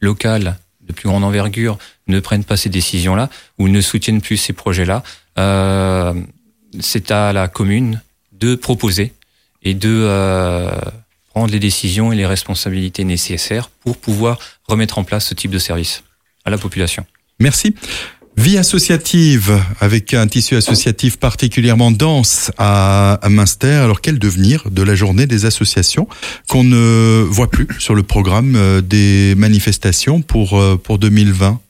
locales 0.00 0.56
de 0.80 0.92
plus 0.94 1.08
grande 1.08 1.24
envergure 1.24 1.76
ne 2.06 2.20
prennent 2.20 2.44
pas 2.44 2.56
ces 2.56 2.70
décisions-là 2.70 3.28
ou 3.58 3.68
ne 3.68 3.80
soutiennent 3.82 4.22
plus 4.22 4.38
ces 4.38 4.54
projets-là, 4.54 5.02
c'est 6.80 7.10
à 7.10 7.32
la 7.34 7.48
commune 7.48 8.00
de 8.32 8.54
proposer 8.54 9.12
et 9.62 9.74
de 9.74 10.70
prendre 11.28 11.52
les 11.52 11.58
décisions 11.58 12.12
et 12.12 12.16
les 12.16 12.24
responsabilités 12.24 13.04
nécessaires 13.04 13.68
pour 13.68 13.98
pouvoir 13.98 14.38
remettre 14.68 14.96
en 14.96 15.04
place 15.04 15.26
ce 15.26 15.34
type 15.34 15.50
de 15.50 15.58
service 15.58 16.02
à 16.46 16.50
la 16.50 16.56
population. 16.56 17.04
Merci. 17.40 17.74
Vie 18.38 18.56
associative, 18.56 19.60
avec 19.78 20.14
un 20.14 20.26
tissu 20.26 20.56
associatif 20.56 21.18
particulièrement 21.18 21.90
dense 21.90 22.50
à, 22.56 23.14
à 23.22 23.28
Münster. 23.28 23.74
Alors 23.74 24.00
quel 24.00 24.18
devenir 24.18 24.70
de 24.70 24.82
la 24.82 24.94
journée 24.94 25.26
des 25.26 25.44
associations 25.44 26.08
qu'on 26.48 26.64
ne 26.64 27.22
voit 27.28 27.50
plus 27.50 27.68
sur 27.78 27.94
le 27.94 28.02
programme 28.02 28.56
euh, 28.56 28.80
des 28.80 29.34
manifestations 29.36 30.22
pour, 30.22 30.58
euh, 30.58 30.80
pour 30.82 30.98
2020 30.98 31.60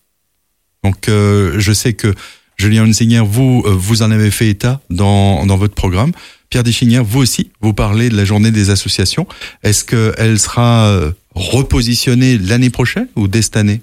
Donc 0.85 1.09
euh, 1.09 1.57
je 1.59 1.73
sais 1.73 1.95
que 1.95 2.15
Julien 2.59 2.85
Hunsinger, 2.85 3.25
vous, 3.27 3.65
vous 3.67 4.03
en 4.03 4.13
avez 4.13 4.31
fait 4.31 4.49
état 4.49 4.81
dans, 4.89 5.45
dans 5.47 5.57
votre 5.57 5.75
programme. 5.75 6.13
Pierre 6.49 6.63
Deschinière, 6.63 7.03
vous 7.03 7.21
aussi, 7.21 7.51
vous 7.61 7.73
parlez 7.73 8.09
de 8.09 8.17
la 8.17 8.25
journée 8.25 8.53
des 8.53 8.71
associations. 8.71 9.27
Est-ce 9.65 9.85
qu'elle 9.85 10.39
sera 10.39 10.97
repositionner 11.35 12.39
l'année 12.39 12.71
prochaine 12.71 13.09
ou 13.17 13.27
dès 13.27 13.43
cette 13.43 13.57
année? 13.57 13.81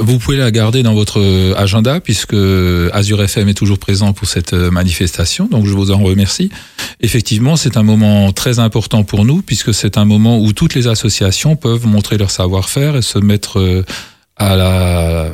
Vous 0.00 0.18
pouvez 0.18 0.36
la 0.36 0.50
garder 0.50 0.82
dans 0.82 0.94
votre 0.94 1.20
euh, 1.20 1.54
agenda 1.56 2.00
puisque 2.00 2.36
Azure 2.92 3.22
FM 3.22 3.48
est 3.48 3.54
toujours 3.54 3.78
présent 3.78 4.12
pour 4.12 4.28
cette 4.28 4.52
euh, 4.52 4.70
manifestation, 4.70 5.46
donc 5.46 5.66
je 5.66 5.72
vous 5.72 5.90
en 5.90 5.98
remercie. 5.98 6.50
Effectivement, 7.00 7.56
c'est 7.56 7.76
un 7.76 7.82
moment 7.82 8.32
très 8.32 8.58
important 8.58 9.04
pour 9.04 9.24
nous 9.24 9.42
puisque 9.42 9.74
c'est 9.74 9.98
un 9.98 10.04
moment 10.04 10.38
où 10.38 10.52
toutes 10.52 10.74
les 10.74 10.86
associations 10.86 11.56
peuvent 11.56 11.86
montrer 11.86 12.18
leur 12.18 12.30
savoir-faire 12.30 12.96
et 12.96 13.02
se 13.02 13.18
mettre 13.18 13.58
euh, 13.58 13.84
à 14.36 14.56
la 14.56 15.30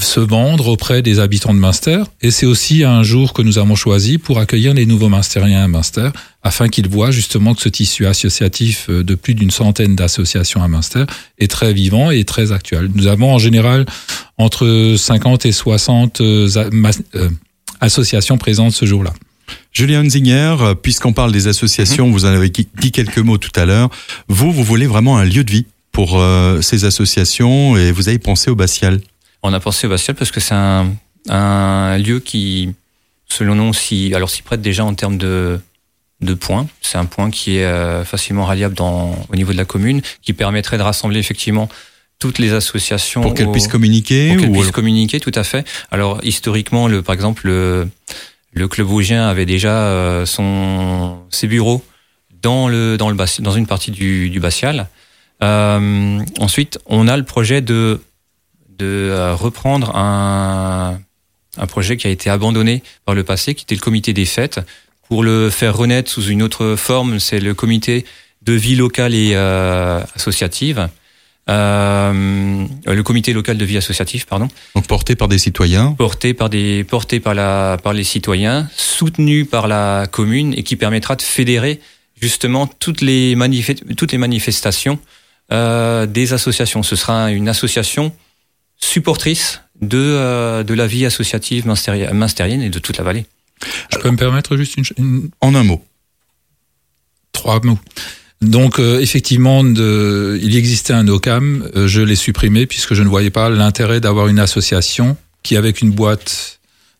se 0.00 0.20
vendre 0.20 0.68
auprès 0.68 1.02
des 1.02 1.18
habitants 1.18 1.54
de 1.54 1.58
Münster. 1.58 2.02
Et 2.20 2.30
c'est 2.30 2.46
aussi 2.46 2.84
un 2.84 3.02
jour 3.02 3.32
que 3.32 3.42
nous 3.42 3.58
avons 3.58 3.74
choisi 3.74 4.18
pour 4.18 4.38
accueillir 4.38 4.74
les 4.74 4.86
nouveaux 4.86 5.08
Münstériens 5.08 5.64
à 5.64 5.68
Münster, 5.68 6.10
afin 6.42 6.68
qu'ils 6.68 6.88
voient 6.88 7.10
justement 7.10 7.54
que 7.54 7.62
ce 7.62 7.68
tissu 7.68 8.06
associatif 8.06 8.86
euh, 8.88 9.04
de 9.04 9.14
plus 9.14 9.34
d'une 9.34 9.50
centaine 9.50 9.94
d'associations 9.94 10.62
à 10.62 10.68
Münster 10.68 11.04
est 11.38 11.50
très 11.50 11.72
vivant 11.72 12.10
et 12.10 12.24
très 12.24 12.52
actuel. 12.52 12.90
Nous 12.94 13.06
avons 13.06 13.32
en 13.32 13.38
général 13.38 13.86
entre 14.38 14.94
50 14.96 15.46
et 15.46 15.52
60 15.52 16.20
euh, 16.20 16.48
euh, 17.14 17.28
associations 17.80 18.38
présentes 18.38 18.72
ce 18.72 18.86
jour-là. 18.86 19.12
Julien 19.72 20.08
Zinger, 20.08 20.56
puisqu'on 20.82 21.12
parle 21.12 21.32
des 21.32 21.46
associations, 21.46 22.06
mhm. 22.06 22.12
vous 22.12 22.24
en 22.24 22.28
avez 22.28 22.50
dit 22.50 22.92
quelques 22.92 23.18
mots 23.18 23.38
tout 23.38 23.52
à 23.54 23.64
l'heure. 23.64 23.90
Vous, 24.28 24.52
vous 24.52 24.64
voulez 24.64 24.86
vraiment 24.86 25.18
un 25.18 25.24
lieu 25.24 25.44
de 25.44 25.50
vie 25.50 25.66
pour 25.92 26.22
ces 26.62 26.84
associations 26.84 27.76
et 27.76 27.92
vous 27.92 28.08
avez 28.08 28.18
pensé 28.18 28.50
au 28.50 28.54
Bastial? 28.54 29.00
On 29.42 29.52
a 29.52 29.60
pensé 29.60 29.86
au 29.86 29.90
Bastial 29.90 30.16
parce 30.16 30.30
que 30.30 30.40
c'est 30.40 30.54
un, 30.54 30.92
un, 31.28 31.98
lieu 31.98 32.20
qui, 32.20 32.74
selon 33.28 33.54
nous, 33.54 33.74
s'y, 33.74 34.14
alors 34.14 34.30
s'y 34.30 34.42
prête 34.42 34.60
déjà 34.60 34.84
en 34.84 34.94
termes 34.94 35.18
de, 35.18 35.60
de 36.20 36.34
points. 36.34 36.66
C'est 36.80 36.98
un 36.98 37.04
point 37.04 37.30
qui 37.30 37.58
est 37.58 37.64
euh, 37.64 38.04
facilement 38.04 38.44
ralliable 38.44 38.74
dans, 38.74 39.14
au 39.28 39.36
niveau 39.36 39.52
de 39.52 39.58
la 39.58 39.64
commune, 39.64 40.00
qui 40.22 40.32
permettrait 40.32 40.78
de 40.78 40.82
rassembler 40.82 41.18
effectivement 41.18 41.68
toutes 42.18 42.38
les 42.38 42.52
associations. 42.52 43.20
Pour 43.20 43.34
qu'elles 43.34 43.50
puissent 43.50 43.68
communiquer 43.68 44.28
Pour 44.34 44.42
qu'elles 44.42 44.52
puissent 44.52 44.70
communiquer, 44.70 45.18
tout 45.18 45.32
à 45.34 45.42
fait. 45.42 45.66
Alors, 45.90 46.20
historiquement, 46.22 46.86
le, 46.86 47.02
par 47.02 47.14
exemple, 47.14 47.46
le, 47.46 47.88
le 48.52 48.68
Club 48.68 48.86
Vosgien 48.86 49.26
avait 49.26 49.46
déjà 49.46 49.76
euh, 49.76 50.24
son, 50.24 51.18
ses 51.30 51.48
bureaux 51.48 51.84
dans, 52.42 52.68
le, 52.68 52.96
dans, 52.96 53.10
le, 53.10 53.16
dans 53.40 53.52
une 53.52 53.66
partie 53.66 53.90
du, 53.90 54.30
du 54.30 54.38
Bastial. 54.38 54.88
Euh, 55.42 56.20
ensuite, 56.38 56.78
on 56.86 57.08
a 57.08 57.16
le 57.16 57.24
projet 57.24 57.60
de 57.60 58.00
de 58.82 59.10
euh, 59.10 59.34
reprendre 59.34 59.94
un, 59.96 60.98
un 61.56 61.66
projet 61.66 61.96
qui 61.96 62.06
a 62.06 62.10
été 62.10 62.28
abandonné 62.30 62.82
par 63.04 63.14
le 63.14 63.22
passé, 63.24 63.54
qui 63.54 63.64
était 63.64 63.74
le 63.74 63.80
comité 63.80 64.12
des 64.12 64.24
fêtes, 64.24 64.60
pour 65.08 65.22
le 65.22 65.50
faire 65.50 65.76
renaître 65.76 66.10
sous 66.10 66.26
une 66.26 66.42
autre 66.42 66.74
forme. 66.76 67.20
C'est 67.20 67.40
le 67.40 67.54
comité 67.54 68.04
de 68.42 68.52
vie 68.52 68.76
locale 68.76 69.14
et 69.14 69.32
euh, 69.34 70.00
associative. 70.16 70.88
Euh, 71.48 72.66
le 72.86 73.02
comité 73.02 73.32
local 73.32 73.58
de 73.58 73.64
vie 73.64 73.76
associative, 73.76 74.26
pardon. 74.26 74.48
Donc 74.74 74.86
porté 74.86 75.16
par 75.16 75.28
des 75.28 75.38
citoyens. 75.38 75.92
Porté 75.92 76.34
par 76.34 76.48
des, 76.48 76.84
porté 76.84 77.20
par 77.20 77.34
la, 77.34 77.78
par 77.82 77.92
les 77.92 78.04
citoyens, 78.04 78.68
soutenu 78.76 79.44
par 79.44 79.66
la 79.66 80.06
commune 80.10 80.54
et 80.56 80.62
qui 80.62 80.76
permettra 80.76 81.16
de 81.16 81.22
fédérer 81.22 81.80
justement 82.20 82.66
toutes 82.66 83.00
les, 83.00 83.36
toutes 83.96 84.12
les 84.12 84.18
manifestations 84.18 84.98
euh, 85.52 86.06
des 86.06 86.32
associations. 86.32 86.82
Ce 86.82 86.96
sera 86.96 87.30
une 87.32 87.48
association 87.48 88.12
supportrice 88.82 89.60
de, 89.80 89.98
euh, 89.98 90.62
de 90.62 90.74
la 90.74 90.86
vie 90.86 91.06
associative 91.06 91.66
munstérienne 91.66 92.62
et 92.62 92.70
de 92.70 92.78
toute 92.78 92.98
la 92.98 93.04
vallée. 93.04 93.26
Je 93.90 93.98
peux 93.98 94.10
me 94.10 94.16
permettre 94.16 94.56
juste 94.56 94.76
une, 94.76 95.30
En 95.40 95.54
un 95.54 95.62
mot. 95.62 95.84
Trois 97.32 97.60
mots. 97.64 97.78
Donc 98.40 98.80
euh, 98.80 99.00
effectivement, 99.00 99.62
de, 99.62 100.38
il 100.42 100.56
existait 100.56 100.92
un 100.92 101.06
OCAM, 101.06 101.70
euh, 101.76 101.86
je 101.86 102.00
l'ai 102.00 102.16
supprimé 102.16 102.66
puisque 102.66 102.94
je 102.94 103.02
ne 103.02 103.08
voyais 103.08 103.30
pas 103.30 103.48
l'intérêt 103.48 104.00
d'avoir 104.00 104.26
une 104.26 104.40
association 104.40 105.16
qui, 105.42 105.56
avec 105.56 105.80
une 105.80 105.90
boîte 105.90 106.58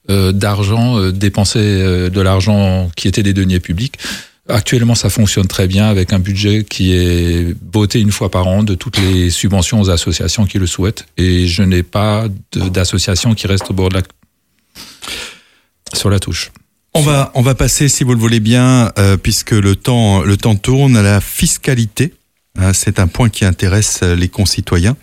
d'argent, 0.08 1.10
dépensait 1.10 2.10
de 2.10 2.20
l'argent 2.20 2.90
qui 2.96 3.06
était 3.06 3.22
des 3.22 3.32
deniers 3.32 3.60
publics. 3.60 3.98
Actuellement, 4.48 4.96
ça 4.96 5.08
fonctionne 5.08 5.46
très 5.46 5.68
bien 5.68 5.88
avec 5.88 6.12
un 6.12 6.18
budget 6.18 6.64
qui 6.64 6.92
est 6.94 7.54
voté 7.72 8.00
une 8.00 8.10
fois 8.10 8.28
par 8.28 8.48
an 8.48 8.64
de 8.64 8.74
toutes 8.74 8.98
les 8.98 9.30
subventions 9.30 9.80
aux 9.80 9.88
associations 9.88 10.46
qui 10.46 10.58
le 10.58 10.66
souhaitent. 10.66 11.06
Et 11.16 11.46
je 11.46 11.62
n'ai 11.62 11.84
pas 11.84 12.26
d'association 12.52 13.34
qui 13.34 13.46
reste 13.46 13.70
au 13.70 13.74
bord 13.74 13.88
de 13.88 13.94
la 13.94 14.02
sur 15.94 16.10
la 16.10 16.18
touche. 16.18 16.50
On 16.94 17.02
va 17.02 17.30
on 17.34 17.42
va 17.42 17.54
passer, 17.54 17.88
si 17.88 18.02
vous 18.02 18.14
le 18.14 18.18
voulez 18.18 18.40
bien, 18.40 18.90
euh, 18.98 19.16
puisque 19.16 19.52
le 19.52 19.76
temps 19.76 20.22
le 20.22 20.36
temps 20.36 20.56
tourne, 20.56 20.96
à 20.96 21.02
la 21.02 21.20
fiscalité. 21.20 22.12
Hein, 22.58 22.72
c'est 22.72 22.98
un 22.98 23.06
point 23.06 23.28
qui 23.28 23.44
intéresse 23.44 24.02
les 24.02 24.28
concitoyens. 24.28 24.96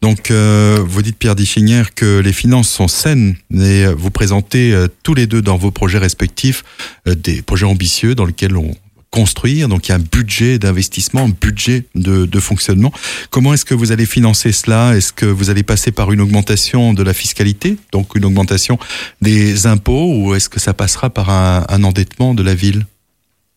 Donc, 0.00 0.30
euh, 0.30 0.82
vous 0.82 1.02
dites, 1.02 1.18
Pierre 1.18 1.36
Dichinière, 1.36 1.94
que 1.94 2.20
les 2.20 2.32
finances 2.32 2.70
sont 2.70 2.88
saines 2.88 3.36
et 3.54 3.86
vous 3.86 4.10
présentez 4.10 4.72
euh, 4.72 4.88
tous 5.02 5.14
les 5.14 5.26
deux 5.26 5.42
dans 5.42 5.58
vos 5.58 5.70
projets 5.70 5.98
respectifs 5.98 6.64
euh, 7.06 7.14
des 7.14 7.42
projets 7.42 7.66
ambitieux 7.66 8.14
dans 8.14 8.24
lesquels 8.24 8.56
on 8.56 8.74
construire. 9.10 9.68
Donc, 9.68 9.88
il 9.88 9.90
y 9.90 9.92
a 9.92 9.96
un 9.96 9.98
budget 9.98 10.58
d'investissement, 10.58 11.24
un 11.24 11.34
budget 11.38 11.84
de, 11.96 12.24
de 12.24 12.40
fonctionnement. 12.40 12.92
Comment 13.30 13.52
est-ce 13.52 13.64
que 13.64 13.74
vous 13.74 13.92
allez 13.92 14.06
financer 14.06 14.52
cela? 14.52 14.96
Est-ce 14.96 15.12
que 15.12 15.26
vous 15.26 15.50
allez 15.50 15.64
passer 15.64 15.90
par 15.90 16.12
une 16.12 16.20
augmentation 16.20 16.94
de 16.94 17.02
la 17.02 17.12
fiscalité, 17.12 17.76
donc 17.92 18.14
une 18.14 18.24
augmentation 18.24 18.78
des 19.20 19.66
impôts, 19.66 20.14
ou 20.14 20.34
est-ce 20.34 20.48
que 20.48 20.60
ça 20.60 20.74
passera 20.74 21.10
par 21.10 21.28
un, 21.28 21.66
un 21.68 21.82
endettement 21.82 22.34
de 22.34 22.44
la 22.44 22.54
ville? 22.54 22.86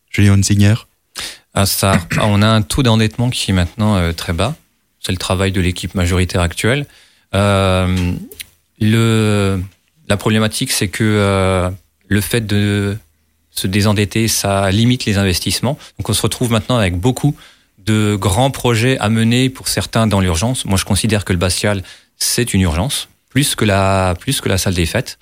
Julien 0.09 0.41
Zinger 0.41 0.75
ah, 1.53 1.67
ça, 1.67 1.99
On 2.19 2.41
a 2.41 2.47
un 2.47 2.63
taux 2.63 2.81
d'endettement 2.81 3.29
qui 3.29 3.51
est 3.51 3.53
maintenant 3.53 4.11
très 4.13 4.33
bas 4.33 4.55
c'est 5.05 5.11
le 5.11 5.17
travail 5.17 5.51
de 5.51 5.61
l'équipe 5.61 5.95
majoritaire 5.95 6.41
actuelle. 6.41 6.85
Euh, 7.35 8.13
le, 8.79 9.61
la 10.07 10.17
problématique, 10.17 10.71
c'est 10.71 10.87
que 10.87 11.03
euh, 11.03 11.69
le 12.07 12.21
fait 12.21 12.41
de 12.41 12.97
se 13.51 13.67
désendetter, 13.67 14.27
ça 14.27 14.71
limite 14.71 15.05
les 15.05 15.17
investissements. 15.17 15.77
Donc 15.99 16.09
on 16.09 16.13
se 16.13 16.21
retrouve 16.21 16.51
maintenant 16.51 16.77
avec 16.77 16.97
beaucoup 16.97 17.35
de 17.85 18.15
grands 18.15 18.51
projets 18.51 18.97
à 18.99 19.09
mener 19.09 19.49
pour 19.49 19.67
certains 19.67 20.07
dans 20.07 20.19
l'urgence. 20.19 20.65
Moi, 20.65 20.77
je 20.77 20.85
considère 20.85 21.25
que 21.25 21.33
le 21.33 21.39
Bastial, 21.39 21.83
c'est 22.17 22.53
une 22.53 22.61
urgence, 22.61 23.09
plus 23.29 23.55
que 23.55 23.65
la, 23.65 24.15
plus 24.19 24.41
que 24.41 24.49
la 24.49 24.57
salle 24.57 24.73
des 24.73 24.85
fêtes. 24.85 25.19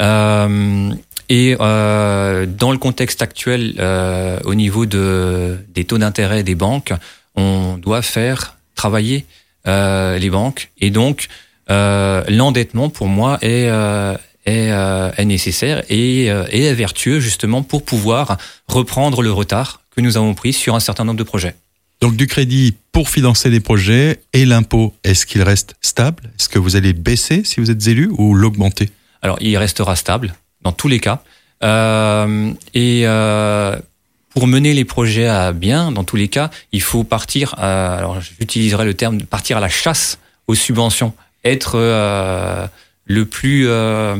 Euh, 0.00 0.92
et 1.28 1.56
euh, 1.60 2.46
dans 2.46 2.70
le 2.70 2.78
contexte 2.78 3.22
actuel, 3.22 3.74
euh, 3.78 4.38
au 4.44 4.54
niveau 4.54 4.86
de, 4.86 5.58
des 5.74 5.84
taux 5.84 5.98
d'intérêt 5.98 6.42
des 6.42 6.54
banques, 6.54 6.92
on 7.34 7.76
doit 7.78 8.02
faire 8.02 8.55
travailler 8.76 9.26
euh, 9.66 10.18
les 10.18 10.30
banques. 10.30 10.70
Et 10.78 10.90
donc, 10.90 11.26
euh, 11.70 12.22
l'endettement, 12.28 12.88
pour 12.88 13.08
moi, 13.08 13.38
est, 13.42 13.66
euh, 13.68 14.14
est, 14.46 14.68
est, 14.68 15.24
nécessaire 15.24 15.82
et, 15.88 16.26
et 16.26 16.64
est 16.64 16.74
vertueux, 16.74 17.18
justement, 17.18 17.64
pour 17.64 17.84
pouvoir 17.84 18.36
reprendre 18.68 19.22
le 19.22 19.32
retard 19.32 19.80
que 19.90 20.00
nous 20.00 20.16
avons 20.16 20.34
pris 20.34 20.52
sur 20.52 20.76
un 20.76 20.80
certain 20.80 21.04
nombre 21.04 21.18
de 21.18 21.24
projets. 21.24 21.56
Donc 22.00 22.16
du 22.16 22.26
crédit 22.26 22.76
pour 22.92 23.08
financer 23.08 23.48
les 23.48 23.60
projets 23.60 24.20
et 24.32 24.44
l'impôt, 24.44 24.94
est-ce 25.02 25.24
qu'il 25.24 25.42
reste 25.42 25.76
stable? 25.80 26.24
Est-ce 26.38 26.48
que 26.48 26.58
vous 26.58 26.76
allez 26.76 26.92
baisser 26.92 27.42
si 27.42 27.58
vous 27.58 27.70
êtes 27.70 27.86
élu 27.86 28.10
ou 28.18 28.34
l'augmenter? 28.34 28.90
Alors 29.22 29.38
il 29.40 29.56
restera 29.56 29.96
stable 29.96 30.34
dans 30.62 30.72
tous 30.72 30.88
les 30.88 31.00
cas. 31.00 31.22
Euh, 31.62 32.52
et 32.74 33.02
euh, 33.06 33.76
pour 34.36 34.46
mener 34.46 34.74
les 34.74 34.84
projets 34.84 35.26
à 35.26 35.52
bien, 35.52 35.90
dans 35.90 36.04
tous 36.04 36.16
les 36.16 36.28
cas, 36.28 36.50
il 36.70 36.82
faut 36.82 37.04
partir, 37.04 37.54
à, 37.56 37.96
alors 37.96 38.20
j'utiliserai 38.20 38.84
le 38.84 38.92
terme 38.92 39.16
de 39.16 39.24
partir 39.24 39.56
à 39.56 39.60
la 39.60 39.70
chasse 39.70 40.18
aux 40.46 40.54
subventions, 40.54 41.14
être 41.42 41.76
euh, 41.76 42.66
le 43.06 43.24
plus, 43.24 43.66
euh, 43.66 44.14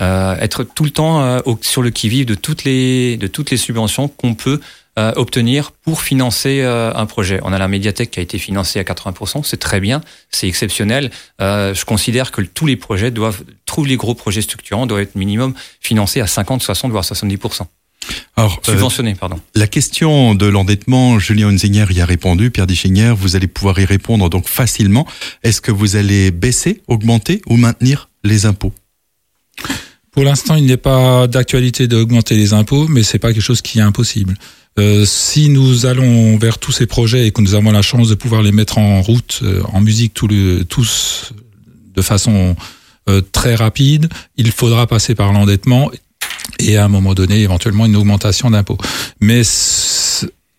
euh, 0.00 0.36
être 0.36 0.62
tout 0.62 0.84
le 0.84 0.90
temps 0.90 1.40
sur 1.60 1.82
le 1.82 1.90
qui-vive 1.90 2.24
de 2.24 2.36
toutes 2.36 2.62
les 2.62 3.16
de 3.16 3.26
toutes 3.26 3.50
les 3.50 3.56
subventions 3.56 4.06
qu'on 4.06 4.34
peut 4.34 4.60
obtenir 4.96 5.72
pour 5.72 6.02
financer 6.02 6.62
un 6.62 7.06
projet. 7.06 7.40
On 7.42 7.52
a 7.52 7.58
la 7.58 7.68
médiathèque 7.68 8.12
qui 8.12 8.20
a 8.20 8.22
été 8.22 8.38
financée 8.38 8.78
à 8.78 8.82
80%, 8.84 9.42
c'est 9.42 9.56
très 9.56 9.80
bien, 9.80 10.02
c'est 10.30 10.46
exceptionnel. 10.46 11.10
je 11.40 11.84
considère 11.84 12.30
que 12.30 12.42
tous 12.42 12.66
les 12.66 12.76
projets 12.76 13.10
doivent, 13.10 13.42
tous 13.66 13.84
les 13.84 13.96
gros 13.96 14.14
projets 14.14 14.42
structurants 14.42 14.86
doivent 14.86 15.00
être 15.00 15.16
minimum 15.16 15.54
financés 15.80 16.20
à 16.20 16.28
50, 16.28 16.62
60 16.62 16.92
voire 16.92 17.02
70%. 17.02 17.66
Alors, 18.36 18.60
euh, 18.68 18.72
Subventionné, 18.72 19.14
pardon. 19.14 19.40
La 19.54 19.66
question 19.66 20.34
de 20.34 20.46
l'endettement, 20.46 21.18
Julien 21.18 21.48
Hunzinger 21.48 21.86
y 21.90 22.00
a 22.00 22.06
répondu, 22.06 22.50
Pierre 22.50 22.66
Dichinger, 22.66 23.14
vous 23.16 23.36
allez 23.36 23.46
pouvoir 23.46 23.78
y 23.78 23.84
répondre 23.84 24.28
donc 24.30 24.48
facilement. 24.48 25.06
Est-ce 25.42 25.60
que 25.60 25.70
vous 25.70 25.96
allez 25.96 26.30
baisser, 26.30 26.82
augmenter 26.88 27.42
ou 27.46 27.56
maintenir 27.56 28.08
les 28.24 28.46
impôts? 28.46 28.72
Pour 30.10 30.24
l'instant, 30.24 30.56
il 30.56 30.66
n'est 30.66 30.76
pas 30.76 31.26
d'actualité 31.26 31.86
d'augmenter 31.86 32.36
les 32.36 32.52
impôts, 32.52 32.88
mais 32.88 33.02
c'est 33.02 33.18
pas 33.18 33.32
quelque 33.32 33.42
chose 33.42 33.62
qui 33.62 33.78
est 33.78 33.82
impossible. 33.82 34.34
Euh, 34.78 35.04
si 35.04 35.48
nous 35.48 35.86
allons 35.86 36.36
vers 36.36 36.58
tous 36.58 36.72
ces 36.72 36.86
projets 36.86 37.26
et 37.26 37.32
que 37.32 37.42
nous 37.42 37.54
avons 37.54 37.70
la 37.72 37.82
chance 37.82 38.08
de 38.08 38.14
pouvoir 38.14 38.42
les 38.42 38.52
mettre 38.52 38.78
en 38.78 39.02
route, 39.02 39.40
euh, 39.42 39.62
en 39.72 39.80
musique 39.80 40.14
tous, 40.14 40.28
le, 40.28 40.64
tous 40.64 41.32
de 41.94 42.02
façon 42.02 42.56
euh, 43.08 43.20
très 43.20 43.54
rapide, 43.54 44.08
il 44.36 44.52
faudra 44.52 44.86
passer 44.86 45.14
par 45.14 45.32
l'endettement 45.32 45.90
et 46.58 46.76
à 46.76 46.84
un 46.84 46.88
moment 46.88 47.14
donné 47.14 47.40
éventuellement 47.40 47.86
une 47.86 47.96
augmentation 47.96 48.50
d'impôts. 48.50 48.78
Mais 49.20 49.42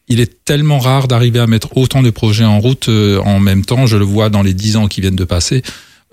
il 0.07 0.19
est 0.19 0.43
tellement 0.45 0.79
rare 0.79 1.07
d'arriver 1.07 1.39
à 1.39 1.47
mettre 1.47 1.77
autant 1.77 2.01
de 2.01 2.09
projets 2.09 2.45
en 2.45 2.59
route 2.59 2.89
en 2.89 3.39
même 3.39 3.65
temps. 3.65 3.85
Je 3.85 3.97
le 3.97 4.05
vois 4.05 4.29
dans 4.29 4.41
les 4.41 4.53
dix 4.53 4.75
ans 4.77 4.87
qui 4.87 5.01
viennent 5.01 5.15
de 5.15 5.23
passer. 5.23 5.63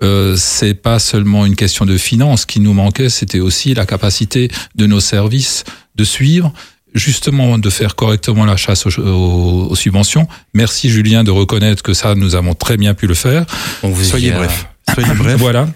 Euh, 0.01 0.35
c'est 0.37 0.75
pas 0.75 0.97
seulement 0.97 1.45
une 1.45 1.55
question 1.55 1.85
de 1.85 1.97
finances 1.97 2.45
qui 2.45 2.61
nous 2.61 2.73
manquait, 2.73 3.09
c'était 3.09 3.41
aussi 3.41 3.73
la 3.73 3.85
capacité 3.85 4.49
de 4.75 4.85
nos 4.85 5.01
services 5.01 5.65
de 5.95 6.05
suivre, 6.05 6.53
justement 6.93 7.57
de 7.57 7.69
faire 7.69 7.95
correctement 7.95 8.45
la 8.45 8.55
chasse 8.55 8.85
aux, 8.85 9.75
subventions. 9.75 10.27
Merci 10.53 10.89
Julien 10.89 11.25
de 11.25 11.31
reconnaître 11.31 11.83
que 11.83 11.93
ça, 11.93 12.15
nous 12.15 12.35
avons 12.35 12.53
très 12.53 12.77
bien 12.77 12.93
pu 12.93 13.07
le 13.07 13.13
faire. 13.13 13.45
On 13.83 13.89
vous 13.89 14.05
Soyez 14.05 14.31
bref. 14.31 14.67
Soyez 14.93 15.13
bref. 15.15 15.37
Voilà. 15.39 15.67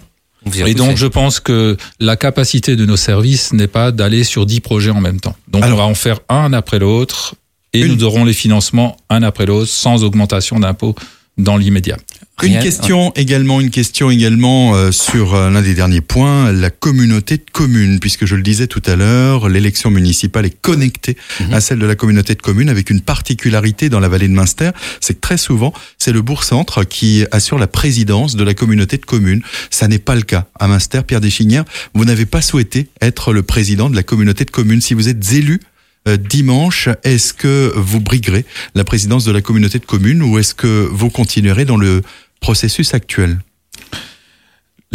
Et 0.66 0.74
donc, 0.74 0.96
je 0.96 1.06
pense 1.06 1.40
que 1.40 1.76
la 2.00 2.16
capacité 2.16 2.76
de 2.76 2.84
nos 2.84 2.96
services 2.96 3.52
n'est 3.52 3.66
pas 3.66 3.92
d'aller 3.92 4.24
sur 4.24 4.46
dix 4.46 4.60
projets 4.60 4.90
en 4.90 5.00
même 5.00 5.20
temps. 5.20 5.36
Donc, 5.48 5.64
on 5.64 5.74
va 5.74 5.84
en 5.84 5.94
faire 5.94 6.20
un 6.28 6.52
après 6.52 6.78
l'autre 6.78 7.34
et 7.72 7.86
nous 7.86 8.04
aurons 8.04 8.24
les 8.24 8.32
financements 8.32 8.96
un 9.10 9.22
après 9.22 9.46
l'autre 9.46 9.70
sans 9.70 10.04
augmentation 10.04 10.60
d'impôts 10.60 10.94
dans 11.36 11.56
l'immédiat. 11.56 11.96
Une 12.42 12.58
question 12.58 13.12
également, 13.14 13.60
une 13.60 13.70
question 13.70 14.10
également 14.10 14.74
euh, 14.74 14.90
sur 14.90 15.34
euh, 15.34 15.50
l'un 15.50 15.62
des 15.62 15.74
derniers 15.74 16.00
points, 16.00 16.52
la 16.52 16.70
communauté 16.70 17.38
de 17.38 17.44
communes, 17.52 18.00
puisque 18.00 18.26
je 18.26 18.34
le 18.34 18.42
disais 18.42 18.66
tout 18.66 18.82
à 18.86 18.96
l'heure, 18.96 19.48
l'élection 19.48 19.90
municipale 19.90 20.46
est 20.46 20.60
connectée 20.60 21.16
mhm. 21.40 21.54
à 21.54 21.60
celle 21.60 21.78
de 21.78 21.86
la 21.86 21.94
communauté 21.94 22.34
de 22.34 22.42
communes, 22.42 22.68
avec 22.68 22.90
une 22.90 23.00
particularité 23.00 23.88
dans 23.88 24.00
la 24.00 24.08
vallée 24.08 24.28
de 24.28 24.32
Münster, 24.32 24.70
c'est 25.00 25.14
que 25.14 25.20
très 25.20 25.38
souvent, 25.38 25.72
c'est 25.98 26.12
le 26.12 26.22
bourg-centre 26.22 26.84
qui 26.84 27.24
assure 27.30 27.58
la 27.58 27.68
présidence 27.68 28.36
de 28.36 28.44
la 28.44 28.54
communauté 28.54 28.98
de 28.98 29.06
communes. 29.06 29.42
Ça 29.70 29.88
n'est 29.88 29.98
pas 29.98 30.16
le 30.16 30.22
cas 30.22 30.46
à 30.58 30.66
Münster. 30.68 31.00
Pierre 31.06 31.20
Deschinière, 31.20 31.64
vous 31.94 32.04
n'avez 32.04 32.26
pas 32.26 32.42
souhaité 32.42 32.88
être 33.00 33.32
le 33.32 33.42
président 33.42 33.88
de 33.88 33.96
la 33.96 34.02
communauté 34.02 34.44
de 34.44 34.50
communes. 34.50 34.80
Si 34.80 34.94
vous 34.94 35.08
êtes 35.08 35.32
élu 35.32 35.60
dimanche, 36.06 36.88
est-ce 37.02 37.32
que 37.32 37.72
vous 37.76 38.00
briguerez 38.00 38.44
la 38.74 38.84
présidence 38.84 39.24
de 39.24 39.32
la 39.32 39.40
communauté 39.40 39.78
de 39.78 39.86
communes 39.86 40.22
ou 40.22 40.38
est-ce 40.38 40.54
que 40.54 40.88
vous 40.90 41.10
continuerez 41.10 41.64
dans 41.64 41.76
le 41.76 42.02
processus 42.40 42.94
actuel? 42.94 43.38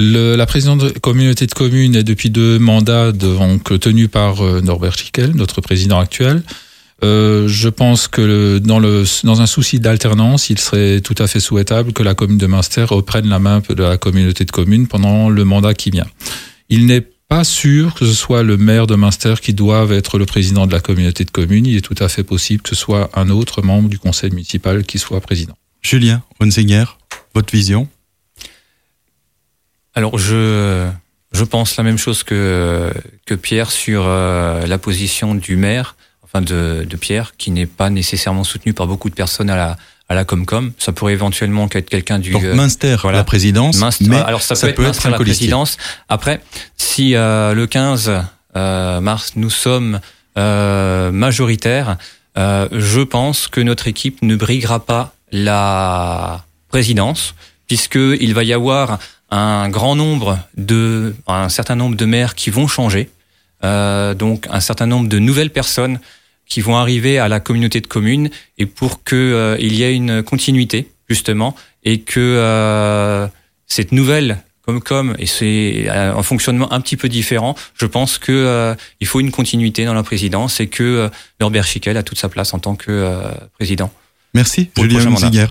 La 0.02 0.46
présidente 0.46 0.80
de 0.80 0.88
la 0.88 1.00
communauté 1.02 1.46
de 1.46 1.54
communes 1.54 1.96
est 1.96 2.04
depuis 2.04 2.30
deux 2.30 2.58
mandats 2.58 3.12
donc 3.12 3.78
tenue 3.82 4.08
par 4.08 4.42
euh, 4.42 4.62
Norbert 4.62 4.98
Schickel, 4.98 5.36
notre 5.36 5.60
président 5.60 6.00
actuel. 6.00 6.42
Euh, 7.04 7.50
je 7.50 7.68
pense 7.68 8.08
que 8.08 8.60
dans, 8.60 8.80
le, 8.80 9.04
dans 9.26 9.42
un 9.42 9.46
souci 9.46 9.82
d'alternance, 9.82 10.50
il 10.50 10.58
serait 10.58 11.02
tout 11.02 11.16
à 11.18 11.28
fait 11.28 11.42
souhaitable 11.42 11.92
que 11.92 12.02
la 12.02 12.14
commune 12.14 12.38
de 12.38 12.48
Münster 12.48 12.84
reprenne 12.84 13.28
la 13.28 13.40
main 13.40 13.62
de 13.68 13.84
la 13.84 13.98
communauté 13.98 14.46
de 14.46 14.52
communes 14.52 14.88
pendant 14.88 15.30
le 15.30 15.44
mandat 15.44 15.74
qui 15.74 15.90
vient. 15.90 16.08
Il 16.70 16.86
n'est 16.86 17.06
pas 17.30 17.44
sûr 17.44 17.94
que 17.94 18.06
ce 18.06 18.14
soit 18.14 18.42
le 18.42 18.58
maire 18.58 18.88
de 18.88 18.96
Münster 18.96 19.36
qui 19.40 19.54
doive 19.54 19.94
être 19.94 20.18
le 20.18 20.26
président 20.26 20.66
de 20.66 20.74
la 20.74 20.80
communauté 20.82 21.24
de 21.24 21.32
communes. 21.32 21.68
Il 21.68 21.78
est 21.78 21.82
tout 21.82 21.96
à 22.00 22.10
fait 22.10 22.24
possible 22.24 22.64
que 22.64 22.70
ce 22.70 22.76
soit 22.76 23.10
un 23.14 23.30
autre 23.30 23.62
membre 23.62 23.88
du 23.88 24.00
conseil 24.00 24.32
municipal 24.32 24.84
qui 24.84 24.98
soit 24.98 25.22
président. 25.22 25.56
Julien 25.82 26.24
Honsinger 26.42 26.86
votre 27.36 27.54
vision? 27.54 27.88
Alors, 29.94 30.18
je, 30.18 30.90
je 31.32 31.44
pense 31.44 31.78
la 31.78 31.84
même 31.84 32.00
chose 32.00 32.24
que, 32.24 32.92
que 33.26 33.36
Pierre 33.36 33.70
sur 33.70 34.04
euh, 34.06 34.66
la 34.66 34.78
position 34.80 35.36
du 35.36 35.56
maire, 35.56 35.96
enfin 36.24 36.42
de, 36.42 36.86
de 36.90 36.98
Pierre, 36.98 37.36
qui 37.38 37.52
n'est 37.52 37.68
pas 37.68 37.92
nécessairement 37.92 38.44
soutenu 38.44 38.74
par 38.74 38.88
beaucoup 38.88 39.10
de 39.10 39.16
personnes 39.16 39.50
à 39.52 39.56
la, 39.56 39.78
à 40.10 40.16
la 40.16 40.26
Comcom. 40.26 40.72
Ça 40.78 40.92
pourrait 40.92 41.14
éventuellement 41.14 41.70
être 41.72 41.90
quelqu'un 41.90 42.20
du... 42.20 42.32
Donc 42.32 42.44
Munster, 42.44 42.98
la 43.12 43.24
présidence, 43.24 43.80
mais 44.02 44.18
alors 44.18 44.42
ça, 44.42 44.56
peut, 44.56 44.86
être, 44.86 45.10
la 45.10 45.18
présidence. 45.18 45.78
Après, 46.10 46.42
si 46.78 47.16
euh, 47.16 47.54
le 47.54 47.68
15 47.68 48.12
euh, 48.56 49.00
mars, 49.00 49.34
nous 49.36 49.50
sommes 49.50 50.00
euh, 50.38 51.12
majoritaires, 51.12 51.98
je 52.36 53.02
pense 53.02 53.48
que 53.48 53.60
notre 53.62 53.88
équipe 53.88 54.22
ne 54.22 54.36
briguera 54.36 54.86
pas 54.86 55.14
la 55.32 56.46
présidence, 56.70 57.36
puisqu'il 57.68 58.34
va 58.34 58.44
y 58.44 58.54
avoir 58.54 59.00
un 59.32 59.70
grand 59.70 59.96
nombre 59.96 60.40
de, 60.58 61.16
un 61.28 61.50
certain 61.50 61.76
nombre 61.76 61.96
de 61.96 62.06
maires 62.06 62.36
qui 62.36 62.50
vont 62.50 62.68
changer, 62.68 63.10
euh, 63.64 64.14
donc 64.14 64.48
un 64.50 64.60
certain 64.60 64.86
nombre 64.86 65.10
de 65.10 65.20
nouvelles 65.20 65.52
personnes 65.52 66.00
qui 66.50 66.62
vont 66.62 66.76
arriver 66.76 67.20
à 67.20 67.28
la 67.28 67.40
communauté 67.40 67.80
de 67.80 67.88
communes, 67.88 68.30
et 68.58 68.66
pour 68.66 69.04
que 69.04 69.16
euh, 69.16 69.56
il 69.60 69.74
y 69.74 69.84
ait 69.84 69.96
une 69.96 70.24
continuité 70.24 70.90
justement, 71.08 71.56
et 71.84 72.02
que 72.02 72.20
euh, 72.20 73.28
cette 73.68 73.92
nouvelle 73.92 74.44
comme 74.80 75.16
et 75.18 75.26
c'est 75.26 75.90
un 75.90 76.22
fonctionnement 76.22 76.72
un 76.72 76.80
petit 76.82 76.98
peu 76.98 77.10
différent. 77.10 77.56
Je 77.74 77.88
pense 77.88 78.20
que 78.20 78.32
euh, 78.32 78.76
il 79.00 79.08
faut 79.08 79.20
une 79.20 79.32
continuité 79.32 79.86
dans 79.86 79.96
la 79.96 80.04
présidence 80.04 80.60
et 80.60 80.68
que 80.68 80.84
euh, 80.84 81.10
Norbert 81.40 81.66
Schickel 81.66 81.98
a 81.98 82.04
toute 82.04 82.20
sa 82.20 82.30
place 82.30 82.54
en 82.54 82.60
tant 82.60 82.76
que 82.76 82.92
euh, 82.92 83.32
président. 83.58 83.92
Merci, 84.36 84.70
Julien 84.78 85.16
Ziger. 85.16 85.48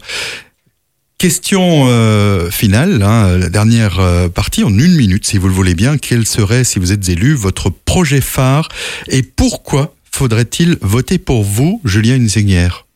Question 1.18 1.86
euh, 1.88 2.48
finale, 2.48 3.02
hein, 3.02 3.36
la 3.36 3.48
dernière 3.48 3.98
euh, 3.98 4.28
partie, 4.28 4.62
en 4.62 4.68
une 4.68 4.94
minute, 4.94 5.26
si 5.26 5.36
vous 5.36 5.48
le 5.48 5.52
voulez 5.52 5.74
bien. 5.74 5.98
Quel 5.98 6.24
serait, 6.24 6.62
si 6.62 6.78
vous 6.78 6.92
êtes 6.92 7.08
élu, 7.08 7.34
votre 7.34 7.70
projet 7.70 8.20
phare 8.20 8.68
et 9.08 9.24
pourquoi 9.24 9.96
faudrait-il 10.10 10.78
voter 10.80 11.18
pour 11.18 11.42
vous, 11.42 11.80
Julien 11.84 12.20
Insignière 12.20 12.86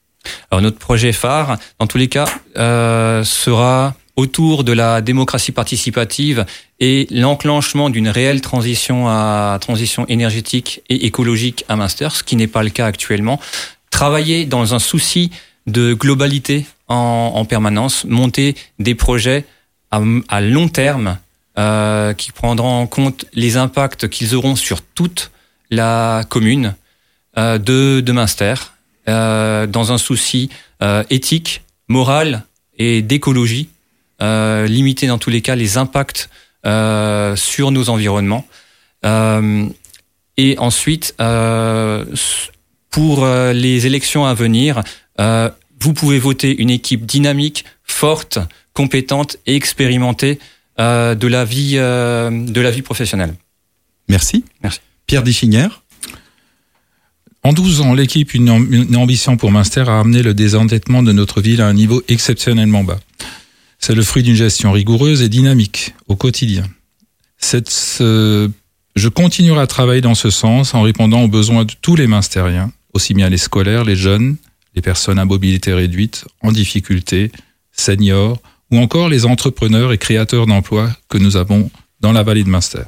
Alors 0.50 0.62
notre 0.62 0.78
projet 0.78 1.12
phare, 1.12 1.58
dans 1.78 1.86
tous 1.86 1.98
les 1.98 2.08
cas, 2.08 2.26
euh, 2.56 3.24
sera 3.24 3.94
autour 4.16 4.64
de 4.64 4.72
la 4.72 5.00
démocratie 5.00 5.52
participative 5.52 6.44
et 6.80 7.06
l'enclenchement 7.10 7.90
d'une 7.90 8.08
réelle 8.08 8.40
transition 8.40 9.06
énergétique 10.08 10.82
et 10.88 11.06
écologique 11.06 11.64
à 11.68 11.76
Munster, 11.76 12.08
ce 12.12 12.22
qui 12.22 12.36
n'est 12.36 12.46
pas 12.46 12.62
le 12.62 12.70
cas 12.70 12.86
actuellement. 12.86 13.40
Travailler 13.90 14.44
dans 14.44 14.74
un 14.74 14.78
souci 14.78 15.30
de 15.66 15.94
globalité 15.94 16.66
en, 16.88 17.44
permanence, 17.46 18.04
monter 18.04 18.54
des 18.78 18.94
projets 18.94 19.46
à, 19.90 20.40
long 20.40 20.68
terme 20.68 21.18
euh, 21.58 22.12
qui 22.12 22.32
prendront 22.32 22.80
en 22.80 22.86
compte 22.86 23.24
les 23.32 23.56
impacts 23.56 24.08
qu'ils 24.08 24.34
auront 24.34 24.56
sur 24.56 24.82
toute 24.82 25.30
la 25.70 26.22
commune 26.28 26.74
euh, 27.38 27.58
de, 27.58 28.00
de 28.00 28.12
Münster, 28.12 28.54
euh, 29.08 29.66
dans 29.66 29.92
un 29.92 29.98
souci 29.98 30.50
éthique, 31.10 31.62
moral 31.86 32.42
et 32.76 33.02
d'écologie, 33.02 33.68
limiter 34.20 35.06
dans 35.06 35.18
tous 35.18 35.30
les 35.30 35.40
cas 35.40 35.54
les 35.54 35.78
impacts 35.78 36.28
sur 36.64 37.70
nos 37.70 37.88
environnements. 37.88 38.44
et 39.04 40.58
ensuite, 40.58 41.14
pour 42.90 43.26
les 43.26 43.86
élections 43.86 44.26
à 44.26 44.34
venir, 44.34 44.82
vous 45.18 45.92
pouvez 45.92 46.18
voter 46.18 46.60
une 46.60 46.70
équipe 46.70 47.06
dynamique, 47.06 47.64
forte, 47.84 48.40
compétente 48.72 49.36
et 49.46 49.54
expérimentée 49.54 50.40
euh, 50.80 51.14
de 51.14 51.26
la 51.26 51.44
vie 51.44 51.74
euh, 51.76 52.30
de 52.30 52.60
la 52.60 52.70
vie 52.70 52.82
professionnelle. 52.82 53.34
Merci. 54.08 54.44
Merci. 54.62 54.80
Pierre 55.06 55.22
Dichinière. 55.22 55.81
En 57.44 57.52
12 57.52 57.80
ans, 57.80 57.94
l'équipe 57.94 58.34
une, 58.34 58.48
une, 58.70 58.96
ambition 58.96 59.36
pour 59.36 59.50
Munster 59.50 59.84
a 59.88 59.98
amené 59.98 60.22
le 60.22 60.32
désendettement 60.32 61.02
de 61.02 61.12
notre 61.12 61.40
ville 61.40 61.60
à 61.60 61.66
un 61.66 61.74
niveau 61.74 62.02
exceptionnellement 62.06 62.84
bas. 62.84 63.00
C'est 63.78 63.94
le 63.94 64.02
fruit 64.02 64.22
d'une 64.22 64.36
gestion 64.36 64.70
rigoureuse 64.70 65.22
et 65.22 65.28
dynamique 65.28 65.94
au 66.06 66.14
quotidien. 66.14 66.64
Je 68.94 69.08
continuerai 69.08 69.60
à 69.60 69.66
travailler 69.66 70.02
dans 70.02 70.14
ce 70.14 70.30
sens 70.30 70.74
en 70.74 70.82
répondant 70.82 71.22
aux 71.22 71.28
besoins 71.28 71.64
de 71.64 71.72
tous 71.80 71.96
les 71.96 72.06
Munstériens, 72.06 72.70
aussi 72.92 73.14
bien 73.14 73.28
les 73.28 73.38
scolaires, 73.38 73.84
les 73.84 73.96
jeunes, 73.96 74.36
les 74.74 74.82
personnes 74.82 75.18
à 75.18 75.24
mobilité 75.24 75.72
réduite, 75.72 76.26
en 76.42 76.52
difficulté, 76.52 77.32
seniors, 77.72 78.40
ou 78.70 78.78
encore 78.78 79.08
les 79.08 79.24
entrepreneurs 79.24 79.92
et 79.92 79.98
créateurs 79.98 80.46
d'emplois 80.46 80.90
que 81.08 81.18
nous 81.18 81.36
avons 81.36 81.70
dans 82.00 82.12
la 82.12 82.22
vallée 82.22 82.44
de 82.44 82.48
Munster. 82.50 82.84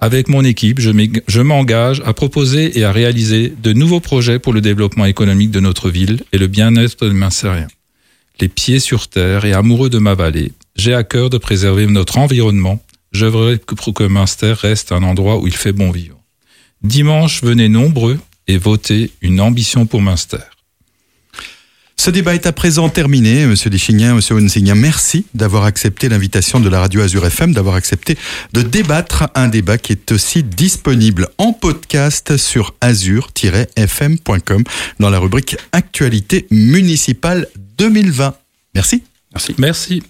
Avec 0.00 0.28
mon 0.28 0.44
équipe, 0.44 0.78
je 0.80 1.40
m'engage 1.40 2.02
à 2.04 2.12
proposer 2.12 2.78
et 2.78 2.84
à 2.84 2.92
réaliser 2.92 3.52
de 3.60 3.72
nouveaux 3.72 4.00
projets 4.00 4.38
pour 4.38 4.52
le 4.52 4.60
développement 4.60 5.06
économique 5.06 5.50
de 5.50 5.60
notre 5.60 5.90
ville 5.90 6.22
et 6.32 6.38
le 6.38 6.46
bien-être 6.46 7.04
de 7.04 7.12
Munstériens. 7.12 7.68
Les 8.40 8.48
pieds 8.48 8.78
sur 8.78 9.08
terre 9.08 9.44
et 9.44 9.52
amoureux 9.52 9.90
de 9.90 9.98
ma 9.98 10.14
vallée, 10.14 10.52
j'ai 10.76 10.94
à 10.94 11.02
cœur 11.02 11.28
de 11.30 11.38
préserver 11.38 11.86
notre 11.86 12.18
environnement. 12.18 12.80
J'œuvrerai 13.10 13.58
pour 13.58 13.92
que 13.92 14.04
Munster 14.04 14.52
reste 14.52 14.92
un 14.92 15.02
endroit 15.02 15.38
où 15.40 15.48
il 15.48 15.56
fait 15.56 15.72
bon 15.72 15.90
vivre. 15.90 16.16
Dimanche, 16.82 17.42
venez 17.42 17.68
nombreux 17.68 18.20
et 18.46 18.58
votez 18.58 19.10
une 19.20 19.40
ambition 19.40 19.86
pour 19.86 20.00
Munster. 20.00 20.38
Ce 22.00 22.10
débat 22.10 22.34
est 22.36 22.46
à 22.46 22.52
présent 22.52 22.88
terminé. 22.88 23.44
Monsieur 23.44 23.70
Deschignin, 23.70 24.14
Monsieur 24.14 24.36
Onsignan, 24.36 24.76
merci 24.76 25.26
d'avoir 25.34 25.64
accepté 25.64 26.08
l'invitation 26.08 26.60
de 26.60 26.68
la 26.68 26.78
radio 26.78 27.00
Azure 27.00 27.26
FM, 27.26 27.52
d'avoir 27.52 27.74
accepté 27.74 28.16
de 28.52 28.62
débattre 28.62 29.24
un 29.34 29.48
débat 29.48 29.78
qui 29.78 29.92
est 29.92 30.12
aussi 30.12 30.44
disponible 30.44 31.28
en 31.38 31.52
podcast 31.52 32.36
sur 32.36 32.74
azure-fm.com 32.80 34.64
dans 35.00 35.10
la 35.10 35.18
rubrique 35.18 35.56
Actualité 35.72 36.46
municipale 36.52 37.48
2020. 37.78 38.34
Merci. 38.76 39.02
Merci. 39.34 39.54
Merci. 39.58 40.02